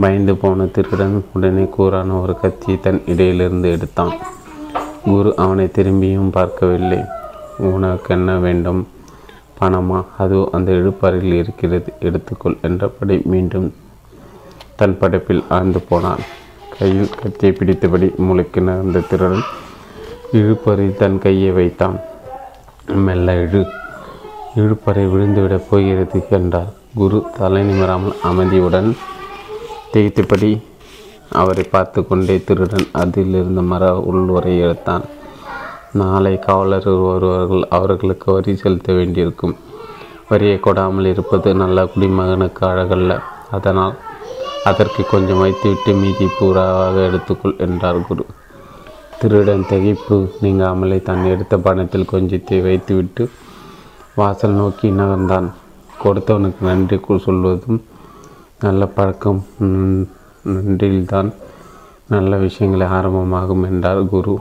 பயந்து 0.00 0.36
போன 0.36 0.64
திருடன் 0.64 1.24
உடனே 1.32 1.62
கூறான 1.62 2.20
ஒரு 2.20 2.40
கத்தியை 2.40 2.80
தன் 2.80 3.02
இடையிலிருந்து 3.06 3.70
எடுத்தான். 3.70 4.12
குரு 5.04 5.36
அவனை 5.36 5.64
திரும்பியும் 5.64 6.30
பார்க்கவில்லை. 6.30 6.98
உனக்கு 7.58 8.14
என்ன 8.14 8.38
வேண்டும்? 8.38 8.88
பணமா? 9.60 10.04
அதோ 10.18 10.48
அந்த 10.52 10.72
இழுப்பறையில் 10.72 11.32
இருக்கிறது. 11.32 11.92
எடுத்துக்கொள் 12.00 12.60
என்றபடி 12.62 13.20
மீண்டும் 13.24 13.74
தன் 14.76 14.98
படைப்பில் 14.98 15.44
ஆழ்ந்து 15.48 15.80
போனான். 15.80 16.18
கையில் 16.78 17.08
கத்தியை 17.22 17.56
பிடித்தபடி 17.58 18.16
மூளைக்கு 18.16 18.60
நகர்ந்த 18.60 19.00
திருடன் 19.00 19.42
இழுப்பறையில் 20.32 20.96
தன் 20.96 21.18
கையை 21.18 21.50
வைத்தான். 21.50 21.98
மெல்ல 22.86 23.34
இழு. 23.34 23.66
இழுப்பறை 24.56 25.04
விழுந்துவிடப் 25.06 25.68
போகிறது 25.70 26.26
என்றார். 26.30 26.72
குரு 26.94 27.24
தலை 27.38 27.62
நிமிராமல் 27.62 28.16
அமைதியுடன் 28.22 28.96
திகைத்தபடி 29.94 30.50
அவரை 31.40 31.64
பார்த்து 31.74 32.00
கொண்டே 32.06 32.36
திருடன் 32.46 32.86
அதிலிருந்த 32.92 33.62
மர 33.72 33.84
உள்ளுரை 34.10 34.54
எடுத்தான். 34.60 35.04
நாளை 36.00 36.32
காவலர்கள் 36.38 37.04
வருவார்கள் 37.08 37.64
அவர்களுக்கு 37.76 38.26
வரி 38.32 38.52
செலுத்த 38.56 38.92
வேண்டியிருக்கும். 38.92 39.54
வரியை 40.30 40.58
கொடாமல் 40.60 41.06
இருப்பது 41.06 41.54
நல்ல 41.54 41.84
குடிமகனுக்கு 41.84 42.62
அழகல்ல. 42.70 43.12
அதனால் 43.50 43.94
அதற்கு 44.64 45.02
கொஞ்சம் 45.10 45.42
வைத்துவிட்டு 45.44 45.92
மீதி 45.94 46.26
பூராவாக 46.38 46.96
எடுத்துக்கொள் 47.08 47.58
என்றார் 47.66 48.06
குரு. 48.08 48.24
திருடன் 49.20 49.66
திகைப்பு 49.70 50.16
நீங்காமலே 50.42 50.98
தான் 51.02 51.24
எடுத்த 51.24 51.54
பணத்தில் 51.58 52.10
கொஞ்சத்தை 52.12 52.58
வைத்துவிட்டு 52.68 53.24
வாசல் 54.14 54.58
நோக்கி 54.60 54.88
நகர்ந்தான். 54.90 55.48
கொடுத்தவனுக்கு 56.04 56.62
நன்றி 56.70 56.98
சொல்வதும் 57.26 57.80
நல்ல 58.64 58.82
பழக்கம் 58.96 59.40
நன்றில்தான் 60.52 61.30
நல்ல 62.12 62.36
விஷயங்களை 62.44 62.86
ஆரம்பமாகும் 62.96 63.64
என்றார் 63.68 64.02
குரு. 64.12 64.34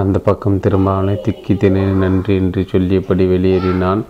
அந்த 0.00 0.16
பக்கம் 0.26 0.60
திரும்பாமலே 0.64 1.14
திக்கி 1.26 1.54
திணறி 1.62 1.94
நன்றி 2.02 2.34
என்று 2.42 2.62
சொல்லியபடி 2.72 3.24
வெளியேறினான் 3.32 4.02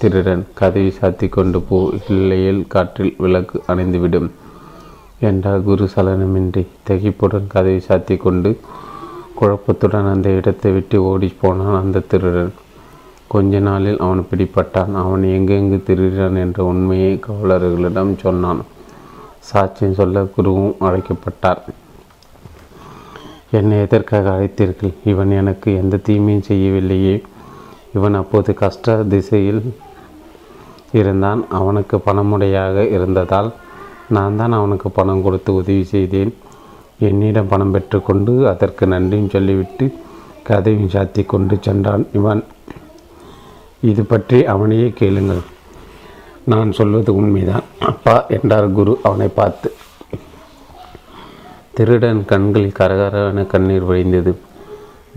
திருடன். 0.00 0.44
கதவை 0.60 0.90
சாத்தி 0.98 1.28
கொண்டு 1.36 1.60
போ 1.68 1.78
இல்லையில் 2.14 2.62
காற்றில் 2.74 3.14
விளக்கு 3.24 3.56
அணைந்துவிடும் 3.72 4.28
என்றார் 5.28 5.66
குரு 5.68 5.86
சலனமின்றி. 5.94 6.64
தகிப்புடன் 6.88 7.50
கதவை 7.54 7.80
சாத்தி 7.88 8.16
கொண்டு 8.26 8.52
குழப்பத்துடன் 9.40 10.10
அந்த 10.12 10.28
இடத்தை 10.38 10.70
விட்டு 10.76 10.96
ஓடி 11.10 11.30
போனான் 11.40 11.80
அந்த 11.82 12.06
திருடன். 12.12 12.52
கொஞ்ச 13.32 13.58
நாளில் 13.58 13.98
அவன் 13.98 14.26
பிடிப்பட்டான் 14.30 14.94
அவன் 14.94 15.22
எங்கெங்கு 15.22 15.78
திருடான் 15.88 16.36
என்ற 16.36 16.64
உண்மையை 16.64 17.20
காவலர்களிடம் 17.26 18.18
சொன்னான். 18.18 18.60
சாட்சியம் 19.48 19.98
சொல்ல 20.00 20.22
குருவும் 20.22 20.74
அழைக்கப்பட்டார். 20.78 21.60
என்னை 23.50 23.80
எதற்காக 23.80 24.30
அழைத்தீர்கள்? 24.30 24.92
இவன் 25.04 25.30
எனக்கு 25.30 25.74
எந்த 25.74 25.96
தீமையும் 25.96 26.46
செய்யவில்லையே. 26.48 27.22
இவன் 27.94 28.14
அப்போது 28.14 28.54
கஷ்ட 28.54 28.96
திசையில் 28.96 29.62
இருந்தான். 30.92 31.44
அவனுக்கு 31.48 31.98
பணமுடையாக 31.98 32.86
இருந்ததால் 32.96 33.50
நான் 34.08 34.36
தான் 34.36 34.52
அவனுக்கு 34.52 34.90
பணம் 34.90 35.22
கொடுத்து 35.22 35.54
உதவி 35.54 35.84
செய்தேன். 35.84 36.34
என்னிடம் 36.98 37.48
பணம் 37.48 37.70
பெற்றுக்கொண்டு 37.70 38.48
அதற்கு 38.48 38.86
நன்றியும் 38.86 39.28
சொல்லிவிட்டு 39.28 39.94
கதையும் 40.42 40.88
சாத்தி 40.88 41.26
கொண்டு 41.26 41.56
சென்றான் 41.60 42.06
இவன். 42.12 42.44
இது 43.82 44.02
பற்றி 44.04 44.38
அவனையே 44.44 44.88
கேளுங்கள். 45.00 45.42
நான் 46.52 46.70
சொல்வது 46.72 47.10
உண்மைதான். 47.14 47.66
அப்பா 47.90 48.14
என்றார் 48.36 48.72
குரு 48.72 48.92
அவனை 49.02 49.28
பார்த்து. 49.28 49.68
திருடன் 51.76 52.24
கண்களில் 52.24 52.76
கரகரவென 52.78 53.46
கண்ணீர் 53.46 53.88
வழிந்தது. 53.90 54.32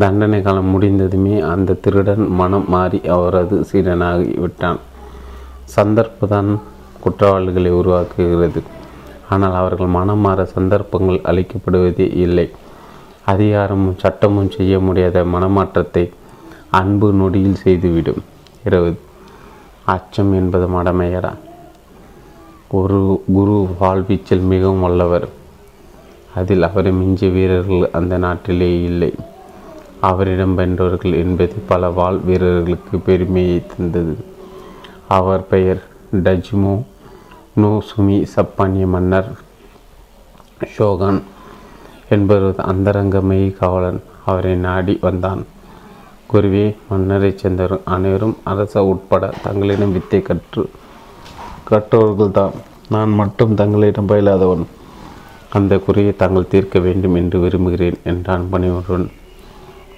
தண்டனை 0.01 0.41
காலம் 0.41 0.69
முடிந்ததுமே 0.73 1.35
அந்த 1.39 1.73
திருடன் 1.73 2.23
மனம் 2.39 2.67
மாறி 2.73 2.99
அவரது 3.15 3.57
சீடனாகி 3.69 4.39
விட்டான். 4.43 4.79
சந்தர்ப்பதான் 5.75 6.49
குற்றவாளிகளை 7.03 7.71
உருவாக்குகிறது. 7.79 8.61
ஆனால் 9.29 9.53
அவர்கள் 9.53 9.95
மனம் 9.97 10.23
மாற 10.25 10.45
சந்தர்ப்பங்கள் 10.55 11.19
அளிக்கப்படுவதே 11.31 12.07
இல்லை. 12.25 12.47
அதிகாரமும் 13.33 13.99
சட்டமும் 14.03 14.53
செய்ய 14.57 14.79
முடியாத 14.79 15.23
மனமாற்றத்தை 15.35 16.11
அன்பு 16.79 17.13
நொடியில் 17.13 17.61
செய்துவிடும். 17.63 18.21
இருபது 18.65 18.99
அச்சம் 19.85 20.33
என்பது 20.33 20.67
மடமையரா? 20.67 21.33
ஒரு 22.67 23.23
குரு 23.33 23.69
வாழ்வீச்சில் 23.79 24.41
மிகவும் 24.41 24.79
வல்லவர். 24.79 25.27
அதில் 26.35 26.63
அவரை 26.63 26.91
மிஞ்சிய 26.91 27.31
வீரர்கள் 27.31 27.89
அந்த 27.91 28.17
நாட்டிலே 28.17 28.83
இல்லை. 28.83 29.13
அவரிடம் 30.01 30.57
வென்றவர்கள் 30.57 31.13
என்பது 31.13 31.55
பல 31.67 31.89
வாழ் 31.89 32.17
வீரர்களுக்கு 32.17 32.99
பெருமையை 32.99 33.61
தந்தது. 33.77 34.17
அவர் 35.07 35.47
பெயர் 35.47 35.83
டஜ்மோ 36.13 36.83
நோ 37.53 37.83
சுமி 37.91 38.25
சப்பானிய 38.35 38.87
மன்னர் 38.87 39.31
ஷோகான் 40.77 41.21
என்பவர் 42.09 42.55
அந்தரங்க 42.55 43.21
மெய் 43.21 43.51
காவலன் 43.51 44.01
அவரை 44.25 44.55
நாடி 44.55 44.97
வந்தான். 45.01 45.45
குருவி 46.31 46.75
மன்னரை 46.89 47.29
சேர்ந்தவர் 47.37 47.81
அனைவரும் 47.85 48.35
அரச 48.43 48.83
உட்பட 48.83 49.33
தங்களிடம் 49.43 49.91
வித்தை 49.91 50.21
கற்று 50.21 50.63
கற்றவர்கள்தான் 51.69 52.55
நான் 52.89 53.11
மட்டும் 53.11 53.55
தங்களிடம் 53.55 54.07
பயிலாதவன். 54.07 54.63
அந்த 55.49 55.77
குறையை 55.77 56.15
தாங்கள் 56.15 56.47
தீர்க்க 56.47 56.79
வேண்டும் 56.79 57.15
என்று 57.15 57.39
விரும்புகிறேன் 57.39 57.97
என்றான் 58.03 58.45
பணிவருடன் 58.51 59.07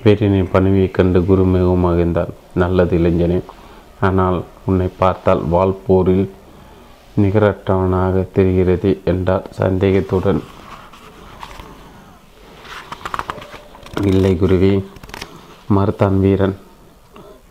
வீரனின் 0.04 0.50
பணிவியைக் 0.54 0.94
கண்டு 0.94 1.26
குரு 1.26 1.44
மிகவும் 1.46 1.86
மகிழ்ந்தார். 1.86 2.32
நல்லது 2.54 2.98
இளைஞனே. 2.98 3.40
ஆனால் 4.00 4.44
உன்னை 4.66 4.90
பார்த்தால் 4.98 5.44
வால் 5.50 5.78
போரில் 5.88 6.26
நிகரற்றவனாக 7.22 8.26
தெரிகிறது 8.32 8.92
என்றார் 9.06 9.48
சந்தேகத்துடன். 9.52 10.42
இல்லை 14.02 14.38
குருவி 14.38 14.74
மறுத்தான் 15.76 16.18
வீரன். 16.24 16.56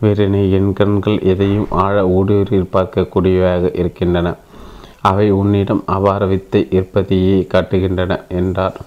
வீரனை 0.03 0.41
என் 0.57 0.71
கண்கள் 0.79 1.19
எதையும் 1.31 1.67
ஆழ 1.83 1.97
ஊடுருவி 2.15 2.61
பார்க்கக்கூடியவையாக 2.75 3.71
இருக்கின்றன. 3.81 4.29
அவை 5.09 5.27
உன்னிடம் 5.39 5.83
அபார 5.95 6.25
வித்தை 6.31 6.61
இருப்பதையே 6.77 7.37
காட்டுகின்றன 7.53 8.17
என்றார். 8.39 8.77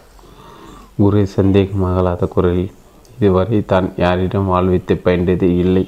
குரு 1.01 1.23
சந்தேகமாகலாத 1.37 2.29
குரலில் 2.35 2.75
இதுவரை 3.17 3.59
தான் 3.73 3.89
யாரிடம் 4.05 4.51
வாழ்வித்து 4.53 4.95
பயின்றது 5.05 5.49
இல்லை 5.63 5.85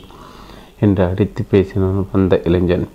என்று 0.84 1.02
அடித்து 1.10 1.42
பேசினான் 1.50 2.08
வந்த 2.12 2.34
இளைஞன். 2.48 2.86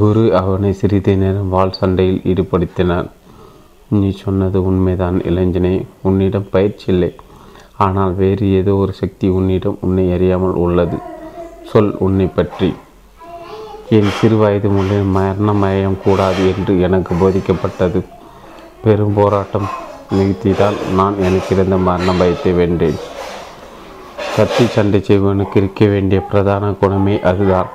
குரு 0.00 0.24
அவனை 0.40 0.72
சிறிது 0.80 1.12
நேரம் 1.22 1.52
வாழ் 1.54 1.78
சண்டையில் 1.80 2.20
ஈடுபடுத்தினார் 2.30 3.08
நீ 3.98 4.08
சொன்னது 4.24 4.58
உண்மைதான் 4.70 5.18
இளைஞனே. 5.30 5.74
உன்னிடம் 6.08 6.50
பயிற்சி 6.50 6.86
இல்லை. 6.94 7.10
ஆனால் 7.84 8.14
வேறு 8.14 8.46
ஏதோ 8.58 8.72
ஒரு 8.74 8.92
சக்தி 8.92 9.26
உன்னிடம் 9.28 9.78
உன்னை 9.80 10.04
அறியாமல் 10.14 10.56
உள்ளது. 10.64 10.96
சொல் 11.70 11.92
உன்னை 12.06 12.26
பற்றி. 12.38 12.70
என் 13.96 14.10
சிறு 14.16 14.36
வயது 14.36 14.68
முதல் 14.68 15.06
மரணமயம் 15.16 15.96
கூடாது 16.04 16.42
என்று 16.52 16.72
எனக்கு 16.86 17.14
போதிக்கப்பட்டது. 17.14 18.00
பெரும் 18.84 19.16
போராட்டம் 19.18 19.68
நிகழ்த்தியதால் 20.16 20.78
நான் 20.98 21.16
எனக்கு 21.26 21.50
இருந்த 21.54 21.76
மரண 21.88 22.12
பயத்தை 22.12 22.52
வென்றேன். 22.52 23.00
கத்தி 24.36 24.64
சண்டை 24.66 25.00
செய்வனுக்கு 25.08 25.56
இருக்க 25.56 25.86
வேண்டிய 25.86 26.20
பிரதான 26.30 26.72
குணமே 26.82 27.16
அதுதான். 27.30 27.70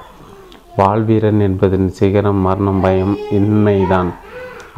வாழ்வீரன் 0.77 1.41
என்பதன் 1.47 1.89
சிகரம் 1.99 2.41
மரணம் 2.47 2.81
பயம் 2.85 3.17
இன்மைதான் 3.31 4.09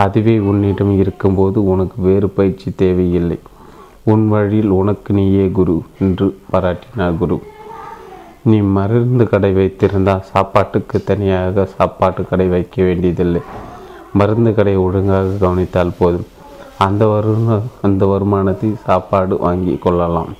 அதுவே 0.06 0.36
உன்னிடம் 0.50 0.96
இருக்கும்போது 1.04 1.60
உனக்கு 1.74 1.98
வேறு 2.08 2.28
பயிற்சி 2.30 2.70
தேவையில்லை. 2.84 3.40
உன் 4.12 4.28
வழியில் 4.28 4.70
உனக்கு 4.70 5.14
நீயே 5.14 5.46
குரு 5.50 5.84
என்று 6.00 6.28
பாராட்டினார் 6.52 7.18
குரு. 7.18 7.38
நீ 8.42 8.58
மருந்து 8.58 9.30
கடை 9.30 9.52
வைத்திருந்தால் 9.54 10.24
சாப்பாட்டுக்கு 10.24 11.04
தனியாக 11.04 11.66
சாப்பாட்டு 11.66 12.28
கடை 12.28 12.48
வைக்க 12.48 12.84
வேண்டியதில்லை. 12.84 13.42
மருந்து 14.14 14.54
கடை 14.54 14.76
ஒழுங்காக 14.76 15.38
கவனித்தால் 15.40 15.98
போதும். 16.00 16.26
அந்த 16.78 17.08
வருமான 17.08 17.60
அந்த 17.82 18.06
வருமானத்தை 18.06 18.70
சாப்பாடு 18.86 19.38
வாங்கி 19.38 19.78
கொள்ளலாம். 19.78 20.34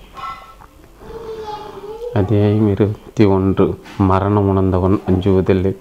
அத்தியாயம் 2.14 2.70
இருபத்தி 2.70 3.26
ஒன்று. 3.26 3.80
மரணம் 3.98 4.50
உணர்ந்தவன் 4.50 5.00
அஞ்சுவதில்லை. 5.10 5.76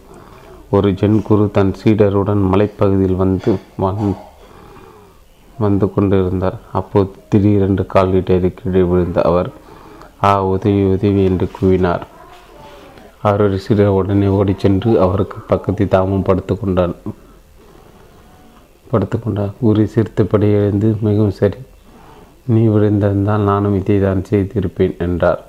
ஒரு 0.71 0.91
ஜென் 0.91 1.23
குரு 1.23 1.51
தன் 1.53 1.75
சீடருடன் 1.85 2.43
மலைப்பகுதியில் 2.53 3.17
வந்து 3.17 3.59
வந் 3.79 4.17
வந்து 5.59 5.93
கொண்டிருந்தார். 5.95 6.59
அப்போது 6.73 7.11
திடீரென்று 7.29 7.87
கால்கிட்டேறி 7.95 8.51
கீழே 8.55 8.83
விழுந்த 8.83 9.23
அவர் 9.23 9.51
ஆ 10.25 10.45
உதவி 10.45 10.83
உதவி 10.85 11.25
என்று 11.25 11.51
கூவினார். 11.57 12.05
அவருடைய 13.23 13.63
சீடர் 13.63 13.97
உடனே 13.99 14.27
ஓடிச் 14.27 14.59
சென்று 14.59 15.01
அவருக்கு 15.01 15.39
பக்கத்தில் 15.47 15.89
தாமும் 15.89 16.23
படுத்து 16.23 16.59
கொண்டான். 16.59 16.95
படுத்து 18.91 19.21
கொண்டார். 19.21 19.53
உரி 19.69 19.85
சிரித்தபடி 19.85 20.53
எழுந்து 20.53 20.97
மிகவும் 21.01 21.31
சரி. 21.31 21.59
நீ 22.47 22.67
விழுந்திருந்தால் 22.67 23.47
நானும் 23.51 23.77
இதை 23.77 24.01
தான் 24.01 24.23
செய்திருப்பேன் 24.31 24.99
என்றார். 24.99 25.43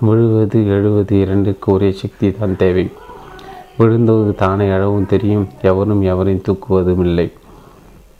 விழுவது 0.00 0.66
எழுவது 0.66 1.20
இரண்டுக்கு 1.20 1.72
ஒரே 1.72 1.92
சக்தி 1.92 2.32
தான் 2.32 2.56
தேவை. 2.56 2.88
விழுந்தது 3.82 4.34
தானே 4.34 4.70
அழவும் 4.70 5.06
தெரியும். 5.06 5.46
எவரும் 5.62 6.02
எவரையும் 6.02 6.46
தூக்குவதும் 6.48 7.00
இல்லை 7.00 7.30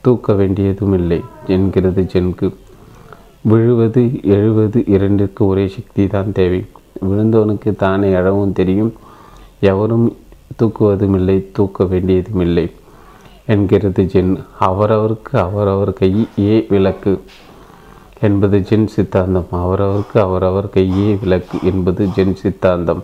தூக்க 0.01 0.33
வேண்டியதும் 0.33 0.93
இல்லை 0.93 1.21
என்கிறது 1.47 2.01
ஜென்கு. 2.13 2.53
விழுவது 3.41 4.03
எழுவது 4.23 4.83
இரண்டிற்கு 4.85 5.45
ஒரே 5.45 5.67
சக்தி 5.67 6.07
தான் 6.07 6.31
தேவை. 6.31 6.65
விழுந்தவனுக்கு 7.05 7.75
தானே 7.75 8.13
அழவும் 8.13 8.53
தெரியும். 8.53 8.93
எவரும் 9.59 10.15
தூக்குவதும் 10.59 11.15
இல்லை 11.15 11.37
தூக்க 11.51 11.83
வேண்டியதும் 11.83 12.39
இல்லை 12.39 12.71
என்கிறது 13.45 14.03
ஜென். 14.03 14.33
அவரவருக்கு 14.61 15.35
அவரவர் 15.47 15.93
கையே 16.01 16.65
விளக்கு 16.69 17.21
என்பது 18.19 18.57
ஜென் 18.69 18.87
சித்தாந்தம். 18.87 19.49
அவரவருக்கு 19.51 20.17
அவரவர் 20.27 20.69
கையே 20.75 21.17
விளக்கு 21.21 21.57
என்பது 21.63 22.05
ஜென் 22.15 22.33
சித்தாந்தம். 22.33 23.03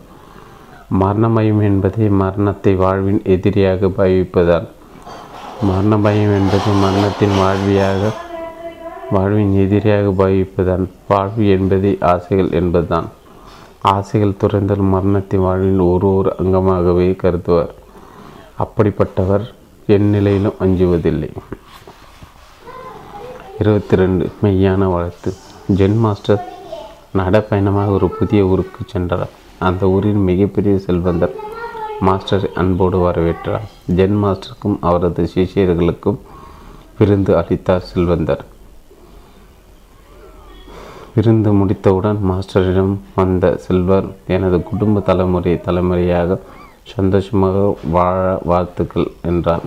மரணமயம் 0.98 1.62
என்பதே 1.62 2.08
மரணத்தை 2.08 2.76
வாழ்வின் 2.76 3.22
எதிரியாக 3.24 3.88
பாவிப்பதால் 3.88 4.68
மரணபயம் 5.68 6.34
என்பது 6.38 6.72
மரணத்தின் 6.82 7.38
வாழ்வியாக 7.38 8.12
வாழ்வின் 9.12 9.54
எதிரியாக 9.60 10.08
பாவிப்பதான் 10.10 10.90
வாழ்வு 11.08 11.50
என்பதே 11.50 11.98
ஆசைகள் 12.00 12.52
என்பதுதான். 12.52 13.08
ஆசைகள் 13.82 14.38
துறைந்தால் 14.38 14.90
மரணத்தை 14.94 15.40
வாழ்வின் 15.40 15.80
ஒரு 15.80 16.16
ஒரு 16.16 16.36
அங்கமாகவே 16.44 17.16
கருதுவார். 17.24 17.74
அப்படிப்பட்டவர் 18.60 19.54
என் 19.88 20.10
நிலையிலும் 20.10 20.56
அஞ்சுவதில்லை. 20.60 21.30
இருபத்தி 23.60 23.96
ரெண்டு 23.96 24.32
மெய்யான 24.44 24.78
வாழ்த்து. 24.78 25.34
ஜென் 25.76 25.98
மாஸ்டர் 25.98 26.46
நடைப்பயணமாக 27.18 27.90
ஒரு 27.90 28.10
புதிய 28.10 28.46
ஊருக்கு 28.46 28.80
சென்றார். 28.86 29.39
அந்த 29.68 29.90
ஊரின் 29.96 30.22
மிகப்பெரிய 30.30 30.76
செல்வந்தர் 30.78 31.34
மாஸ்டரை 32.08 32.50
அன்போடு 32.62 32.98
வரவேற்றார். 33.06 33.66
ஜென் 33.98 34.20
மாஸ்டருக்கும் 34.24 34.78
அவரது 34.90 35.24
சிஷியர்களுக்கும் 35.34 36.20
விருந்து 37.00 37.32
அளித்தார் 37.40 37.90
செல்வந்தர். 37.90 38.44
விருந்து 41.16 41.52
முடித்தவுடன் 41.60 42.20
மாஸ்டரிடம் 42.30 42.94
வந்த 43.16 43.46
செல்வர் 43.66 44.08
எனது 44.36 44.58
குடும்ப 44.70 45.04
தலைமுறை 45.10 45.54
தலைமுறையாக 45.68 46.40
சந்தோஷமாக 46.94 47.58
வாழ 47.96 48.18
வாழ்த்துக்கள் 48.52 49.08
என்றார் 49.32 49.66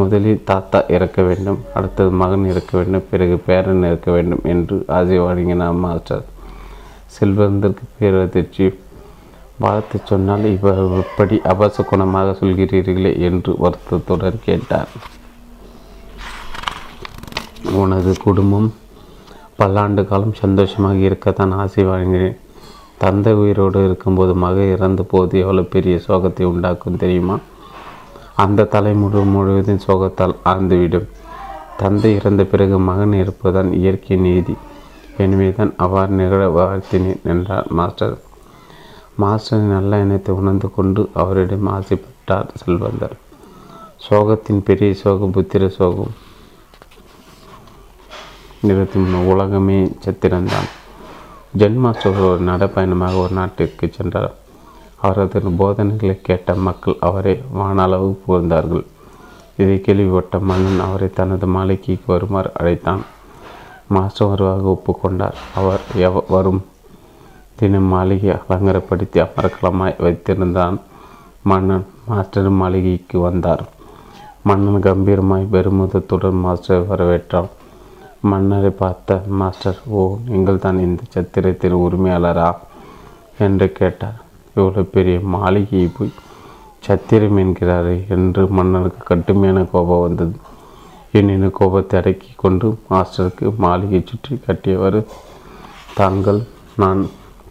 முதலில் 0.00 0.44
தாத்தா 0.50 0.78
இறக்க 0.94 1.22
வேண்டும் 1.22 1.58
அடுத்தது 1.78 2.12
மகன் 2.22 2.46
இறக்க 2.52 2.72
வேண்டும் 2.78 3.08
பிறகு 3.10 3.36
பேரன் 3.48 3.84
இறக்க 3.88 4.08
வேண்டும் 4.12 4.44
என்று 4.52 4.76
ஆசை 4.96 5.18
வழங்கினார் 5.18 5.82
மாஸ்டர். 5.84 6.24
செல்வந்தருக்கு 7.16 7.84
பேரதிர்ச்சி 7.98 8.66
வாழ்த்து 9.64 9.98
சொன்னால் 10.04 10.44
இவர் 10.54 10.80
எப்படி 11.00 11.36
அபச 11.52 11.84
குணமாக 11.90 12.28
சொல்கிறீர்களே 12.40 13.12
என்று 13.28 13.52
வருத்தத்துடன் 13.64 14.40
கேட்டார். 14.46 14.90
உனது 17.80 18.12
குடும்பம் 18.24 18.68
பல்லாண்டு 19.56 20.02
காலம் 20.06 20.34
சந்தோஷமாக 20.42 20.98
இருக்கத்தான் 21.08 21.52
ஆசை 21.62 21.84
வாழ்கிறேன். 21.84 22.36
தந்தை 22.98 23.32
உயிரோடு 23.34 23.78
இருக்கும்போது 23.84 24.32
மக 24.44 24.64
இறந்த 24.74 25.02
போது 25.12 25.34
எவ்வளோ 25.44 25.62
பெரிய 25.74 25.96
சோகத்தை 26.06 26.44
உண்டாக்கும் 26.52 27.00
தெரியுமா? 27.02 27.36
அந்த 28.44 28.68
தலைமுறை 28.74 29.22
முழுவதும் 29.24 29.84
சோகத்தால் 29.86 30.36
ஆழ்ந்துவிடும். 30.44 31.08
தந்தை 31.76 32.10
இறந்த 32.14 32.42
பிறகு 32.44 32.76
மகன் 32.88 33.14
இருப்பதுதான் 33.22 33.70
இயற்கை 33.80 34.16
நீதி. 34.16 34.54
எனவே 35.22 35.48
தான் 35.52 35.72
அவ்வாறு 35.76 36.12
நிகழ 36.20 36.42
வாழ்த்தினேன் 36.48 37.24
என்றார் 37.24 37.68
மாஸ்டர். 37.78 38.14
மாஸ்டரின் 39.22 39.74
நல்ல 39.74 39.98
எண்ணத்தை 39.98 40.34
உணர்ந்து 40.34 40.68
கொண்டு 40.70 41.10
அவரிடம் 41.22 41.68
ஆசைப்பட்டார் 41.76 42.50
செல்வந்தர். 42.60 43.16
சோகத்தின் 44.06 44.62
பெரிய 44.62 44.94
சோகம் 44.94 45.34
புத்திர 45.36 45.68
சோகம். 45.68 46.14
இருபத்தி 48.62 48.98
மூணு 48.98 49.18
உலகமே 49.32 49.78
சத்திரந்தான் 50.04 50.68
ஜென் 51.60 51.80
மாஸ்டர் 51.84 52.20
ஒரு 52.28 52.42
நடைப்பயணமாக 52.50 53.14
ஒரு 53.16 53.34
நாட்டிற்கு 53.34 53.86
சென்றார். 53.96 54.34
அவரது 55.00 55.40
போதனைகளை 55.60 56.16
கேட்ட 56.20 56.54
மக்கள் 56.66 57.02
அவரை 57.08 57.34
வானளவு 57.58 58.10
புகழ்ந்தார்கள். 58.22 58.84
இதை 59.56 59.80
கேள்விப்பட்ட 59.80 60.38
மன்னன் 60.50 60.80
அவரை 60.86 61.10
தனது 61.10 61.46
மாளிகைக்கு 61.46 62.08
வருமாறு 62.12 62.50
அழைத்தான். 62.54 63.02
மாஸ்டர் 63.88 64.28
வருவாக 64.28 64.74
ஒப்புக்கொண்டார். 64.74 65.36
அவர் 65.54 65.82
எவ 66.06 66.22
வரும் 66.28 66.62
தினம் 67.56 67.90
மாளிகை 67.94 68.30
அலங்கரப்படுத்தி 68.36 69.18
அமர்க்கலமாய் 69.24 70.00
வைத்திருந்தான் 70.04 70.80
மன்னன். 71.42 71.86
மாஸ்டர் 72.06 72.50
மாளிகைக்கு 72.50 73.18
வந்தார். 73.20 73.62
மன்னன் 74.42 74.82
கம்பீரமாய் 74.82 75.52
பெருமிதத்துடன் 75.52 76.42
மாஸ்டரை 76.46 76.86
வரவேற்றான். 76.86 77.50
மன்னரை 78.20 78.70
பார்த்த 78.70 79.22
மாஸ்டர் 79.40 79.78
ஓ 79.88 80.02
நீங்கள் 80.28 80.58
தான் 80.58 80.78
இந்த 80.78 81.02
சத்திரத்தின் 81.14 81.80
உரிமையாளரா? 81.86 82.48
என்று 83.38 83.72
கேட்டார். 83.72 84.18
இவ்வளோ 84.56 84.82
பெரிய 84.82 85.20
மாளிகையை 85.20 85.88
போய் 85.98 86.12
சத்திரம் 86.80 87.36
என்கிறாரே 87.36 88.06
என்று 88.08 88.48
மன்னருக்கு 88.48 89.02
கடுமையான 89.04 89.64
கோபம் 89.64 90.00
வந்தது. 90.00 90.34
எண்ணின 91.18 91.48
கோபத்தை 91.48 91.94
அடக்கி 92.00 92.30
கொண்டு 92.36 92.68
மாஸ்டருக்கு 92.90 93.46
மாளிகை 93.64 94.00
சுற்றி 94.10 94.34
கட்டியவர் 94.46 94.98
தாங்கள் 95.98 96.40
நான் 96.82 97.02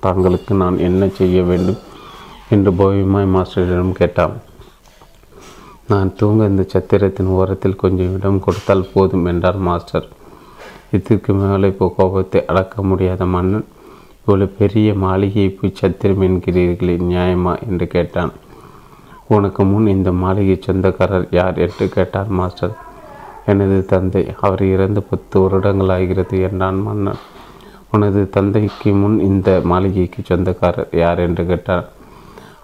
தாங்களுக்கு 0.06 0.54
நான் 0.64 0.78
என்ன 0.88 1.08
செய்ய 1.20 1.44
வேண்டும்? 1.50 1.80
என்று 2.50 2.72
போவியமாய் 2.80 3.34
மாஸ்டரிடம் 3.36 3.94
கேட்டான். 4.00 4.36
நான் 5.92 6.14
தூங்க 6.16 6.50
இந்த 6.52 6.64
சத்திரத்தின் 6.74 7.32
ஓரத்தில் 7.38 7.82
கொஞ்சம் 7.84 8.14
இடம் 8.18 8.44
கொடுத்தால் 8.46 8.90
போதும் 8.94 9.26
என்றார் 9.26 9.60
மாஸ்டர். 9.70 10.08
இதற்கு 10.98 11.34
மேலே 11.34 11.68
இப்போ 11.68 11.94
கோபத்தை 11.98 12.42
அடக்க 12.52 12.84
முடியாத 12.90 13.26
மன்னன் 13.36 13.68
இவ்வளவு 14.20 14.56
பெரிய 14.60 14.90
மாளிகையை 15.06 15.50
போய் 15.50 15.78
சத்திரம் 15.80 16.24
என்கிறீர்களே 16.28 16.96
நியாயமா? 17.12 17.54
என்று 17.68 17.88
கேட்டான். 17.88 18.34
உனக்கு 19.36 19.64
முன் 19.64 19.88
இந்த 19.88 20.12
மாளிகை 20.24 20.58
சொந்தக்காரர் 20.60 21.28
யார்? 21.40 21.58
என்று 21.66 21.88
கேட்டார் 21.90 22.32
மாஸ்டர். 22.40 22.76
எனது 23.52 23.78
தந்தை 23.86 24.24
அவர் 24.48 24.64
இறந்து 24.74 25.02
பத்து 25.10 25.38
வருடங்கள் 25.44 25.94
ஆகிறது 25.96 26.36
என்றான் 26.48 26.80
மன்னன் 26.86 27.22
உனது 27.96 28.22
தந்தைக்கு 28.36 28.92
முன் 29.02 29.18
இந்த 29.30 29.50
மாளிகைக்கு 29.72 30.22
சொந்தக்காரர் 30.30 30.96
யார் 31.02 31.20
என்று 31.20 31.44
கேட்டார் 31.46 31.88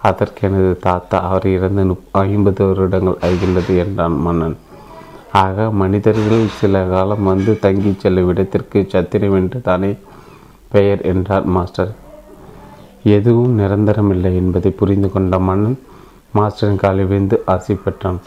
அதற்கு 0.08 0.40
எனது 0.48 0.70
தாத்தா 0.86 1.16
அவர் 1.28 1.46
இறந்து 1.56 1.82
ஐம்பது 2.24 2.64
வருடங்கள் 2.68 3.18
ஆகின்றது 3.28 3.72
என்றான் 3.76 4.16
மன்னன். 4.26 4.56
ஆக 5.42 5.66
மனிதர்கள் 5.80 6.46
சில 6.60 6.82
காலம் 6.92 7.28
வந்து 7.30 7.52
தங்கி 7.64 7.92
செல்லும் 8.02 8.30
இடத்திற்கு 8.32 8.78
சத்திரம் 8.94 9.36
என்று 9.40 9.58
தானே 9.68 9.90
பெயர் 10.72 11.02
என்றார் 11.12 11.46
மாஸ்டர். 11.56 11.92
எதுவும் 13.16 13.54
நிரந்தரமில்லை 13.58 14.32
என்பதை 14.40 14.70
புரிந்து 14.80 15.10
கொண்ட 15.12 15.38
மன்னன் 15.48 15.78
மாஸ்டரின் 16.34 16.82
காலில் 16.82 17.08
விழுந்து 17.10 17.36
ஆசை 17.46 17.76
பெற்றான். 17.84 18.20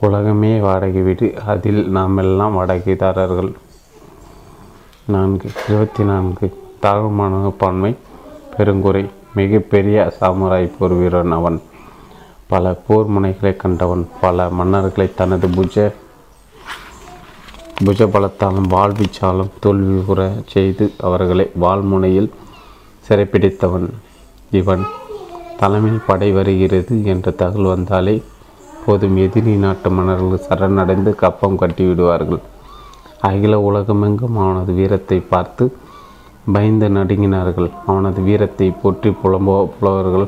உலகமே 0.00 0.60
வாடகை 0.60 1.02
வீடு. 1.02 1.34
அதில் 1.46 1.88
நாமெல்லாம் 1.88 2.58
வாடகைதாரர்கள். 2.58 3.52
நான்கு 5.06 5.50
இருபத்தி 5.68 6.04
நான்கு 6.04 6.62
தாழ்வு 6.80 7.10
மனப்பான்மை 7.10 7.96
பெருங்குறை. 8.56 9.10
மிகப்பெரிய 9.34 10.12
சாமுராய் 10.20 10.72
போர் 10.78 10.92
வீரன் 10.92 11.32
அவன். 11.32 11.62
பல 12.46 12.72
போர் 12.86 13.10
முனைகளை 13.10 13.56
கண்டவன். 13.56 14.08
பல 14.20 14.48
மன்னர்களை 14.48 15.14
தனது 15.14 15.48
புஜ 15.48 15.92
புஜ 17.84 18.06
பலத்தாலும் 18.06 18.68
வாழ்வீச்சாலும் 18.70 19.50
தோல்வி 19.60 20.02
உற 20.06 20.32
செய்து 20.46 20.92
அவர்களை 20.98 21.50
வாழ்முனையில் 21.60 22.30
சிறைப்பிடித்தவன் 23.08 23.88
இவன். 24.50 24.84
தலைமை 25.58 25.90
படை 26.06 26.32
வருகிறது 26.32 27.04
என்ற 27.04 27.30
தகவல் 27.30 27.66
வந்தாலே 27.66 28.22
போதும் 28.86 29.16
எதிரி 29.24 29.54
நாட்டு 29.64 29.88
மன்னர்கள் 29.96 30.44
சரணடைந்து 30.46 31.10
கப்பம் 31.22 31.60
கட்டி 31.62 31.84
விடுவார்கள் 31.88 32.40
அகில 33.28 33.54
உலகமெங்கும் 33.68 34.38
அவனது 34.44 34.72
வீரத்தை 34.78 35.18
பார்த்து 35.32 35.64
பயந்து 36.54 36.88
நடுங்கினார்கள். 36.96 37.68
அவனது 37.90 38.20
வீரத்தை 38.26 38.68
போற்றி 38.82 39.10
புலம்போ 39.20 39.54
புலவர்கள் 39.76 40.26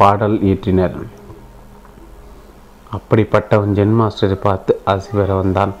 பாடல் 0.00 0.36
ஈற்றினர் 0.50 0.98
அப்படிப்பட்டவன் 2.96 3.74
ஜென் 3.78 3.96
மாஸ்டரை 4.00 4.36
பார்த்து 4.44 4.72
ஆசி 4.92 5.10
பெற 5.18 5.30
வந்தான். 5.40 5.72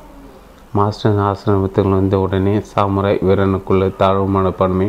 மாஸ்டர் 0.78 1.20
ஆசிரமத்தில் 1.28 1.94
வந்த 1.96 2.16
உடனே 2.24 2.54
சாமுராய் 2.70 3.22
வீரனுக்குள்ள 3.28 3.88
தாழ்வு 4.00 4.26
மனப்பான்மை 4.36 4.88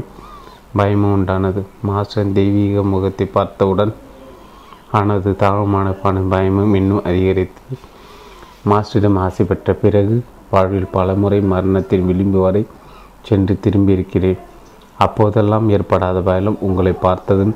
பயமும் 0.80 1.14
உண்டானது. 1.18 1.62
மாஸ்டர் 1.90 2.36
தெய்வீக 2.40 2.84
முகத்தை 2.94 3.28
பார்த்தவுடன் 3.38 3.94
ஆனது 4.98 5.32
தாழ்வமான 5.42 5.88
பணம் 6.04 6.30
பயமும் 6.30 6.74
இன்னும் 6.80 7.06
அதிகரித்து 7.10 7.76
மாஸ்டரிடம் 8.70 9.20
ஆசை 9.26 9.44
பெற்ற 9.46 9.74
பிறகு 9.74 10.16
வாழ்வில் 10.54 10.94
பலமுறை 10.96 11.40
மரணத்தின் 11.52 12.08
விளிம்பு 12.10 12.40
வரை 12.40 12.64
சென்று 13.28 13.54
திரும்பியிருக்கிறேன். 13.64 14.42
அப்போதெல்லாம் 15.06 15.68
ஏற்படாத 15.76 16.18
பயலும் 16.28 16.58
உங்களை 16.68 16.94
பார்த்ததும் 17.06 17.54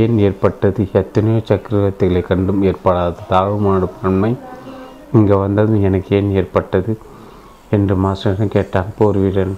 ஏன் 0.00 0.16
ஏற்பட்டது? 0.26 0.82
எத்தனையோ 1.00 1.40
சக்கரவர்த்திகளை 1.48 2.22
கண்டும் 2.28 2.62
ஏற்படாத 2.68 3.26
தாழ்வுமான 3.32 3.88
பன்மை 4.02 4.32
இங்கே 5.16 5.36
வந்ததும் 5.44 5.82
எனக்கு 5.88 6.16
ஏன் 6.18 6.30
ஏற்பட்டது? 6.40 6.92
என்று 7.76 7.94
மாஸ்டரிடம் 8.04 8.54
கேட்டான். 8.56 8.88
போர் 8.98 9.18
வீரன் 9.24 9.54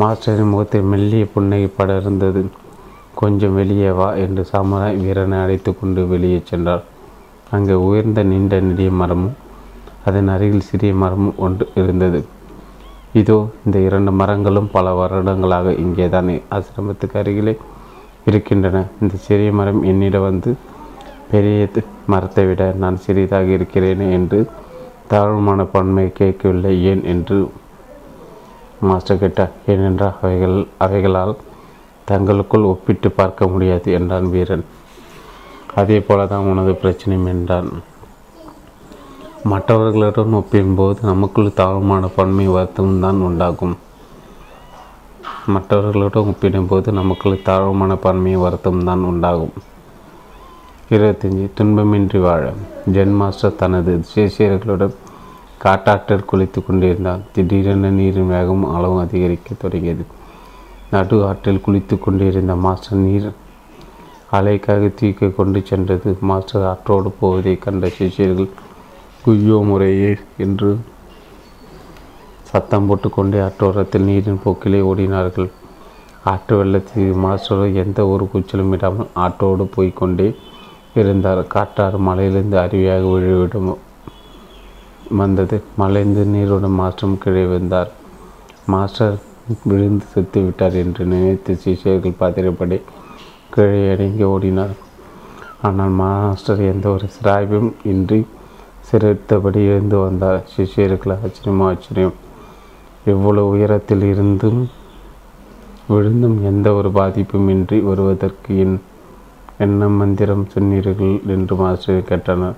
மாஸ்டரின் 0.00 0.52
முகத்தில் 0.52 0.88
மெல்லிய 0.92 1.26
புன்னகை 1.34 1.68
பட 1.76 1.96
இருந்தது 2.00 2.42
கொஞ்சம் 3.20 3.56
வெளியே 3.58 3.90
வா 3.98 4.08
என்று 4.24 4.42
சாமுராய் 4.50 4.98
வீரனை 5.02 5.38
அழைத்து 5.44 5.70
கொண்டு 5.78 6.00
வெளியே 6.12 6.40
சென்றார். 6.50 6.82
அங்கே 7.56 7.76
உயர்ந்த 7.88 8.20
நீண்ட 8.30 8.54
நெடிய 8.66 8.90
மரமும் 9.00 9.36
அதன் 10.08 10.30
அருகில் 10.34 10.66
சிறிய 10.68 10.92
மரமும் 11.02 11.38
ஒன்று 11.46 11.64
இருந்தது. 11.80 12.20
இதோ 13.20 13.36
இந்த 13.64 13.76
இரண்டு 13.88 14.12
மரங்களும் 14.20 14.68
பல 14.76 14.86
வருடங்களாக 15.00 15.72
இங்கே 15.84 16.06
தான் 16.14 16.30
ஆசிரமத்துக்கு 16.56 17.16
அருகிலே 17.22 17.54
இருக்கின்றன. 18.30 18.84
இந்த 19.02 19.14
சிறிய 19.26 19.50
மரம் 19.60 19.80
என்னிடம் 19.90 20.26
வந்து 20.28 20.50
பெரிய 21.32 21.66
மரத்தை 22.12 22.44
விட 22.50 22.62
நான் 22.82 23.02
சிறியதாக 23.06 23.48
இருக்கிறேன் 23.56 24.04
என்று 24.18 24.38
தாழ்வுமான 25.10 25.60
பன்மை 25.74 26.06
கேட்கவில்லை. 26.20 26.72
ஏன் 26.90 27.02
என்று 27.12 27.36
மாஸ்டர் 28.88 29.22
கேட்டார். 29.22 29.52
ஏனென்றால் 29.72 30.16
அவைகள் 30.22 30.56
அவைகளால் 30.86 31.34
தங்களுக்குள் 32.10 32.68
ஒப்பிட்டு 32.72 33.08
பார்க்க 33.18 33.50
முடியாது 33.52 33.88
என்றான் 33.98 34.28
வீரன். 34.34 34.66
அதே 35.80 35.98
போல 36.06 36.26
தான் 36.32 36.48
உனது 36.52 36.72
பிரச்சனையும் 36.82 37.30
என்றான். 37.32 37.70
மற்றவர்களுடன் 39.52 40.36
ஒப்பிடும்போது 40.38 41.00
நமக்குள் 41.10 41.56
தாழ்மான 41.60 42.08
பன்மை 42.16 42.46
வருத்தம் 42.54 43.00
தான் 43.04 43.20
உண்டாகும். 43.28 43.76
மற்றவர்களுடன் 45.54 46.28
ஒப்பிடும்போது 46.30 46.88
நமக்குள் 47.00 47.44
தாழ்வுமான 47.48 47.92
பன்மையை 48.06 48.40
வருத்தம் 48.44 48.86
தான் 48.88 49.04
உண்டாகும். 49.10 49.54
இருபத்தஞ்சி 50.94 51.46
துன்பமின்றி 51.58 52.20
வாழ. 52.26 52.44
ஜென் 52.94 53.16
மாஸ்டர் 53.20 53.58
தனது 53.62 53.92
சேசியர்களுடன் 54.12 54.94
காட்டாற்றில் 55.64 56.28
குளித்து 56.30 56.60
கொண்டிருந்தார் 56.66 57.24
திடீரென 57.34 57.90
நீரின் 57.98 58.30
வேகம் 58.34 58.64
அளவும் 58.74 59.02
அதிகரிக்க 59.04 59.54
தொடங்கியது. 59.64 60.04
நடு 60.92 61.16
ஆற்றில் 61.28 61.64
குளித்து 61.64 61.94
கொண்டிருந்த 62.04 62.54
மாஸ்டர் 62.64 63.00
நீர் 63.04 63.26
அலைக்காக 64.36 64.88
தூக்கி 64.98 65.26
கொண்டு 65.38 65.60
சென்றது. 65.70 66.10
மாஸ்டர் 66.28 66.64
ஆற்றோடு 66.70 67.10
போவதை 67.18 67.54
கண்ட 67.64 67.90
சிஷியர்கள் 67.96 68.48
குய்யோ 69.24 69.58
முறையே 69.70 70.12
என்று 70.44 70.70
சத்தம் 72.50 72.86
போட்டுக்கொண்டே 72.88 73.38
ஆற்றோரத்தில் 73.46 74.06
நீரின் 74.10 74.42
போக்கிலே 74.44 74.80
ஓடினார்கள். 74.90 75.50
ஆற்று 76.32 76.54
வெள்ளத்தில் 76.60 77.12
மாஸ்டர் 77.24 77.64
எந்த 77.82 78.00
ஒரு 78.12 78.24
கூச்சலும் 78.32 78.72
இடாமல் 78.76 79.12
ஆற்றோடு 79.24 79.66
போய்கொண்டே 79.76 80.28
இருந்தார். 81.00 81.42
காட்டாறு 81.54 81.98
மலையிலிருந்து 82.08 82.58
அருவியாக 82.64 83.04
விழுவிடும் 83.14 83.70
வந்தது. 85.20 85.56
மலைந்து 85.82 86.24
நீருடன் 86.34 86.78
மாஸ்டரும் 86.80 87.20
கீழே 87.22 87.46
வந்தார் 87.56 87.90
மாஸ்டர் 88.74 89.16
விழுந்து 89.68 90.06
செத்துவிட்டார் 90.12 90.76
என்று 90.82 91.02
நினைத்து 91.12 91.52
சிஷியர்கள் 91.64 92.20
பாத்திரப்படி 92.20 92.78
கீழே 93.54 93.82
அடங்கி 93.92 94.24
ஓடினார். 94.32 94.74
ஆனால் 95.66 95.94
மாஸ்டர் 96.00 96.60
எந்த 96.72 96.86
ஒரு 96.96 97.06
சிராய்வும் 97.14 97.70
இன்றி 97.92 98.20
சிரித்தபடி 98.88 99.60
எழுந்து 99.70 99.96
வந்தார். 99.98 100.42
சிஷியர்கள் 100.52 101.14
ஆச்சரியமோ 101.16 101.64
ஆச்சரியம். 101.70 102.16
எவ்வளவு 103.12 103.50
உயரத்தில் 103.54 104.04
இருந்தும் 104.12 104.60
விழுந்தும் 105.92 106.38
எந்த 106.50 106.68
ஒரு 106.78 106.88
பாதிப்பும் 106.98 107.48
இன்றி 107.54 107.76
வருவதற்கு 107.88 108.52
என் 108.64 108.76
என்ன 109.64 109.88
மந்திரம் 110.00 110.44
சொன்னீர்கள் 110.54 111.14
என்று 111.34 111.54
மாஸ்டர் 111.62 112.08
கேட்டனர். 112.10 112.56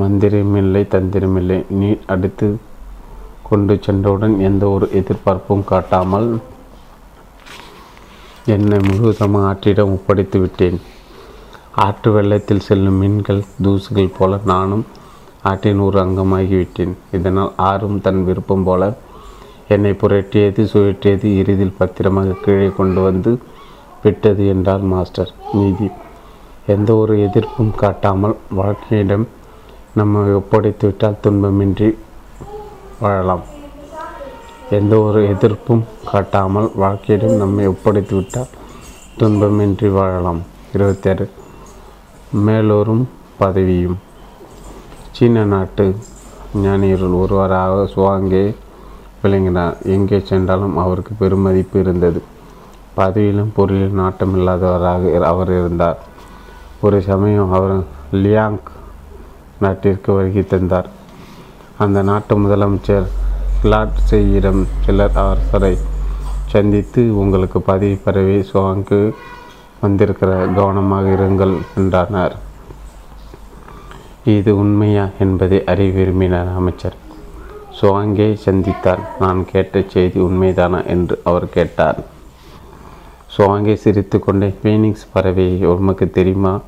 மந்திரமில்லை 0.00 0.82
தந்திரமில்லை. 0.94 1.58
நீ 1.80 1.88
அடுத்து 2.14 2.46
கொண்டு 3.48 3.74
சென்றவுடன் 3.86 4.34
எந்த 4.48 4.64
ஒரு 4.68 4.86
எதிர்பார்ப்பும் 5.00 5.66
காட்டாமல் 5.70 6.28
என்னை 8.54 8.78
முழுவதுமாக 8.86 9.48
ஆற்றிடம் 9.50 9.94
ஒப்படைத்து 9.96 10.38
விட்டேன். 10.40 10.78
ஆற்று 11.86 12.10
வெள்ளத்தில் 12.12 12.64
செல்லும் 12.68 12.98
மீன்கள் 13.00 13.42
தூசுகள் 13.64 14.16
போல 14.18 14.38
நானும் 14.52 14.84
ஆற்றின் 15.42 15.82
ஒரு 15.86 15.98
அங்கமாகிவிட்டேன். 16.04 16.94
இதனால் 17.16 17.52
ஆறும் 17.70 18.00
தன் 18.00 18.22
விருப்பம் 18.24 18.64
போல 18.68 18.82
என்னை 19.74 19.92
புரட்டியது 20.00 20.62
சுழற்றியது 20.72 21.26
இறுதியில் 21.40 21.78
பத்திரமாக 21.78 22.36
கீழே 22.44 22.68
கொண்டு 22.76 23.00
வந்து 23.00 23.32
விட்டது 24.02 24.42
என்றார் 24.54 24.84
மாஸ்டர். 24.92 25.32
நீதி. 25.52 25.88
எந்த 26.74 26.90
ஒரு 27.02 27.14
எதிர்ப்பும் 27.26 27.72
காட்டாமல் 27.82 28.36
வாழ்க்கையிடம் 28.60 29.26
நம்மை 29.98 30.22
ஒப்படைத்து 30.40 30.86
விட்டால் 30.88 31.22
துன்பமின்றி 31.22 31.88
வாழலாம். 33.00 33.42
எந்த 34.70 34.94
ஒரு 35.00 35.20
எதிர்ப்பும் 35.32 35.84
காட்டாமல் 36.10 36.70
வாழ்க்கையிடம் 36.74 37.36
நம்மை 37.36 37.66
ஒப்படைத்து 37.66 38.14
விட்டால் 38.16 38.52
துன்பமின்றி 39.18 39.88
வாழலாம். 39.92 40.40
இருபத்தாறு 40.74 41.30
மேலோரும் 42.46 43.04
பதவியும். 43.40 43.98
சீன 45.12 45.44
நாட்டு 45.44 45.86
ஞானியர்கள் 46.64 47.20
ஒருவராக 47.22 47.88
சுவாங்கே 47.94 48.54
விளங்கினார். 49.22 49.76
எங்கே 49.94 50.18
சென்றாலும் 50.30 50.76
அவருக்கு 50.76 51.14
பெருமதிப்பு 51.20 51.78
இருந்தது. 51.80 52.22
பதவியிலும் 52.94 53.54
பொருளிலும் 53.56 53.98
நாட்டமில்லாதவராக 54.02 55.20
அவர் 55.20 55.50
இருந்தார். 55.58 55.98
ஒரு 56.80 57.02
சமயம் 57.02 57.52
அவர் 57.52 57.74
லியாங் 58.12 58.60
நாட்டிற்கு 59.60 60.12
வருகை 60.12 60.46
தந்தார். 60.46 60.88
அந்த 61.84 62.02
நாட்டு 62.02 62.34
முதலமைச்சர் 62.38 63.04
கிளாட் 63.62 63.98
செய்யிடம் 64.10 64.62
சிலர் 64.84 65.16
அரசரை 65.22 65.78
சந்தித்து 66.52 67.02
உங்களுக்கு 67.16 67.60
பதவி 67.60 67.94
பரவி 68.04 68.38
சுவாங்கு 68.50 68.98
வந்திருக்கிற 69.80 70.30
கவனமாக 70.56 71.06
இருங்கள் 71.08 71.54
என்றார். 71.76 72.34
இது 74.24 74.56
உண்மையா 74.62 75.04
என்பதை 75.18 75.60
அறிய 75.64 75.90
விரும்பினார் 75.90 76.50
அமைச்சர். 76.56 76.96
சுவாங்கே 77.80 78.28
சந்தித்தார் 78.46 79.02
நான் 79.20 79.44
கேட்ட 79.52 79.84
செய்தி 79.94 80.20
உண்மைதானா 80.20 80.86
என்று 80.86 81.20
அவர் 81.24 81.48
கேட்டார். 81.48 82.00
சுவாங்கே 83.36 83.74
சிரித்து 83.74 84.18
கொண்டே 84.18 84.50
ஃபீனிக்ஸ் 84.62 85.08
பறவை 85.12 85.48
உமக்கு 85.74 86.10
தெரியுமா? 86.10 86.60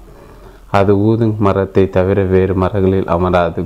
அது 0.78 0.92
ஊதுங் 0.94 1.36
மரத்தை 1.36 1.88
தவிர 1.98 2.22
வேறு 2.22 2.54
மரங்களில் 2.54 3.12
அமராது. 3.16 3.62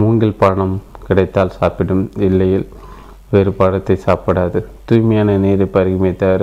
மூங்கில் 0.00 0.38
பழம் 0.42 0.76
கிடைத்தால் 1.06 1.56
சாப்பிடும் 1.58 2.04
இல்லையில் 2.26 2.66
வேறு 3.32 3.52
பழத்தை 3.60 3.96
சாப்பிடாது. 4.06 4.58
தூய்மையான 4.88 5.36
நீரை 5.44 5.66
பருகுமே 5.76 6.10
தவிர 6.22 6.42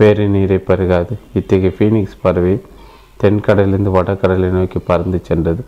வேறு 0.00 0.24
நீரை 0.34 0.58
பருகாது. 0.68 1.14
இத்தகைய 1.38 1.72
ஃபீனிக்ஸ் 1.76 2.22
பறவை 2.24 2.54
தென்கடலிருந்து 3.22 3.90
வடகடலை 3.96 4.48
நோக்கி 4.56 4.80
பறந்து 4.90 5.18
சென்றது. 5.28 5.62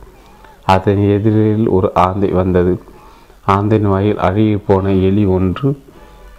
அதன் 0.74 1.02
எதிரில் 1.16 1.68
ஒரு 1.76 1.88
ஆந்தை 2.06 2.30
வந்தது. 2.40 2.74
ஆந்தையின் 3.54 3.90
வாயில் 3.92 4.18
அழுகி 4.26 4.56
போன 4.66 4.92
எலி 5.08 5.24
ஒன்று 5.36 5.68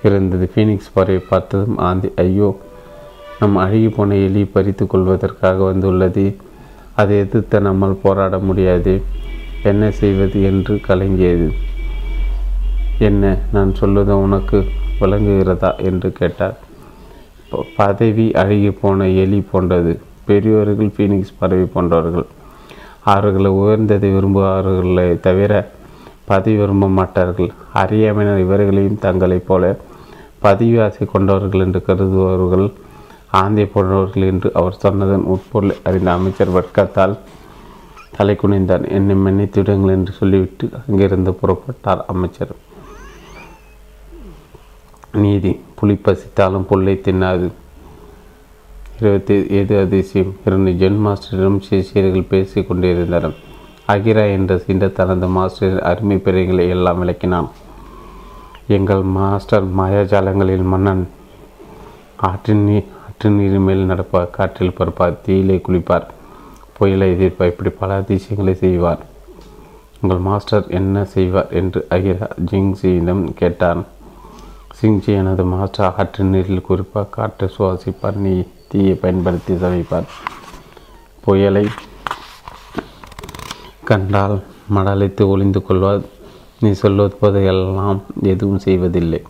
இருந்தது 0.07 0.45
ஃபீனிக்ஸ் 0.53 0.91
பறவை 0.97 1.21
பார்த்ததும் 1.29 1.79
ஆந்தை 1.87 2.09
ஐயோ 2.25 2.49
நம் 3.39 3.57
அழுகி 3.65 3.89
போன 3.95 4.15
எலி 4.27 4.43
பறித்து 4.55 4.85
கொள்வதற்காக 4.87 5.57
வந்துள்ளது. 5.71 6.25
அதை 7.01 7.15
எதிர்த்து 7.23 7.59
நம்மால் 7.67 8.01
போராட 8.03 8.37
முடியாது. 8.49 8.93
என்ன 9.63 9.91
செய்வது 9.91 10.43
என்று 10.43 10.81
கலங்கியது. 10.87 11.53
என்ன 12.99 13.37
நான் 13.53 13.75
சொல்வது 13.75 14.21
உனக்கு 14.21 14.65
விளங்குகிறதா? 14.99 15.75
என்று 15.75 16.11
கேட்டார். 16.11 16.57
பதவி 17.75 18.31
அழுகி 18.31 18.71
போன 18.71 19.07
எலி 19.07 19.41
போன்றது. 19.41 19.99
பெரியோர்கள் 20.25 20.93
ஃபீனிக்ஸ் 20.97 21.33
பறவை 21.37 21.65
போன்றவர்கள். 21.65 22.25
அவர்களை 23.03 23.51
உயர்ந்ததை 23.51 24.13
விரும்புவார்களே 24.13 25.19
தவிர 25.19 25.71
பதவி 26.25 26.57
விரும்ப 26.57 26.87
மாட்டார்கள். 26.87 27.51
அறியாமையினர் 27.73 28.39
இவர்களையும் 28.39 28.99
தங்களைப் 28.99 29.47
போல 29.47 29.77
பதவி 30.39 30.79
ஆசை 30.79 31.07
கொண்டவர்கள் 31.07 31.61
என்று 31.61 31.83
கருதுபவர்கள் 31.87 32.71
ஆந்தை 33.31 33.65
போன்றவர்கள் 33.65 34.23
என்று 34.23 34.51
அவர் 34.53 34.75
சொன்னதன் 34.75 35.23
உட்பொருள் 35.23 35.75
அறிந்த 35.83 36.11
அமைச்சர் 36.11 36.49
வர்க்கத்தால் 36.49 37.17
தலை 38.19 38.35
குனிந்தார் 38.35 38.85
என்னை 38.91 39.15
மன்னித்து 39.15 39.61
விடுங்கள் 39.61 39.95
என்று 39.95 40.13
சொல்லிவிட்டு 40.13 40.69
அங்கிருந்து 40.79 41.31
புறப்பட்டார் 41.41 42.01
அமைச்சர். 42.07 42.51
நீதி 45.11 45.59
புலி 45.75 45.95
பசித்தாலும் 46.05 46.65
புல்லை 46.69 47.01
தின்னாது. 47.05 47.47
இருபத்தி 48.99 49.47
ஏது 49.59 49.79
அதிசயம். 49.79 50.35
இரண்டு 50.45 50.71
ஜென் 50.71 50.99
மாஸ்டரிடம் 51.05 51.61
சிஷியர்கள் 51.69 52.27
பேசிக் 52.29 52.67
கொண்டிருந்தனர். 52.67 53.37
அகிரா 53.87 54.25
என்ற 54.31 54.55
சிண்ட 54.55 54.91
தனது 54.91 55.27
மாஸ்டரின் 55.27 55.81
அருமை 55.81 56.19
பிறைகளை 56.25 56.67
எல்லாம் 56.75 57.01
விளக்கினான். 57.03 57.49
எங்கள் 58.67 59.01
மாஸ்டர் 59.01 59.67
மாயாஜாலங்களில் 59.77 60.69
மன்னன். 60.75 61.07
ஆற்றின் 62.17 62.63
நீ 62.63 62.77
ஆற்று 63.07 63.29
நீர் 63.29 63.59
மேல் 63.59 63.89
நடப்பார் 63.89 64.29
காற்றில் 64.29 64.77
பறப்பார் 64.79 65.21
தீயிலே 65.25 65.61
குளிப்பார். 65.67 66.07
புயலை 66.79 67.07
எதிர்ப்பார் 67.13 67.51
இப்படி 67.53 67.71
பல 67.79 67.95
அதிசயங்களை 68.01 68.53
செய்வார். 68.63 69.01
உங்கள் 70.01 70.25
மாஸ்டர் 70.27 70.67
என்ன 70.79 71.05
செய்வார் 71.13 71.49
என்று 71.59 71.79
அகிரா 71.95 72.27
ஜிங்ஜியிடம் 72.51 73.23
கேட்டான். 73.39 73.81
சிங்ஜி 74.79 75.11
எனது 75.21 75.43
மாஸ்டர் 75.53 75.95
ஆற்று 75.97 76.23
நீரில் 76.23 76.67
குறிப்பாக 76.67 77.09
காற்று 77.15 77.47
சுவாசிப்பார் 77.55 78.19
நீ 78.25 78.33
தீயை 78.67 78.93
பயன்படுத்தி 78.93 79.57
சமைப்பார். 79.57 80.07
புயலை 81.25 81.65
கண்டால் 83.89 84.37
மடலைத்து 84.75 85.25
ஒளிந்து 85.33 85.61
கொள்வார். 85.61 86.01
நீ 86.59 86.71
சொல்வது 86.83 87.15
போதையெல்லாம் 87.21 87.99
எதுவும் 88.31 88.63
செய்வதில்லை. 88.67 89.21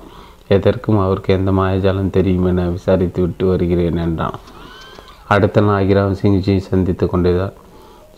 எதற்கும் 0.47 1.00
அவருக்கு 1.00 1.34
எந்த 1.34 1.52
மாயஜாலம் 1.52 2.16
தெரியும் 2.18 2.45
என 2.45 2.68
விசாரித்து 2.78 3.22
விட்டு 3.22 3.45
வருகிறேன் 3.45 4.00
என்றான். 4.06 4.38
அடுத்த 5.30 5.62
நாள் 5.62 5.86
அகிராம் 5.86 6.20
சிங்ஜியை 6.22 6.58
சந்தித்து 6.58 7.06
கொண்டிருந்தார். 7.08 7.54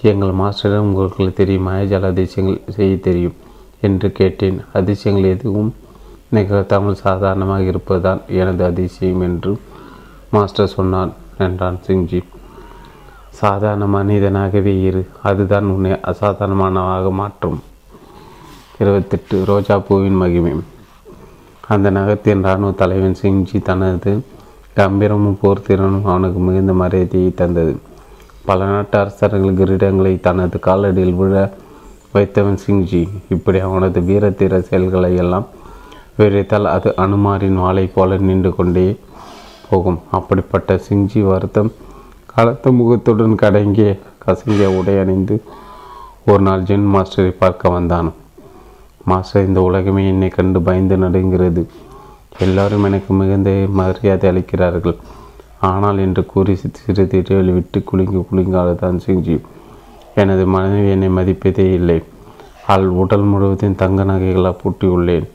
எங்கள் 0.02 0.30
மாஸ்டரிடம் 0.30 0.90
உங்களுக்கு 0.90 1.34
தெரியும் 1.34 1.68
மாயஜால 1.68 2.06
அதிசயங்கள் 2.06 2.74
செய்ய 2.74 2.98
தெரியும் 2.98 3.34
என்று 3.82 4.12
கேட்டேன். 4.12 4.62
அதிசயங்கள் 4.74 5.32
எதுவும் 5.32 5.76
நிகழ்த்தாமல் 6.34 7.02
சாதாரணமாக 7.06 7.62
இருப்பதுதான் 7.62 8.22
எனது 8.28 8.64
அதிசயம் 8.66 9.22
என்று 9.22 9.52
மாஸ்டர் 10.32 10.68
சொன்னார் 10.68 11.12
என்றான் 11.38 11.80
சிங்ஜி. 11.88 12.24
சாதாரண 13.30 13.86
மனிதனாகவே 13.98 14.74
இரு. 14.84 15.08
அதுதான் 15.24 15.66
உன்னை 15.66 15.92
அசாதாரணமானவாக 15.92 17.12
மாற்றும். 17.12 17.60
இருபத்தெட்டு. 18.80 19.46
ரோஜா 19.46 19.80
பூவின் 19.80 20.16
மகிமை. 20.16 20.54
அந்த 21.68 21.90
நகரத்தின் 21.90 22.44
இராணுவ 22.44 22.72
தலைவன் 22.72 23.20
சிங்ஜி 23.22 23.62
தனது 23.62 24.14
கம்பீரமும் 24.78 25.40
போர்த்திறனும் 25.42 26.04
அவனுக்கு 26.04 26.40
மிகுந்த 26.40 26.74
மரியாதையை 26.74 27.32
தந்தது. 27.34 27.74
பல 28.46 28.66
நாட்டு 28.66 28.96
அரசர்கள் 28.98 29.58
கிரீடங்களை 29.60 30.14
தனது 30.20 30.60
காலடியில் 30.66 31.16
விழ 31.16 31.34
வைத்தவன் 32.14 32.62
சிங்ஜி. 32.66 33.02
இப்படி 33.30 33.60
அவனது 33.60 34.00
வீரத்தீர 34.00 34.60
செயல்களை 34.60 35.16
எல்லாம் 35.16 35.48
விவரித்தால் 36.18 36.70
அது 36.76 36.90
அனுமாரின் 36.98 37.60
வாளை 37.64 37.86
போல 37.88 38.18
நின்று 38.18 38.56
கொண்டே 38.56 38.88
போகும். 39.70 40.00
அப்படிப்பட்ட 40.12 40.80
சிங்ஜி 40.88 41.22
வருத்தம் 41.22 41.72
கலத்த 42.34 42.72
முகத்துடன் 42.72 43.36
கடங்கிய 43.36 43.92
கசங்கிய 44.26 44.68
உடை 44.80 44.98
அணிந்து 45.00 45.36
ஒரு 46.26 46.42
நாள் 46.42 46.62
ஜென் 46.62 46.90
மாஸ்டரை 46.96 47.32
பார்க்க 47.38 47.70
வந்தான். 47.70 48.10
மாஸ்டர் 49.06 49.48
இந்த 49.48 49.62
உலகமே 49.62 50.08
என்னை 50.08 50.30
கண்டு 50.30 50.62
பயந்து 50.62 50.98
நடுங்கிறது 50.98 51.64
எல்லாரும் 52.40 52.84
எனக்கு 52.84 53.14
மிகுந்த 53.14 53.50
மரியாதை 53.70 54.30
அளிக்கிறார்கள். 54.30 54.98
ஆனால் 55.60 55.98
என்று 55.98 56.26
கூறி 56.26 56.56
சிறு 56.56 57.08
இடைவெளி 57.12 57.52
விட்டு 57.52 57.84
குலுங்கி 57.84 58.26
குலுங்கி 58.30 58.58
அழுதான் 58.58 59.02
சிங்ஜி. 59.06 59.42
எனது 60.16 60.46
மனைவி 60.46 60.90
என்னை 60.90 61.10
மதிப்பதே 61.10 61.74
இல்லை. 61.74 62.04
அவள் 62.68 62.88
உடல் 62.88 63.22
முழுவதும் 63.22 63.76
தங்க 63.76 64.04
நகைகளாக 64.04 64.56
பூட்டியுள்ளேன். 64.64 65.28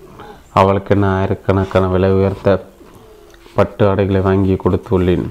அவளுக்கென 0.54 1.08
ஆயிரக்கணக்கான 1.16 1.86
விலை 1.86 2.12
உயர்த்த 2.12 2.66
பட்டு 3.54 3.88
ஆடைகளை 3.88 4.20
வாங்கி 4.20 4.54
கொடுத்துள்ளேன். 4.54 5.26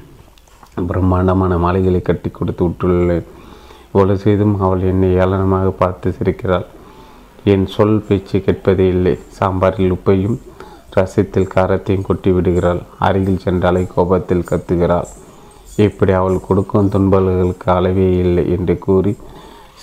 பிரம்மாண்டமான 0.88 1.58
மாலைகளை 1.58 2.02
கட்டி 2.02 2.30
கொடுத்து 2.30 2.68
விட்டுள்ளேன். 2.68 3.26
இவ்வளவு 3.94 4.18
செய்தும் 4.18 4.62
அவள் 4.62 4.82
என்னை 4.82 5.16
ஏளனமாக 5.16 5.70
பார்த்து 5.70 6.16
சிரிக்கிறாள். 6.20 6.66
என் 7.44 7.68
சொல் 7.68 8.04
பேச்சு 8.08 8.42
கேட்பதே 8.42 8.88
இல்லை. 8.88 9.20
சாம்பாரில் 9.40 9.96
உப்பையும் 9.98 10.40
ரசத்தில் 10.96 11.52
காரத்தையும் 11.56 12.08
கொட்டி 12.08 12.32
விடுகிறாள். 12.32 12.82
அருகில் 13.00 13.44
சென்றாலே 13.46 13.88
கோபத்தில் 13.96 14.48
கத்துகிறாள். 14.50 15.08
இப்படி 15.76 16.12
அவள் 16.12 16.46
கொடுக்கும் 16.48 16.90
துன்பல்களுக்கு 16.90 17.72
அளவே 17.72 18.18
இல்லை 18.18 18.44
என்று 18.50 18.80
கூறி 18.80 19.18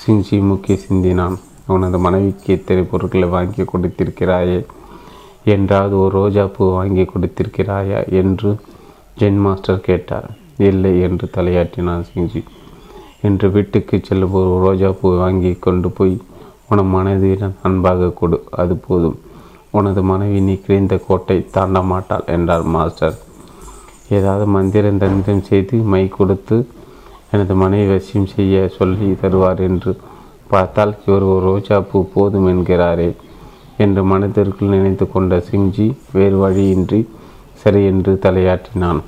சிஞ்சி 0.02 0.40
முக்கிய 0.40 0.78
சிந்தினான். 0.88 1.36
உனது 1.66 1.98
மனைவிக்கு 1.98 2.52
இத்தனை 2.52 2.82
பொருட்களை 2.82 3.28
வாங்கி 3.28 3.62
கொடுத்திருக்கிறாயே? 3.62 4.60
என்றாவது 5.44 5.94
ஒரு 5.98 6.12
ரோஜா 6.18 6.44
பூ 6.46 6.64
வாங்கி 6.72 7.02
கொடுத்திருக்கிறாயா? 7.02 8.00
என்று 8.20 8.50
ஜென் 9.18 9.40
மாஸ்டர் 9.40 9.80
கேட்டார். 9.80 10.28
இல்லை 10.58 11.00
என்று 11.00 11.28
தலையாட்டினான் 11.36 12.04
சிங்ஜி 12.08 12.42
என்று 13.22 13.50
வீட்டுக்கு 13.50 14.00
செல்லும் 14.02 14.32
ஒரு 14.32 14.58
ரோஜா 14.58 14.90
பூ 15.00 15.16
வாங்கி 15.16 15.52
கொண்டு 15.54 15.90
போய் 15.90 16.14
உனது 16.68 16.88
மனைவியிடம் 16.88 17.56
அன்பாக 17.62 18.10
கொடு. 18.10 18.44
அது 18.50 18.76
போதும். 18.76 19.18
உனது 19.78 20.00
மனைவி 20.10 20.40
நீ 20.46 20.54
கிழிந்த 20.64 20.94
கோட்டை 21.06 21.36
தாண்ட 21.54 21.80
மாட்டாள் 21.90 22.26
என்றார் 22.34 22.64
மாஸ்டர். 22.74 23.16
ஏதாவது 24.16 24.46
மந்திரம் 24.54 25.00
தந்திரம் 25.02 25.44
செய்து 25.48 25.76
மை 25.92 26.02
கொடுத்து 26.16 26.56
எனது 27.34 27.54
மனைவி 27.62 27.86
வசியம் 27.92 28.30
செய்ய 28.34 28.64
சொல்லி 28.78 29.08
தருவார் 29.22 29.60
என்று 29.68 29.92
பார்த்தால் 30.50 30.92
இவர் 31.06 31.24
ஒரு 31.32 31.40
ரோஜா 31.50 31.76
பூ 31.90 31.98
போதும் 32.14 32.48
என்கிறாரே 32.52 33.10
என்று 33.84 34.02
மனதிற்குள் 34.10 34.72
நினைத்து 34.74 35.04
கொண்ட 35.12 35.36
சிங்ஜி 35.48 35.86
வேறு 36.16 36.36
வழியின்றி 36.42 37.00
சரி 37.62 37.80
என்று 37.92 38.12
தலையாட்டினான். 38.24 39.00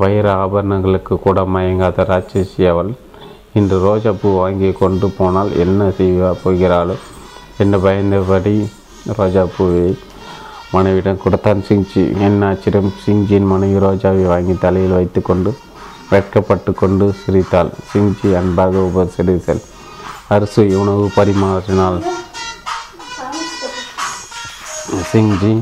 வைர 0.00 0.26
ஆபரணங்களுக்கு 0.44 1.14
கூட 1.24 1.40
மயங்காத 1.54 2.06
ராட்சசி 2.10 2.62
அவள் 2.70 2.92
இன்று 3.58 3.76
ரோஜா 3.86 4.12
பூ 4.20 4.28
வாங்கி 4.38 4.70
கொண்டு 4.80 5.08
போனால் 5.18 5.50
என்ன 5.64 5.90
செய்வா 5.98 6.30
போகிறாளோ 6.44 6.96
என்று 7.62 7.78
பயந்தபடி 7.86 8.54
ரோஜா 9.04 9.44
பூவை 9.56 9.98
மனைவிடம் 10.72 11.22
கொடுத்தான் 11.22 11.64
சிங்ஜி. 11.68 12.02
என்ன 12.18 12.46
ஆச்சரியம் 12.46 12.92
சிங்ஜியின் 13.06 13.50
மனைவி 13.52 13.86
ரோஜாவை 13.86 14.24
வாங்கி 14.26 14.54
தலையில் 14.60 14.96
வைத்துக்கொண்டு 14.98 15.58
வெட்கப்பட்டு 16.10 16.72
கொண்டு 16.72 17.14
சிரித்தாள். 17.24 17.70
சிங்ஜி 17.92 18.36
அன்பாக 18.36 18.78
உபசரித்தல். 18.78 19.62
அரிசி 20.28 20.74
உணவு 20.74 21.10
பரிமாறினாள் 21.16 21.98
சிங்ஜி 25.12 25.54